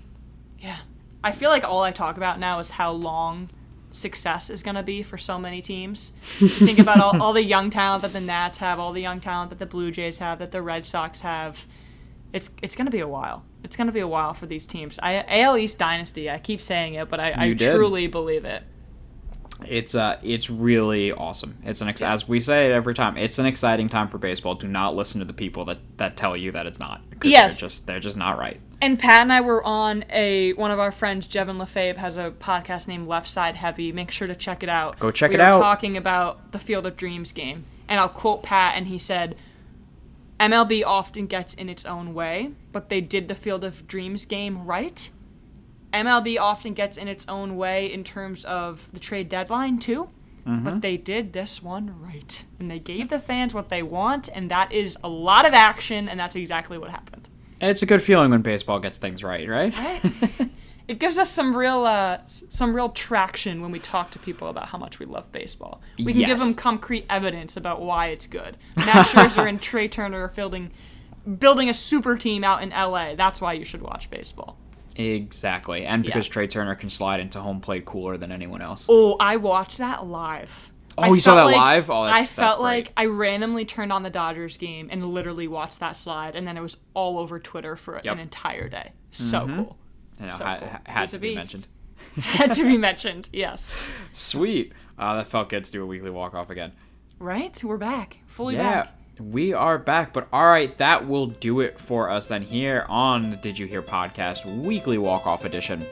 Yeah. 0.60 0.76
I 1.24 1.32
feel 1.32 1.50
like 1.50 1.64
all 1.64 1.82
I 1.82 1.90
talk 1.92 2.16
about 2.16 2.38
now 2.38 2.58
is 2.58 2.70
how 2.70 2.92
long 2.92 3.48
success 3.92 4.50
is 4.50 4.62
going 4.62 4.74
to 4.74 4.82
be 4.82 5.02
for 5.02 5.18
so 5.18 5.38
many 5.38 5.60
teams. 5.62 6.10
Think 6.22 6.78
about 6.78 7.00
all, 7.00 7.20
all 7.22 7.32
the 7.32 7.42
young 7.44 7.70
talent 7.70 8.02
that 8.02 8.12
the 8.12 8.20
Nats 8.20 8.58
have, 8.58 8.78
all 8.78 8.92
the 8.92 9.00
young 9.02 9.20
talent 9.20 9.50
that 9.50 9.58
the 9.58 9.66
Blue 9.66 9.90
Jays 9.90 10.18
have, 10.18 10.38
that 10.40 10.50
the 10.50 10.62
Red 10.62 10.84
Sox 10.84 11.20
have. 11.22 11.66
It's 12.32 12.50
it's 12.62 12.76
going 12.76 12.86
to 12.86 12.90
be 12.92 13.00
a 13.00 13.08
while. 13.08 13.44
It's 13.64 13.76
going 13.76 13.86
to 13.86 13.92
be 13.92 14.00
a 14.00 14.08
while 14.08 14.34
for 14.34 14.46
these 14.46 14.66
teams. 14.66 14.98
I, 15.02 15.24
AL 15.42 15.56
East 15.56 15.78
dynasty. 15.78 16.30
I 16.30 16.38
keep 16.38 16.60
saying 16.60 16.94
it, 16.94 17.08
but 17.08 17.20
I, 17.20 17.50
I 17.50 17.54
truly 17.54 18.06
believe 18.06 18.44
it. 18.44 18.62
It's 19.66 19.94
uh, 19.94 20.18
it's 20.22 20.50
really 20.50 21.12
awesome. 21.12 21.56
It's 21.62 21.80
an 21.80 21.88
ex- 21.88 22.02
as 22.02 22.28
we 22.28 22.40
say 22.40 22.66
it 22.66 22.72
every 22.72 22.94
time. 22.94 23.16
It's 23.16 23.38
an 23.38 23.46
exciting 23.46 23.88
time 23.88 24.08
for 24.08 24.18
baseball. 24.18 24.54
Do 24.54 24.66
not 24.66 24.96
listen 24.96 25.20
to 25.20 25.24
the 25.24 25.32
people 25.32 25.64
that, 25.66 25.78
that 25.98 26.16
tell 26.16 26.36
you 26.36 26.50
that 26.52 26.66
it's 26.66 26.80
not. 26.80 27.00
Yes. 27.22 27.60
they're 27.60 27.68
just 27.68 27.86
they're 27.86 28.00
just 28.00 28.16
not 28.16 28.38
right. 28.38 28.60
And 28.80 28.98
Pat 28.98 29.22
and 29.22 29.32
I 29.32 29.40
were 29.40 29.62
on 29.62 30.04
a 30.10 30.54
one 30.54 30.72
of 30.72 30.80
our 30.80 30.90
friends, 30.90 31.28
Jevin 31.28 31.58
Lefebvre, 31.58 32.00
has 32.00 32.16
a 32.16 32.32
podcast 32.32 32.88
named 32.88 33.06
Left 33.06 33.28
Side 33.28 33.54
Heavy. 33.54 33.92
Make 33.92 34.10
sure 34.10 34.26
to 34.26 34.34
check 34.34 34.64
it 34.64 34.68
out. 34.68 34.98
Go 34.98 35.12
check 35.12 35.30
we 35.30 35.36
it 35.36 35.38
were 35.38 35.44
out. 35.44 35.60
Talking 35.60 35.96
about 35.96 36.50
the 36.50 36.58
Field 36.58 36.86
of 36.86 36.96
Dreams 36.96 37.30
game, 37.30 37.64
and 37.88 38.00
I'll 38.00 38.08
quote 38.08 38.42
Pat, 38.42 38.76
and 38.76 38.88
he 38.88 38.98
said, 38.98 39.36
"MLB 40.42 40.84
often 40.84 41.26
gets 41.26 41.54
in 41.54 41.68
its 41.68 41.86
own 41.86 42.14
way, 42.14 42.50
but 42.72 42.88
they 42.88 43.00
did 43.00 43.28
the 43.28 43.34
Field 43.34 43.62
of 43.62 43.86
Dreams 43.86 44.24
game 44.24 44.64
right. 44.64 45.08
MLB 45.92 46.38
often 46.40 46.74
gets 46.74 46.96
in 46.96 47.06
its 47.06 47.28
own 47.28 47.56
way 47.56 47.92
in 47.92 48.02
terms 48.02 48.44
of 48.44 48.88
the 48.92 49.00
trade 49.00 49.28
deadline 49.28 49.78
too." 49.78 50.08
Mm-hmm. 50.46 50.64
But 50.64 50.82
they 50.82 50.96
did 50.96 51.32
this 51.32 51.62
one 51.62 51.94
right. 52.00 52.44
And 52.58 52.68
they 52.68 52.80
gave 52.80 53.08
the 53.08 53.20
fans 53.20 53.54
what 53.54 53.68
they 53.68 53.82
want, 53.82 54.28
and 54.34 54.50
that 54.50 54.72
is 54.72 54.98
a 55.04 55.08
lot 55.08 55.46
of 55.46 55.54
action, 55.54 56.08
and 56.08 56.18
that's 56.18 56.34
exactly 56.34 56.78
what 56.78 56.90
happened. 56.90 57.28
It's 57.60 57.82
a 57.82 57.86
good 57.86 58.02
feeling 58.02 58.30
when 58.30 58.42
baseball 58.42 58.80
gets 58.80 58.98
things 58.98 59.22
right, 59.22 59.48
right? 59.48 59.72
Right. 59.76 60.02
it 60.88 60.98
gives 60.98 61.16
us 61.18 61.30
some 61.30 61.56
real 61.56 61.84
uh, 61.84 62.18
some 62.26 62.74
real 62.74 62.88
traction 62.90 63.62
when 63.62 63.70
we 63.70 63.78
talk 63.78 64.10
to 64.12 64.18
people 64.18 64.48
about 64.48 64.68
how 64.68 64.78
much 64.78 64.98
we 64.98 65.06
love 65.06 65.30
baseball. 65.32 65.80
We 65.98 66.12
can 66.12 66.22
give 66.24 66.38
them 66.38 66.54
concrete 66.54 67.06
evidence 67.08 67.56
about 67.56 67.80
why 67.80 68.08
it's 68.08 68.26
good. 68.26 68.56
Max 68.76 69.10
Scherzer 69.12 69.48
and 69.48 69.60
Trea 69.60 69.88
Turner 69.88 70.24
are 70.24 70.28
building 70.28 70.70
building 71.38 71.68
a 71.68 71.74
super 71.74 72.16
team 72.16 72.42
out 72.44 72.62
in 72.62 72.70
LA. 72.70 73.14
That's 73.14 73.40
why 73.40 73.52
you 73.52 73.64
should 73.64 73.82
watch 73.82 74.10
baseball. 74.10 74.56
Exactly, 74.96 75.86
and 75.86 76.02
because 76.02 76.26
Yeah. 76.28 76.32
Trea 76.32 76.48
Turner 76.48 76.74
can 76.74 76.88
slide 76.90 77.20
into 77.20 77.40
home 77.40 77.60
plate 77.60 77.84
cooler 77.84 78.16
than 78.16 78.32
anyone 78.32 78.60
else. 78.60 78.86
Oh, 78.90 79.16
I 79.20 79.36
watched 79.36 79.78
that 79.78 80.06
live. 80.06 80.70
Oh, 80.98 81.04
I 81.04 81.08
you 81.08 81.20
saw 81.20 81.36
that 81.36 81.44
like- 81.44 81.56
live? 81.56 81.90
Oh, 81.90 82.02
I 82.02 82.26
felt 82.26 82.60
like 82.60 82.92
I 82.96 83.06
randomly 83.06 83.64
turned 83.64 83.92
on 83.92 84.02
the 84.02 84.10
Dodgers 84.10 84.58
game 84.58 84.88
and 84.90 85.06
literally 85.06 85.48
watched 85.48 85.80
that 85.80 85.96
slide, 85.96 86.36
and 86.36 86.46
then 86.46 86.58
it 86.58 86.60
was 86.60 86.76
all 86.92 87.18
over 87.18 87.38
Twitter 87.38 87.76
for 87.76 87.94
Yep. 87.94 88.02
Mm-hmm. 88.04 88.12
an 88.12 88.18
entire 88.18 88.68
day. 88.68 88.92
So 89.10 89.46
cool. 89.46 89.76
You 90.20 90.26
know, 90.26 90.32
So 90.32 90.44
ha- 90.44 90.58
cool. 90.60 90.68
had 90.86 91.08
to 91.08 91.18
be 91.18 91.34
mentioned. 91.34 91.66
Had 92.20 92.52
to 92.52 92.64
be 92.64 92.76
mentioned. 92.76 93.28
Yes. 93.32 93.88
Sweet. 94.12 94.72
Uh, 94.98 95.16
that 95.16 95.28
felt 95.28 95.48
good 95.48 95.62
to 95.64 95.70
do 95.72 95.82
a 95.82 95.86
weekly 95.86 96.10
walk 96.10 96.34
off 96.34 96.50
again. 96.50 96.72
Right? 97.20 97.62
We're 97.62 97.76
back. 97.78 98.18
Fully 98.26 98.56
Yeah, 98.56 98.82
back. 98.84 98.94
we 99.20 99.52
are 99.52 99.78
back. 99.78 100.12
But 100.12 100.26
all 100.32 100.44
right, 100.46 100.76
that 100.78 101.06
will 101.06 101.26
do 101.28 101.60
it 101.60 101.78
for 101.78 102.10
us 102.10 102.26
then 102.26 102.42
here 102.42 102.84
on 102.88 103.30
the 103.30 103.36
Did 103.36 103.56
You 103.58 103.66
Hear 103.66 103.82
podcast 103.82 104.44
weekly 104.62 104.98
walk 104.98 105.26
off 105.26 105.44
edition. 105.44 105.86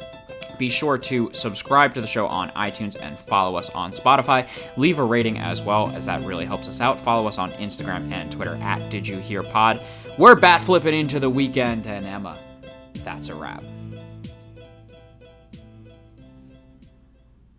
Be 0.59 0.69
sure 0.69 0.99
to 0.99 1.31
subscribe 1.33 1.95
to 1.95 2.01
the 2.01 2.07
show 2.09 2.27
on 2.27 2.51
iTunes 2.51 3.01
and 3.01 3.19
follow 3.19 3.57
us 3.57 3.71
on 3.71 3.93
Spotify. 3.93 4.47
Leave 4.77 4.99
a 4.99 5.05
rating 5.05 5.39
as 5.39 5.63
well, 5.63 5.89
as 5.91 6.07
that 6.07 6.23
really 6.25 6.45
helps 6.45 6.69
us 6.69 6.81
out. 6.83 6.99
Follow 7.01 7.27
us 7.29 7.39
on 7.39 7.53
Instagram 7.53 8.11
and 8.13 8.31
Twitter 8.33 8.57
at 8.57 8.91
Did 8.91 9.07
You 9.09 9.19
Hear 9.19 9.43
Pod. 9.45 9.81
We're 10.19 10.35
bat 10.35 10.61
flipping 10.61 10.93
into 10.93 11.19
the 11.21 11.31
weekend, 11.31 11.87
and 11.87 12.05
Emma, 12.05 12.37
that's 13.05 13.29
a 13.31 13.35
wrap. 13.35 13.63